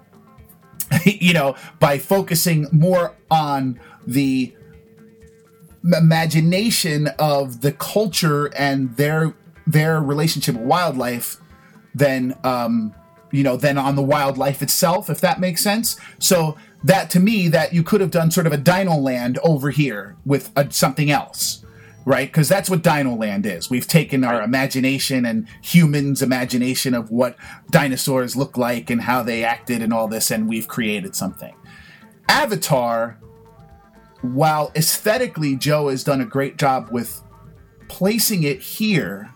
you 1.05 1.33
know, 1.33 1.57
by 1.79 1.99
focusing 1.99 2.67
more 2.73 3.15
on 3.31 3.81
the 4.07 4.55
imagination 5.85 7.09
of 7.19 7.61
the 7.61 7.73
culture 7.73 8.47
and 8.57 8.97
their 8.97 9.35
their 9.67 10.01
relationship 10.01 10.57
with 10.57 10.65
wildlife 10.65 11.39
than 11.95 12.37
um, 12.45 12.95
you 13.31 13.43
know 13.43 13.57
than 13.57 13.79
on 13.79 13.97
the 13.97 14.03
wildlife 14.03 14.63
itself, 14.63 15.11
if 15.11 15.21
that 15.21 15.41
makes 15.41 15.63
sense. 15.63 15.97
So 16.19 16.57
that 16.85 17.11
to 17.11 17.21
me, 17.21 17.49
that 17.49 17.73
you 17.73 17.83
could 17.83 18.01
have 18.01 18.11
done 18.11 18.31
sort 18.31 18.47
of 18.47 18.53
a 18.53 18.59
Dino 18.59 18.97
Land 18.97 19.39
over 19.43 19.71
here 19.71 20.17
with 20.25 20.51
a, 20.57 20.71
something 20.71 21.11
else. 21.11 21.65
Right, 22.05 22.27
because 22.27 22.49
that's 22.49 22.69
what 22.69 22.83
Dino 22.83 23.15
Land 23.15 23.47
is. 23.47 23.71
We've 23.71 23.87
taken 23.87 24.25
our 24.25 24.43
imagination 24.43 25.25
and 25.25 25.47
humans' 25.63 26.21
imagination 26.21 26.95
of 26.95 27.13
what 27.13 27.37
dinosaurs 27.71 28.35
look 28.35 28.57
like 28.57 28.91
and 28.91 29.03
how 29.03 29.23
they 29.23 29.45
acted 29.45 29.83
and 29.83 29.93
all 29.93 30.09
this, 30.09 30.33
and 30.33 30.49
we've 30.49 30.67
created 30.67 31.15
something. 31.15 31.55
Avatar, 32.29 33.21
while 34.23 34.73
aesthetically 34.75 35.55
Joe 35.55 35.91
has 35.91 36.03
done 36.03 36.21
a 36.21 36.27
great 36.27 36.57
job 36.57 36.89
with 36.91 37.23
placing 37.87 38.43
it 38.43 38.61
here, 38.61 39.31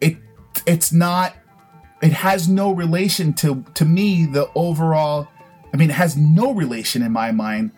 it 0.00 0.16
it's 0.66 0.92
not 0.92 1.34
it 2.00 2.12
has 2.12 2.48
no 2.48 2.70
relation 2.72 3.32
to 3.34 3.64
to 3.74 3.84
me 3.84 4.24
the 4.24 4.48
overall 4.54 5.28
I 5.74 5.76
mean 5.76 5.90
it 5.90 5.94
has 5.94 6.16
no 6.16 6.54
relation 6.54 7.02
in 7.02 7.10
my 7.10 7.32
mind 7.32 7.72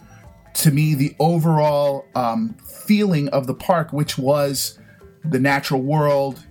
to 0.54 0.70
me 0.70 0.94
the 0.94 1.16
overall 1.18 2.04
um, 2.14 2.54
feeling 2.86 3.28
of 3.30 3.46
the 3.46 3.54
park, 3.54 3.92
which 3.92 4.18
was 4.18 4.78
the 5.24 5.40
natural 5.40 5.80
world 5.80 6.44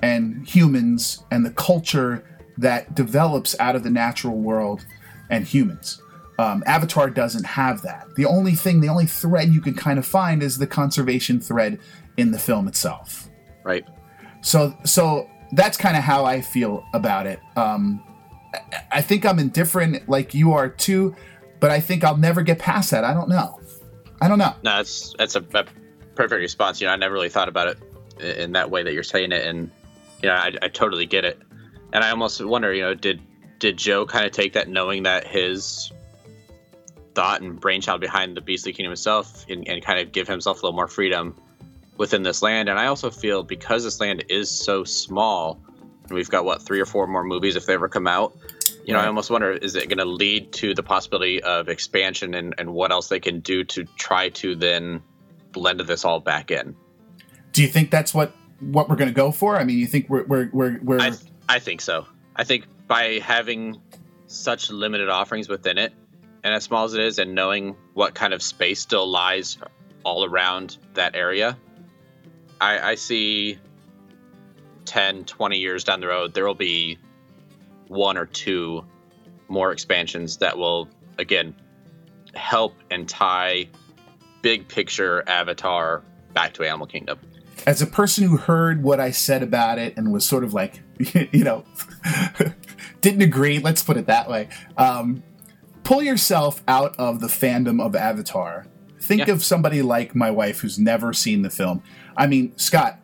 and 0.00 0.46
humans 0.46 1.24
and 1.30 1.44
the 1.44 1.50
culture 1.50 2.24
that 2.58 2.94
develops 2.94 3.58
out 3.58 3.74
of 3.74 3.82
the 3.82 3.90
natural 3.90 4.38
world 4.38 4.86
and 5.28 5.44
humans. 5.44 6.00
Um, 6.38 6.62
Avatar 6.66 7.10
doesn't 7.10 7.44
have 7.44 7.82
that. 7.82 8.06
The 8.16 8.24
only 8.24 8.54
thing, 8.54 8.80
the 8.80 8.88
only 8.88 9.06
thread 9.06 9.52
you 9.52 9.60
can 9.60 9.74
kind 9.74 9.98
of 9.98 10.06
find 10.06 10.42
is 10.42 10.58
the 10.58 10.66
conservation 10.66 11.40
thread 11.40 11.78
in 12.16 12.30
the 12.30 12.38
film 12.38 12.68
itself. 12.68 13.28
right. 13.64 13.86
So, 14.40 14.76
so 14.84 15.28
that's 15.52 15.76
kind 15.76 15.96
of 15.96 16.02
how 16.02 16.24
I 16.24 16.40
feel 16.40 16.84
about 16.94 17.26
it. 17.26 17.40
Um, 17.56 18.02
I- 18.90 19.00
think 19.02 19.24
I'm 19.24 19.38
indifferent, 19.38 20.08
like 20.08 20.34
you 20.34 20.52
are 20.52 20.68
too, 20.68 21.14
but 21.60 21.70
I 21.70 21.80
think 21.80 22.04
I'll 22.04 22.16
never 22.16 22.42
get 22.42 22.58
past 22.58 22.90
that. 22.90 23.04
I 23.04 23.14
don't 23.14 23.28
know. 23.28 23.60
I 24.20 24.28
don't 24.28 24.38
know. 24.38 24.54
No, 24.62 24.76
that's 24.76 25.14
that's 25.18 25.36
a, 25.36 25.44
a 25.54 25.64
perfect 26.14 26.40
response. 26.40 26.80
You 26.80 26.86
know, 26.86 26.92
I 26.92 26.96
never 26.96 27.14
really 27.14 27.28
thought 27.28 27.48
about 27.48 27.68
it 27.68 27.78
in 28.38 28.52
that 28.52 28.70
way 28.70 28.82
that 28.82 28.92
you're 28.92 29.02
saying 29.02 29.32
it, 29.32 29.46
and 29.46 29.70
you 30.22 30.28
know, 30.28 30.34
I, 30.34 30.52
I 30.62 30.68
totally 30.68 31.06
get 31.06 31.24
it. 31.24 31.40
And 31.92 32.04
I 32.04 32.10
almost 32.10 32.44
wonder, 32.44 32.72
you 32.72 32.82
know, 32.82 32.94
did 32.94 33.20
did 33.58 33.76
Joe 33.76 34.06
kind 34.06 34.26
of 34.26 34.32
take 34.32 34.52
that, 34.54 34.68
knowing 34.68 35.04
that 35.04 35.26
his 35.26 35.92
thought 37.14 37.42
and 37.42 37.60
brainchild 37.60 38.00
behind 38.00 38.36
the 38.36 38.40
Beastly 38.40 38.72
Kingdom 38.72 38.92
itself, 38.92 39.44
and, 39.48 39.66
and 39.68 39.84
kind 39.84 40.00
of 40.00 40.12
give 40.12 40.28
himself 40.28 40.62
a 40.62 40.66
little 40.66 40.76
more 40.76 40.88
freedom 40.88 41.34
within 41.96 42.22
this 42.22 42.42
land? 42.42 42.68
And 42.68 42.78
I 42.78 42.86
also 42.86 43.10
feel 43.10 43.42
because 43.42 43.84
this 43.84 44.00
land 44.00 44.24
is 44.28 44.50
so 44.50 44.84
small, 44.84 45.60
and 46.12 46.16
we've 46.18 46.28
got 46.28 46.44
what 46.44 46.60
three 46.60 46.78
or 46.78 46.84
four 46.84 47.06
more 47.06 47.24
movies 47.24 47.56
if 47.56 47.64
they 47.64 47.72
ever 47.72 47.88
come 47.88 48.06
out. 48.06 48.36
You 48.84 48.92
know, 48.92 49.00
I 49.00 49.06
almost 49.06 49.30
wonder 49.30 49.52
is 49.52 49.76
it 49.76 49.88
going 49.88 49.98
to 49.98 50.04
lead 50.04 50.52
to 50.54 50.74
the 50.74 50.82
possibility 50.82 51.42
of 51.42 51.70
expansion 51.70 52.34
and, 52.34 52.54
and 52.58 52.74
what 52.74 52.92
else 52.92 53.08
they 53.08 53.20
can 53.20 53.40
do 53.40 53.64
to 53.64 53.84
try 53.96 54.28
to 54.30 54.54
then 54.54 55.02
blend 55.52 55.80
this 55.80 56.04
all 56.04 56.20
back 56.20 56.50
in? 56.50 56.76
Do 57.52 57.62
you 57.62 57.68
think 57.68 57.90
that's 57.90 58.12
what 58.12 58.34
what 58.60 58.90
we're 58.90 58.96
going 58.96 59.08
to 59.08 59.14
go 59.14 59.32
for? 59.32 59.56
I 59.56 59.64
mean, 59.64 59.78
you 59.78 59.86
think 59.86 60.10
we're 60.10 60.24
we're 60.24 60.50
we're, 60.52 60.80
we're 60.82 61.00
I, 61.00 61.12
I 61.48 61.58
think 61.60 61.80
so. 61.80 62.06
I 62.36 62.44
think 62.44 62.66
by 62.86 63.20
having 63.22 63.80
such 64.26 64.70
limited 64.70 65.08
offerings 65.08 65.48
within 65.48 65.78
it, 65.78 65.94
and 66.44 66.52
as 66.52 66.64
small 66.64 66.84
as 66.84 66.92
it 66.92 67.00
is, 67.00 67.18
and 67.18 67.34
knowing 67.34 67.74
what 67.94 68.14
kind 68.14 68.34
of 68.34 68.42
space 68.42 68.80
still 68.80 69.06
lies 69.06 69.56
all 70.04 70.24
around 70.24 70.76
that 70.94 71.14
area, 71.14 71.56
I, 72.60 72.90
I 72.90 72.94
see 72.96 73.58
10, 74.92 75.24
20 75.24 75.56
years 75.56 75.84
down 75.84 76.00
the 76.00 76.06
road, 76.06 76.34
there 76.34 76.46
will 76.46 76.54
be 76.54 76.98
one 77.88 78.18
or 78.18 78.26
two 78.26 78.84
more 79.48 79.72
expansions 79.72 80.36
that 80.36 80.58
will, 80.58 80.86
again, 81.18 81.54
help 82.34 82.74
and 82.90 83.08
tie 83.08 83.66
big 84.42 84.68
picture 84.68 85.26
Avatar 85.26 86.02
back 86.34 86.52
to 86.54 86.62
Animal 86.64 86.86
Kingdom. 86.86 87.18
as 87.66 87.80
a 87.80 87.86
person 87.86 88.26
who 88.28 88.36
heard 88.36 88.82
what 88.82 89.00
I 89.00 89.10
said 89.12 89.42
about 89.42 89.78
it 89.78 89.96
and 89.96 90.12
was 90.12 90.26
sort 90.26 90.44
of 90.44 90.52
like, 90.52 90.82
you 91.32 91.42
know, 91.44 91.64
didn't 93.00 93.22
agree, 93.22 93.60
let's 93.60 93.82
put 93.82 93.96
it 93.96 94.06
that 94.06 94.28
way. 94.28 94.48
Um, 94.76 95.22
pull 95.84 96.02
yourself 96.02 96.62
out 96.68 96.94
of 96.98 97.20
the 97.20 97.28
fandom 97.28 97.80
of 97.80 97.96
Avatar. 97.96 98.66
Think 99.00 99.26
Yeah. 99.26 99.32
of 99.34 99.42
somebody 99.42 99.80
like 99.80 100.14
my 100.14 100.30
wife 100.30 100.60
who's 100.60 100.78
never 100.78 101.14
seen 101.14 101.40
the 101.42 101.50
film. 101.50 101.82
I 102.14 102.26
mean, 102.26 102.52
Scott, 102.58 102.98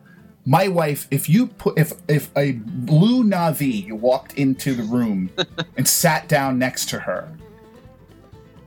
my 0.49 0.67
wife, 0.67 1.07
if 1.11 1.29
you 1.29 1.45
put 1.45 1.77
if 1.77 1.93
if 2.07 2.35
a 2.35 2.53
blue 2.53 3.23
Na'vi 3.23 3.91
walked 3.91 4.33
into 4.33 4.73
the 4.73 4.81
room 4.81 5.29
and 5.77 5.87
sat 5.87 6.27
down 6.27 6.57
next 6.57 6.89
to 6.89 6.97
her, 6.97 7.31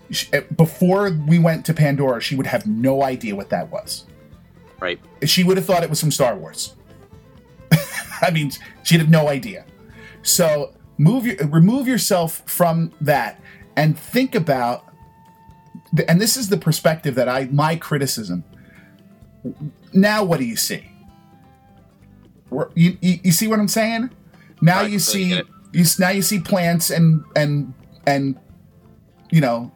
she, 0.08 0.32
eh, 0.32 0.42
before 0.56 1.10
we 1.26 1.40
went 1.40 1.66
to 1.66 1.74
Pandora, 1.74 2.20
she 2.20 2.36
would 2.36 2.46
have 2.46 2.68
no 2.68 3.02
idea 3.02 3.34
what 3.34 3.50
that 3.50 3.68
was 3.72 4.04
Right. 4.78 5.00
she 5.24 5.42
would 5.42 5.56
have 5.56 5.66
thought 5.66 5.82
it 5.82 5.90
was 5.90 5.98
from 5.98 6.12
Star 6.12 6.36
Wars. 6.36 6.76
I 8.22 8.30
mean, 8.30 8.52
she'd 8.84 9.00
have 9.00 9.10
no 9.10 9.26
idea. 9.28 9.64
So 10.22 10.76
move 10.98 11.26
your, 11.26 11.36
remove 11.48 11.88
yourself 11.88 12.44
from 12.46 12.92
that 13.00 13.40
and 13.74 13.98
think 13.98 14.36
about 14.36 14.84
and 16.06 16.20
this 16.20 16.36
is 16.36 16.48
the 16.48 16.56
perspective 16.58 17.16
that 17.16 17.28
I 17.28 17.46
my 17.46 17.74
criticism. 17.74 18.44
Now, 19.92 20.22
what 20.22 20.38
do 20.38 20.44
you 20.44 20.54
see? 20.54 20.91
You, 22.74 22.96
you, 23.00 23.18
you 23.24 23.32
see 23.32 23.48
what 23.48 23.58
I'm 23.58 23.68
saying? 23.68 24.10
Now 24.60 24.80
I 24.80 24.86
you 24.86 24.98
see 24.98 25.42
you 25.72 25.84
now 25.98 26.10
you 26.10 26.22
see 26.22 26.38
plants 26.38 26.90
and 26.90 27.24
and 27.34 27.72
and 28.06 28.38
you 29.30 29.40
know 29.40 29.72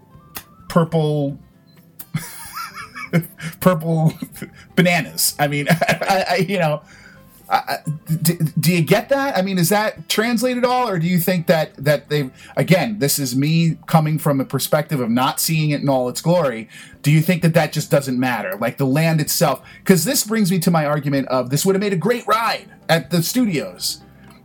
purple 0.68 1.38
purple 3.60 4.12
bananas. 4.76 5.34
I 5.38 5.48
mean, 5.48 5.66
I, 5.70 6.24
I 6.30 6.36
you 6.36 6.58
know. 6.58 6.82
I, 7.48 7.56
I- 7.56 7.78
d- 8.22 8.38
do 8.58 8.72
you 8.72 8.82
get 8.82 9.08
that? 9.10 9.36
I 9.36 9.42
mean, 9.42 9.58
is 9.58 9.68
that 9.68 10.08
translated 10.08 10.64
all, 10.64 10.88
or 10.88 10.98
do 10.98 11.06
you 11.06 11.18
think 11.18 11.46
that 11.46 11.74
that 11.76 12.08
they 12.08 12.30
again? 12.56 12.98
This 12.98 13.18
is 13.18 13.36
me 13.36 13.78
coming 13.86 14.18
from 14.18 14.40
a 14.40 14.44
perspective 14.44 15.00
of 15.00 15.10
not 15.10 15.40
seeing 15.40 15.70
it 15.70 15.80
in 15.80 15.88
all 15.88 16.08
its 16.08 16.20
glory. 16.20 16.68
Do 17.02 17.12
you 17.12 17.22
think 17.22 17.42
that 17.42 17.54
that 17.54 17.72
just 17.72 17.90
doesn't 17.90 18.18
matter, 18.18 18.56
like 18.56 18.78
the 18.78 18.86
land 18.86 19.20
itself? 19.20 19.62
Because 19.78 20.04
this 20.04 20.24
brings 20.24 20.50
me 20.50 20.58
to 20.60 20.70
my 20.70 20.86
argument 20.86 21.28
of 21.28 21.50
this 21.50 21.64
would 21.64 21.74
have 21.76 21.80
made 21.80 21.92
a 21.92 21.96
great 21.96 22.26
ride 22.26 22.66
at 22.88 23.10
the 23.10 23.22
studios. 23.22 24.00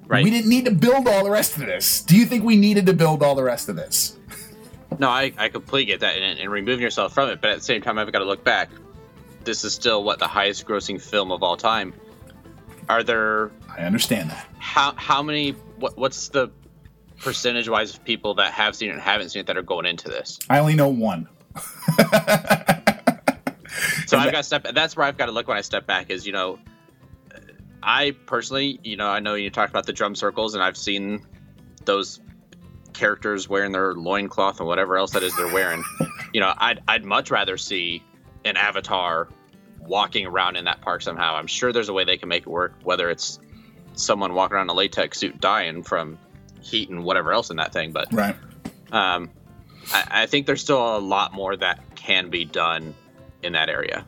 Right. 0.06 0.24
We 0.24 0.30
didn't 0.30 0.50
need 0.50 0.66
to 0.66 0.72
build 0.72 1.08
all 1.08 1.24
the 1.24 1.32
rest 1.32 1.56
of 1.58 1.66
this. 1.66 2.02
Do 2.02 2.18
you 2.18 2.26
think 2.26 2.44
we 2.44 2.56
needed 2.58 2.86
to 2.88 2.94
build 2.94 3.24
all 3.24 3.34
the 3.34 3.44
rest 3.44 3.70
of 3.70 3.78
this? 3.78 4.18
No, 5.00 5.08
I, 5.10 5.32
I 5.38 5.48
completely 5.48 5.86
get 5.94 6.02
that, 6.02 6.18
and, 6.18 6.38
and 6.38 6.52
removing 6.52 6.82
yourself 6.82 7.14
from 7.14 7.30
it. 7.30 7.40
But 7.42 7.52
at 7.52 7.58
the 7.60 7.64
same 7.64 7.82
time, 7.82 7.98
I've 7.98 8.12
got 8.12 8.20
to 8.20 8.26
look 8.26 8.44
back. 8.44 8.70
This 9.46 9.64
is 9.64 9.74
still 9.74 10.04
what 10.04 10.20
the 10.20 10.28
highest 10.28 10.68
grossing 10.68 11.02
film 11.02 11.32
of 11.32 11.42
all 11.42 11.56
time. 11.58 11.94
Are 12.90 13.04
there 13.04 13.52
I 13.70 13.82
understand 13.84 14.30
that. 14.32 14.48
how 14.60 14.94
how 14.96 15.22
many? 15.24 15.52
What 15.78 15.98
what's 15.98 16.30
the 16.30 16.50
percentage 17.22 17.70
wise 17.70 17.94
of 17.94 18.04
people 18.04 18.34
that 18.36 18.52
have 18.54 18.76
seen 18.76 18.90
it 18.90 18.94
and 18.94 19.02
haven't 19.02 19.30
seen 19.30 19.42
it 19.42 19.48
that 19.48 19.58
are 19.58 19.62
going 19.62 19.86
into 19.86 20.08
this? 20.10 20.40
I 20.50 20.60
only 20.60 20.76
know 20.76 20.90
one. 20.90 21.28
So 24.08 24.18
I've 24.18 24.26
that- 24.26 24.32
got 24.32 24.38
to 24.40 24.44
step. 24.44 24.68
That's 24.74 24.98
where 24.98 25.06
I've 25.06 25.16
got 25.18 25.28
to 25.28 25.32
look 25.32 25.48
when 25.48 25.58
I 25.58 25.62
step 25.62 25.88
back. 25.88 26.10
Is 26.10 26.28
you 26.28 26.34
know, 26.34 26.60
I 27.82 28.12
personally, 28.26 28.80
you 28.84 28.98
know, 28.98 29.08
I 29.08 29.20
know 29.22 29.36
you 29.36 29.50
talked 29.50 29.70
about 29.70 29.86
the 29.86 29.94
drum 29.94 30.16
circles, 30.16 30.54
and 30.54 30.62
I've 30.64 30.76
seen 30.76 31.26
those 31.86 32.20
characters 32.94 33.48
wearing 33.48 33.72
their 33.72 33.94
loincloth 33.94 34.60
and 34.60 34.68
whatever 34.68 34.98
else 34.98 35.12
that 35.12 35.24
is 35.24 35.34
they're 35.38 35.54
wearing. 35.54 35.84
you 36.34 36.42
know, 36.42 36.54
I'd 36.58 36.82
I'd 36.90 37.06
much 37.06 37.32
rather 37.32 37.58
see 37.58 38.04
an 38.44 38.58
avatar 38.58 39.30
walking 39.82 40.26
around 40.26 40.56
in 40.56 40.66
that 40.66 40.82
park 40.82 41.02
somehow. 41.02 41.36
I'm 41.36 41.48
sure 41.48 41.74
there's 41.74 41.90
a 41.90 41.94
way 41.94 42.04
they 42.04 42.18
can 42.18 42.30
make 42.30 42.44
it 42.44 42.50
work. 42.50 42.74
Whether 42.84 43.10
it's 43.10 43.40
someone 43.94 44.34
walking 44.34 44.56
around 44.56 44.66
in 44.68 44.70
a 44.70 44.74
latex 44.74 45.20
suit 45.20 45.40
dying 45.42 45.84
from 45.84 46.18
heat 46.62 46.90
and 46.90 47.04
whatever 47.04 47.34
else 47.34 47.50
in 47.50 47.58
that 47.58 47.74
thing, 47.74 47.92
but 47.92 48.08
Right. 48.14 48.36
um, 48.92 49.30
I, 49.94 50.08
I 50.24 50.26
think 50.28 50.46
there's 50.46 50.62
still 50.62 50.98
a 50.98 51.00
lot 51.00 51.34
more 51.34 51.56
that 51.56 51.96
can 51.96 52.30
be 52.30 52.46
done 52.46 52.94
in 53.44 53.54
that 53.54 53.70
area. 53.70 54.06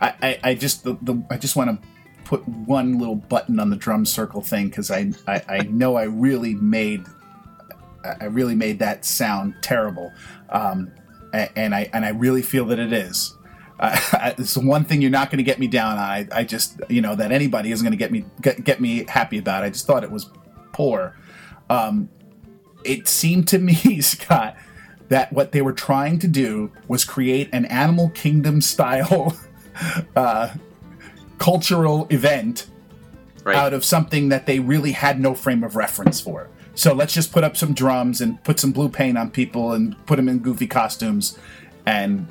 I, 0.00 0.14
I, 0.22 0.40
I 0.50 0.54
just 0.54 0.84
the, 0.84 0.98
the 1.00 1.22
I 1.30 1.38
just 1.38 1.56
want 1.56 1.70
to 1.70 1.88
put 2.24 2.46
one 2.46 2.98
little 2.98 3.14
button 3.14 3.60
on 3.60 3.70
the 3.70 3.76
drum 3.76 4.04
circle 4.04 4.42
thing 4.42 4.68
because 4.68 4.90
I, 4.90 5.12
I 5.26 5.42
I 5.48 5.58
know 5.60 5.96
I 5.96 6.04
really 6.04 6.54
made 6.54 7.06
I 8.20 8.26
really 8.26 8.54
made 8.54 8.80
that 8.80 9.04
sound 9.04 9.54
terrible, 9.62 10.12
um, 10.50 10.92
and 11.32 11.74
I 11.74 11.88
and 11.92 12.04
I 12.04 12.10
really 12.10 12.42
feel 12.42 12.66
that 12.66 12.78
it 12.78 12.92
is. 12.92 13.34
Uh, 13.78 14.34
it's 14.38 14.54
the 14.54 14.60
one 14.60 14.84
thing 14.84 15.02
you're 15.02 15.10
not 15.10 15.30
going 15.30 15.38
to 15.38 15.44
get 15.44 15.58
me 15.58 15.66
down 15.66 15.92
on. 15.92 15.98
I, 15.98 16.26
I 16.32 16.44
just 16.44 16.80
you 16.88 17.00
know 17.00 17.14
that 17.14 17.32
anybody 17.32 17.72
isn't 17.72 17.84
going 17.84 17.92
to 17.92 17.98
get 17.98 18.12
me 18.12 18.24
get, 18.40 18.62
get 18.64 18.80
me 18.80 19.04
happy 19.08 19.38
about. 19.38 19.64
I 19.64 19.70
just 19.70 19.86
thought 19.86 20.04
it 20.04 20.10
was 20.10 20.30
poor. 20.72 21.14
Um, 21.68 22.08
it 22.84 23.08
seemed 23.08 23.48
to 23.48 23.58
me, 23.58 23.74
Scott, 24.00 24.56
that 25.08 25.32
what 25.32 25.52
they 25.52 25.62
were 25.62 25.72
trying 25.72 26.18
to 26.20 26.28
do 26.28 26.70
was 26.88 27.04
create 27.04 27.48
an 27.52 27.64
Animal 27.66 28.10
Kingdom 28.10 28.60
style 28.60 29.36
uh, 30.16 30.50
cultural 31.38 32.06
event 32.10 32.66
Right. 33.44 33.54
out 33.54 33.72
of 33.74 33.84
something 33.84 34.30
that 34.30 34.46
they 34.46 34.58
really 34.58 34.90
had 34.90 35.20
no 35.20 35.32
frame 35.32 35.62
of 35.62 35.76
reference 35.76 36.20
for. 36.20 36.48
So 36.74 36.92
let's 36.92 37.14
just 37.14 37.30
put 37.30 37.44
up 37.44 37.56
some 37.56 37.74
drums 37.74 38.20
and 38.20 38.42
put 38.42 38.58
some 38.58 38.72
blue 38.72 38.88
paint 38.88 39.16
on 39.16 39.30
people 39.30 39.70
and 39.70 39.94
put 40.04 40.16
them 40.16 40.28
in 40.28 40.40
goofy 40.40 40.66
costumes 40.66 41.38
and 41.86 42.26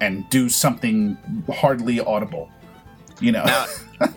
and 0.00 0.28
do 0.30 0.48
something 0.48 1.16
hardly 1.52 2.00
audible. 2.00 2.50
You 3.20 3.32
know. 3.32 3.44
Now, 3.44 3.66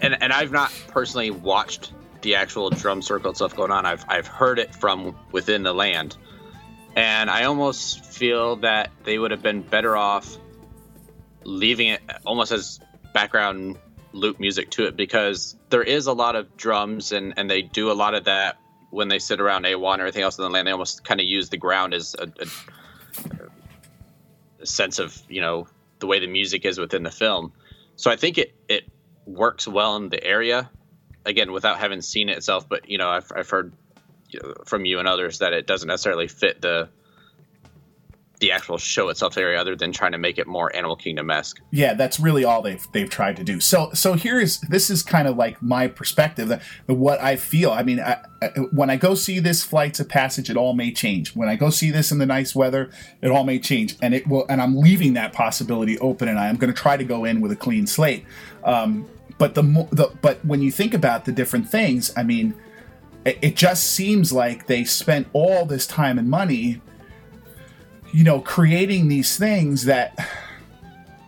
and 0.00 0.22
and 0.22 0.32
I've 0.32 0.52
not 0.52 0.72
personally 0.88 1.30
watched 1.30 1.92
the 2.22 2.34
actual 2.34 2.70
drum 2.70 3.02
circle 3.02 3.34
stuff 3.34 3.54
going 3.54 3.70
on. 3.70 3.86
I've 3.86 4.04
I've 4.08 4.26
heard 4.26 4.58
it 4.58 4.74
from 4.74 5.16
within 5.32 5.62
the 5.62 5.72
land, 5.72 6.16
and 6.96 7.30
I 7.30 7.44
almost 7.44 8.04
feel 8.04 8.56
that 8.56 8.90
they 9.04 9.18
would 9.18 9.30
have 9.30 9.42
been 9.42 9.62
better 9.62 9.96
off 9.96 10.38
leaving 11.44 11.88
it 11.88 12.02
almost 12.26 12.52
as 12.52 12.80
background 13.14 13.78
loop 14.12 14.38
music 14.38 14.70
to 14.70 14.86
it 14.86 14.96
because 14.96 15.56
there 15.70 15.82
is 15.82 16.06
a 16.06 16.12
lot 16.12 16.36
of 16.36 16.56
drums 16.56 17.12
and 17.12 17.34
and 17.36 17.50
they 17.50 17.62
do 17.62 17.90
a 17.90 17.94
lot 17.94 18.14
of 18.14 18.24
that 18.24 18.58
when 18.90 19.08
they 19.08 19.18
sit 19.18 19.40
around 19.40 19.64
A1 19.64 19.92
and 19.94 20.00
everything 20.00 20.22
else 20.22 20.38
in 20.38 20.44
the 20.44 20.50
land. 20.50 20.66
They 20.66 20.72
almost 20.72 21.04
kind 21.04 21.20
of 21.20 21.26
use 21.26 21.50
the 21.50 21.58
ground 21.58 21.92
as 21.94 22.14
a, 22.18 22.24
a 22.24 22.46
sense 24.64 24.98
of 24.98 25.20
you 25.28 25.40
know 25.40 25.66
the 25.98 26.06
way 26.06 26.20
the 26.20 26.26
music 26.26 26.64
is 26.64 26.78
within 26.78 27.02
the 27.02 27.10
film. 27.10 27.52
So 27.96 28.10
I 28.10 28.16
think 28.16 28.38
it 28.38 28.54
it 28.68 28.84
works 29.26 29.66
well 29.66 29.96
in 29.96 30.08
the 30.08 30.22
area. 30.22 30.70
Again, 31.24 31.52
without 31.52 31.78
having 31.78 32.00
seen 32.00 32.28
it 32.28 32.38
itself, 32.38 32.68
but 32.68 32.88
you 32.88 32.98
know, 32.98 33.08
I've 33.08 33.30
I've 33.34 33.50
heard 33.50 33.72
from 34.66 34.84
you 34.84 34.98
and 34.98 35.08
others 35.08 35.38
that 35.38 35.52
it 35.52 35.66
doesn't 35.66 35.88
necessarily 35.88 36.28
fit 36.28 36.60
the 36.60 36.88
the 38.38 38.52
actual 38.52 38.78
show 38.78 39.08
itself 39.08 39.36
area, 39.36 39.60
other 39.60 39.76
than 39.76 39.92
trying 39.92 40.12
to 40.12 40.18
make 40.18 40.38
it 40.38 40.46
more 40.46 40.74
Animal 40.74 40.96
Kingdom 40.96 41.30
esque. 41.30 41.60
yeah 41.70 41.94
that's 41.94 42.20
really 42.20 42.44
all 42.44 42.62
they've 42.62 42.86
they've 42.92 43.10
tried 43.10 43.36
to 43.36 43.44
do. 43.44 43.60
So 43.60 43.90
so 43.94 44.14
here 44.14 44.40
is 44.40 44.60
this 44.62 44.90
is 44.90 45.02
kind 45.02 45.28
of 45.28 45.36
like 45.36 45.60
my 45.62 45.88
perspective 45.88 46.48
the 46.48 46.94
what 46.94 47.20
i 47.20 47.36
feel. 47.36 47.70
I 47.70 47.82
mean 47.82 48.00
I, 48.00 48.18
I, 48.42 48.46
when 48.72 48.90
i 48.90 48.96
go 48.96 49.14
see 49.14 49.38
this 49.38 49.62
flights 49.64 50.00
of 50.00 50.08
passage 50.08 50.50
it 50.50 50.56
all 50.56 50.74
may 50.74 50.92
change. 50.92 51.34
When 51.34 51.48
i 51.48 51.56
go 51.56 51.70
see 51.70 51.90
this 51.90 52.10
in 52.12 52.18
the 52.18 52.26
nice 52.26 52.54
weather 52.54 52.90
it 53.22 53.30
all 53.30 53.44
may 53.44 53.58
change. 53.58 53.96
And 54.02 54.14
it 54.14 54.26
will 54.26 54.46
and 54.48 54.60
i'm 54.60 54.76
leaving 54.76 55.14
that 55.14 55.32
possibility 55.32 55.98
open 55.98 56.28
and 56.28 56.38
i 56.38 56.48
am 56.48 56.56
going 56.56 56.72
to 56.72 56.80
try 56.80 56.96
to 56.96 57.04
go 57.04 57.24
in 57.24 57.40
with 57.40 57.52
a 57.52 57.56
clean 57.56 57.86
slate. 57.86 58.24
Um, 58.64 59.08
but 59.38 59.54
the, 59.54 59.62
the 59.92 60.10
but 60.20 60.44
when 60.44 60.60
you 60.62 60.70
think 60.70 60.94
about 60.94 61.24
the 61.24 61.32
different 61.32 61.68
things 61.68 62.12
i 62.16 62.22
mean 62.22 62.54
it 63.24 63.56
just 63.56 63.84
seems 63.84 64.32
like 64.32 64.66
they 64.66 64.84
spent 64.84 65.28
all 65.32 65.64
this 65.66 65.86
time 65.86 66.18
and 66.18 66.28
money 66.28 66.80
you 68.12 68.24
know 68.24 68.40
creating 68.40 69.08
these 69.08 69.36
things 69.36 69.84
that 69.84 70.16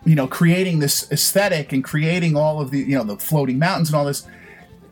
you 0.05 0.15
know 0.15 0.27
creating 0.27 0.79
this 0.79 1.11
aesthetic 1.11 1.71
and 1.71 1.83
creating 1.83 2.35
all 2.35 2.61
of 2.61 2.71
the 2.71 2.79
you 2.79 2.95
know 2.95 3.03
the 3.03 3.17
floating 3.17 3.59
mountains 3.59 3.89
and 3.89 3.95
all 3.95 4.05
this 4.05 4.25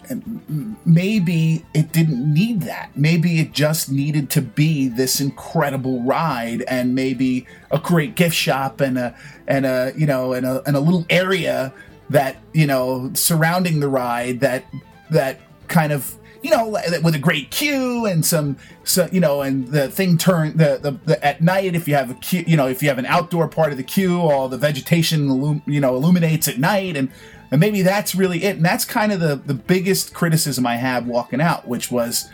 and 0.10 0.76
maybe 0.86 1.64
it 1.74 1.92
didn't 1.92 2.34
need 2.34 2.62
that. 2.62 2.90
Maybe 2.96 3.40
it 3.40 3.52
just 3.52 3.92
needed 3.92 4.30
to 4.32 4.42
be 4.42 4.88
this 4.88 5.22
incredible 5.22 6.02
ride 6.02 6.64
and 6.64 6.96
maybe 6.96 7.46
a 7.70 7.78
great 7.78 8.16
gift 8.16 8.36
shop 8.36 8.82
and 8.82 8.98
a 8.98 9.16
and 9.48 9.66
a 9.66 9.94
you 9.96 10.08
know 10.08 10.34
and 10.34 10.46
a, 10.46 10.64
and 10.66 10.76
a 10.76 10.80
little 10.80 11.06
area 11.10 11.74
that 12.10 12.38
you 12.54 12.66
know 12.66 13.12
surrounding 13.14 13.80
the 13.80 13.90
ride 13.90 14.40
that 14.40 14.66
that 15.12 15.40
kind 15.68 15.92
of 15.92 16.16
you 16.42 16.50
know 16.50 16.68
with 17.04 17.16
a 17.16 17.20
great 17.20 17.52
queue 17.52 18.06
and 18.06 18.26
some 18.26 18.58
so 18.84 19.08
you 19.12 19.20
know 19.20 19.42
and 19.42 19.68
the 19.70 19.90
thing 19.90 20.18
turn 20.18 20.56
the, 20.58 20.80
the 20.82 20.92
the 21.06 21.26
at 21.26 21.42
night 21.42 21.76
if 21.76 21.88
you 21.88 21.96
have 21.96 22.10
a 22.10 22.14
queue 22.16 22.44
you 22.48 22.56
know 22.56 22.68
if 22.68 22.82
you 22.82 22.90
have 22.90 22.98
an 22.98 23.06
outdoor 23.06 23.48
part 23.48 23.72
of 23.72 23.78
the 23.78 23.84
queue 23.84 24.22
all 24.22 24.48
the 24.48 24.58
vegetation 24.58 25.28
illum, 25.28 25.62
you 25.66 25.80
know 25.80 25.96
illuminates 25.96 26.48
at 26.48 26.58
night. 26.58 26.96
And 26.96 27.12
and 27.52 27.60
maybe 27.60 27.82
that's 27.82 28.14
really 28.14 28.44
it. 28.44 28.58
And 28.58 28.66
that's 28.66 28.86
kind 28.86 29.12
of 29.12 29.20
the 29.20 29.36
the 29.36 29.54
biggest 29.54 30.14
criticism 30.14 30.66
i 30.66 30.76
have 30.76 31.06
walking 31.06 31.42
out 31.42 31.68
which 31.68 31.92
was 31.92 32.30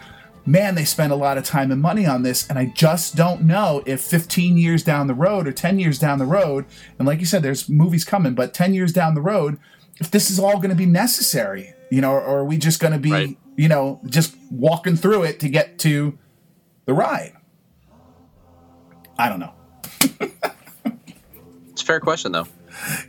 man 0.45 0.75
they 0.75 0.85
spent 0.85 1.11
a 1.11 1.15
lot 1.15 1.37
of 1.39 1.43
time 1.43 1.71
and 1.71 1.81
money 1.81 2.05
on 2.05 2.23
this. 2.23 2.47
And 2.47 2.59
i 2.59 2.65
just 2.65 3.15
don't 3.15 3.41
know 3.41 3.81
if 3.85 4.01
15 4.01 4.57
years 4.57 4.83
down 4.83 5.07
the 5.07 5.13
road 5.13 5.47
or 5.47 5.51
10 5.51 5.79
years 5.79 5.97
down 5.97 6.19
the 6.19 6.25
road 6.25 6.65
and 6.99 7.07
like 7.07 7.19
you 7.19 7.25
said 7.25 7.41
there's 7.41 7.69
movies 7.69 8.05
coming 8.05 8.35
but 8.35 8.53
10 8.53 8.73
years 8.73 8.93
down 8.93 9.15
the 9.15 9.21
road 9.21 9.57
if 9.99 10.11
this 10.11 10.29
is 10.29 10.39
all 10.39 10.57
going 10.57 10.69
to 10.69 10.75
be 10.75 10.85
necessary 10.85 11.73
you 11.91 12.01
know 12.01 12.11
or, 12.11 12.21
or 12.21 12.39
are 12.39 12.45
we 12.45 12.57
just 12.57 12.79
going 12.79 12.93
to 12.93 12.99
be 12.99 13.11
Right. 13.11 13.37
you 13.55 13.67
know 13.67 14.01
just 14.07 14.35
walking 14.51 14.95
through 14.95 15.23
it 15.23 15.39
to 15.41 15.49
get 15.49 15.79
to 15.79 16.17
the 16.85 16.93
ride 16.93 17.33
i 19.17 19.29
don't 19.29 19.39
know 19.39 19.53
It's 21.71 21.81
a 21.81 21.85
fair 21.85 21.99
question 21.99 22.31
though. 22.31 22.47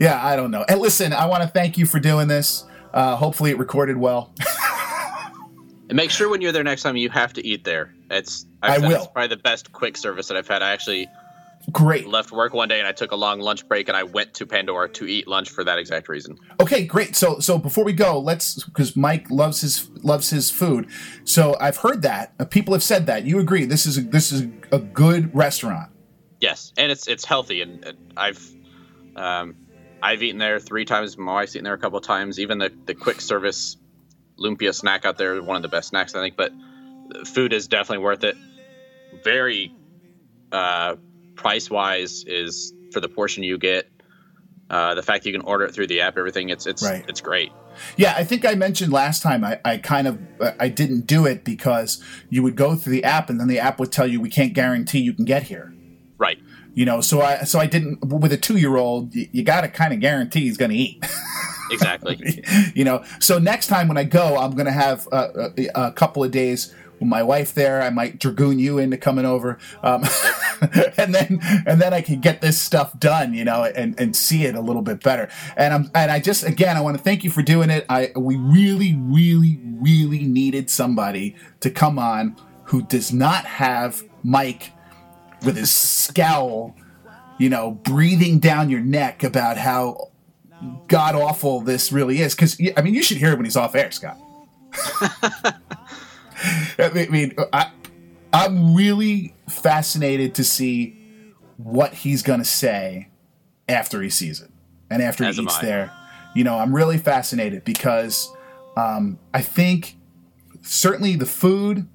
yeah 0.01 0.25
i 0.25 0.35
don't 0.37 0.51
know 0.51 0.65
and 0.69 0.81
listen 0.81 1.13
i 1.13 1.27
want 1.27 1.43
to 1.43 1.49
thank 1.49 1.79
you 1.79 1.87
for 1.87 1.99
doing 2.01 2.29
this 2.29 2.65
uh, 2.95 3.15
hopefully 3.17 3.51
it 3.51 3.59
recorded 3.59 3.97
well 3.97 4.33
And 5.89 5.95
make 5.95 6.11
sure 6.11 6.29
when 6.29 6.41
you're 6.41 6.51
there 6.51 6.65
next 6.65 6.83
time, 6.83 6.97
you 6.97 7.09
have 7.11 7.33
to 7.35 7.47
eat 7.47 7.63
there. 7.63 7.95
It's 8.11 8.45
I 8.61 8.75
I've 8.75 8.81
said 8.81 8.89
will. 8.89 8.97
It's 9.05 9.07
probably 9.13 9.29
the 9.29 9.37
best 9.41 9.71
quick 9.71 9.97
service 9.97 10.27
that 10.27 10.37
I've 10.37 10.49
had. 10.49 10.61
I 10.61 10.73
actually 10.73 11.07
great 11.73 12.07
left 12.07 12.33
work 12.33 12.55
one 12.55 12.69
day 12.69 12.79
and 12.79 12.87
I 12.87 12.93
took 12.93 13.13
a 13.13 13.17
long 13.17 13.41
lunch 13.41 13.67
break 13.69 13.89
and 13.89 13.97
I 13.97 14.05
went 14.05 14.35
to 14.35 14.47
Pandora 14.47 14.89
to 14.91 15.07
eat 15.07 15.27
lunch 15.27 15.51
for 15.51 15.65
that 15.65 15.79
exact 15.79 16.09
reason. 16.09 16.39
Okay, 16.61 16.85
great. 16.85 17.17
So 17.17 17.39
so 17.41 17.59
before 17.59 17.85
we 17.85 17.93
go, 17.93 18.19
let's 18.19 18.63
because 18.65 18.97
Mike 18.97 19.31
loves 19.31 19.61
his 19.61 19.91
loves 20.03 20.31
his 20.31 20.51
food. 20.51 20.89
So 21.25 21.57
I've 21.61 21.79
heard 21.79 22.03
that 22.03 22.35
uh, 22.39 22.45
people 22.45 22.75
have 22.75 22.83
said 22.83 23.07
that. 23.07 23.25
You 23.25 23.39
agree? 23.39 23.65
This 23.65 23.87
is 23.87 23.99
a, 23.99 24.03
this 24.03 24.33
is 24.33 24.43
a 24.73 24.79
good 24.79 25.35
restaurant. 25.35 25.91
Yes, 26.41 26.73
and 26.77 26.93
it's 26.93 27.09
it's 27.09 27.25
healthy, 27.25 27.63
and, 27.63 27.95
I've 28.17 28.47
um, 29.17 29.57
I've 30.03 30.23
eaten 30.23 30.39
there 30.39 30.61
three 30.61 30.85
times. 30.85 31.17
My 31.17 31.33
wife's 31.33 31.57
eaten 31.57 31.65
there 31.65 31.75
a 31.75 31.79
couple 31.79 31.99
of 31.99 32.05
times. 32.05 32.39
Even 32.39 32.59
the 32.59 32.73
the 32.85 32.95
quick 32.95 33.21
service 33.21 33.77
lumpia 34.39 34.75
snack 34.75 35.05
out 35.05 35.17
there, 35.17 35.43
one 35.43 35.57
of 35.57 35.63
the 35.63 35.69
best 35.69 35.89
snacks 35.89 36.15
I 36.15 36.21
think. 36.21 36.37
But 36.37 36.53
food 37.27 37.53
is 37.53 37.69
definitely 37.69 38.05
worth 38.05 38.23
it. 38.25 38.37
Very 39.25 39.75
uh, 40.53 40.97
price 41.37 41.71
wise 41.71 42.25
is 42.27 42.73
for 42.93 43.01
the 43.01 43.09
portion 43.09 43.43
you 43.45 43.59
get. 43.59 43.89
Uh, 44.69 44.97
the 44.97 45.03
fact 45.03 45.23
that 45.23 45.31
you 45.31 45.39
can 45.39 45.47
order 45.47 45.65
it 45.65 45.73
through 45.73 45.87
the 45.87 46.01
app, 46.01 46.19
everything 46.19 46.49
it's 46.49 46.67
it's 46.67 46.83
Right. 46.83 47.05
it's 47.09 47.21
great. 47.21 47.53
Yeah, 47.97 48.15
I 48.17 48.25
think 48.25 48.45
I 48.45 48.55
mentioned 48.55 48.93
last 48.93 49.23
time 49.23 49.45
I, 49.45 49.61
I 49.65 49.77
kind 49.79 50.09
of 50.09 50.19
I 50.59 50.69
didn't 50.69 51.07
do 51.07 51.25
it 51.27 51.45
because 51.45 52.03
you 52.31 52.43
would 52.43 52.57
go 52.57 52.75
through 52.75 52.93
the 52.95 53.05
app 53.05 53.31
and 53.31 53.39
then 53.39 53.47
the 53.47 53.61
app 53.61 53.79
would 53.79 53.93
tell 53.93 54.07
you 54.09 54.21
we 54.21 54.31
can't 54.31 54.55
guarantee 54.55 54.99
you 54.99 55.13
can 55.13 55.25
get 55.25 55.45
here. 55.45 55.73
Right. 56.19 56.39
You 56.75 56.85
know, 56.85 57.01
so 57.01 57.21
I 57.21 57.45
so 57.45 57.61
I 57.61 57.67
didn't 57.67 58.05
with 58.07 58.33
a 58.33 58.37
two 58.37 58.57
year 58.57 58.77
old 58.77 59.15
you, 59.15 59.29
you 59.31 59.45
got 59.45 59.61
to 59.61 59.69
kind 59.69 59.93
of 59.95 60.01
guarantee 60.01 60.41
he's 60.41 60.57
going 60.57 60.73
to 60.73 60.77
eat. 60.77 61.05
Exactly. 61.69 62.45
you 62.77 62.85
know, 62.85 63.03
so 63.19 63.41
next 63.41 63.67
time 63.67 63.89
when 63.89 63.97
I 63.99 64.05
go, 64.05 64.37
I'm 64.37 64.53
going 64.53 64.67
to 64.67 64.73
have 64.73 65.09
a, 65.11 65.51
a, 65.75 65.87
a 65.89 65.93
couple 65.93 66.23
of 66.23 66.31
days 66.31 66.73
my 67.01 67.23
wife 67.23 67.55
there. 67.55 67.83
I 67.83 67.91
might 67.91 68.19
dragoon 68.19 68.59
you 68.59 68.79
into 68.79 68.97
coming 68.97 69.25
over, 69.25 69.59
um, 69.83 70.05
and 70.97 71.15
then 71.15 71.41
and 71.67 71.81
then 71.81 71.93
I 71.93 72.01
can 72.01 72.21
get 72.21 72.41
this 72.41 72.61
stuff 72.61 72.99
done, 72.99 73.35
you 73.35 73.45
know, 73.45 73.65
and, 73.65 73.99
and 74.01 74.17
see 74.17 74.45
it 74.45 74.55
a 74.55 74.61
little 74.61 74.83
bit 74.83 75.03
better. 75.03 75.29
And 75.57 75.75
I'm 75.75 75.91
and 75.95 76.11
I 76.11 76.21
just 76.21 76.45
again 76.45 76.77
I 76.77 76.81
want 76.81 76.97
to 76.97 77.03
thank 77.03 77.25
you 77.25 77.31
for 77.31 77.43
doing 77.43 77.71
it. 77.71 77.85
I 77.89 78.13
we 78.17 78.37
really 78.37 78.97
really 78.97 79.61
really 79.63 80.25
needed 80.25 80.71
somebody 80.71 81.37
to 81.61 81.71
come 81.71 81.99
on 81.99 82.37
who 82.65 82.83
does 82.83 83.13
not 83.13 83.45
have 83.45 84.03
Mike 84.23 84.73
with 85.45 85.57
his 85.57 85.71
scowl, 85.71 86.75
you 87.39 87.49
know, 87.49 87.71
breathing 87.71 88.39
down 88.39 88.71
your 88.71 88.81
neck 88.81 89.23
about 89.23 89.57
how 89.57 90.11
god 90.89 91.15
awful 91.15 91.61
this 91.61 91.93
really 91.93 92.21
is. 92.21 92.35
Because 92.35 92.61
I 92.77 92.83
mean, 92.83 92.95
you 92.95 93.03
should 93.03 93.19
hear 93.19 93.33
it 93.33 93.37
when 93.37 93.45
he's 93.45 93.57
off 93.57 93.75
air, 93.75 93.91
Scott. 93.91 94.19
I 96.79 97.07
mean, 97.11 97.35
I, 97.53 97.71
I'm 98.33 98.75
really 98.75 99.35
fascinated 99.49 100.35
to 100.37 100.45
see 100.45 100.99
what 101.57 101.95
he's 101.95 102.23
going 102.23 102.41
to 102.41 102.45
say 102.45 103.09
after 103.69 104.03
he 104.03 104.11
sees 104.11 104.41
it 104.41 104.51
and 104.91 105.03
after 105.03 105.25
As 105.25 105.37
he 105.37 105.43
eats 105.43 105.59
I. 105.59 105.65
there. 105.65 105.93
You 106.35 106.45
know, 106.45 106.59
I'm 106.59 106.75
really 106.75 106.99
fascinated 106.99 107.65
because 107.65 108.31
um, 108.77 109.19
I 109.33 109.41
think 109.41 109.97
certainly 110.61 111.17
the 111.17 111.27
food 111.27 111.89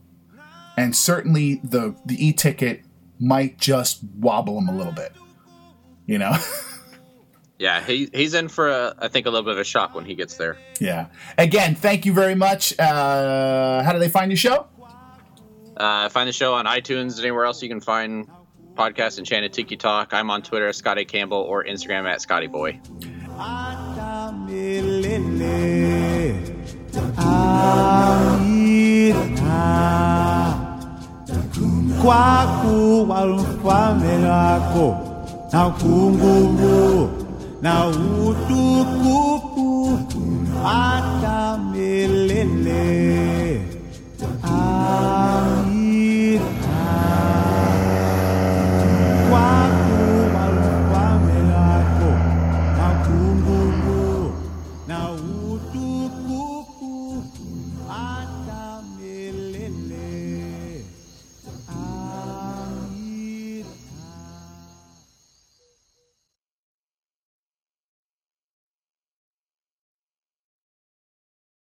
and 0.78 0.96
certainly 0.96 1.62
the 1.64 1.96
the 2.06 2.26
e-ticket 2.26 2.84
might 3.20 3.58
just 3.60 4.04
wobble 4.18 4.58
him 4.58 4.68
a 4.68 4.76
little 4.76 4.94
bit. 4.94 5.14
You 6.06 6.18
know. 6.18 6.36
Yeah, 7.62 7.80
he, 7.86 8.10
he's 8.12 8.34
in 8.34 8.48
for 8.48 8.70
a, 8.70 8.96
I 8.98 9.08
think 9.08 9.28
a 9.28 9.30
little 9.30 9.44
bit 9.46 9.54
of 9.54 9.60
a 9.60 9.64
shock 9.64 9.94
when 9.94 10.04
he 10.04 10.16
gets 10.16 10.36
there. 10.36 10.58
Yeah. 10.80 11.10
Again, 11.38 11.76
thank 11.76 12.08
you 12.08 12.14
very 12.14 12.34
much. 12.34 12.74
Uh, 12.80 13.84
how 13.84 13.94
do 13.94 14.00
they 14.00 14.10
find 14.10 14.32
your 14.32 14.38
show? 14.38 14.66
Uh, 15.78 16.10
find 16.10 16.28
the 16.28 16.34
show 16.34 16.56
on 16.56 16.66
iTunes 16.66 17.18
and 17.18 17.20
anywhere 17.20 17.46
else 17.46 17.62
you 17.62 17.70
can 17.70 17.80
find 17.80 18.28
podcasts 18.74 19.20
Enchanted 19.20 19.54
Tiki 19.54 19.78
Talk. 19.78 20.12
I'm 20.12 20.32
on 20.32 20.42
Twitter, 20.42 20.74
Scotty 20.74 21.06
Campbell, 21.06 21.38
or 21.38 21.64
Instagram 21.64 22.10
at 22.12 22.20
Scotty 22.20 22.48
Boy. 22.48 22.80
Kwaku 32.02 33.10
walumfamelako 33.10 34.98
na 35.54 35.70
kunguru 35.70 37.21
na 37.62 37.88
utukufu 37.88 40.00
ata 40.66 41.58
melele 41.58 43.62
Amina. 44.44 46.42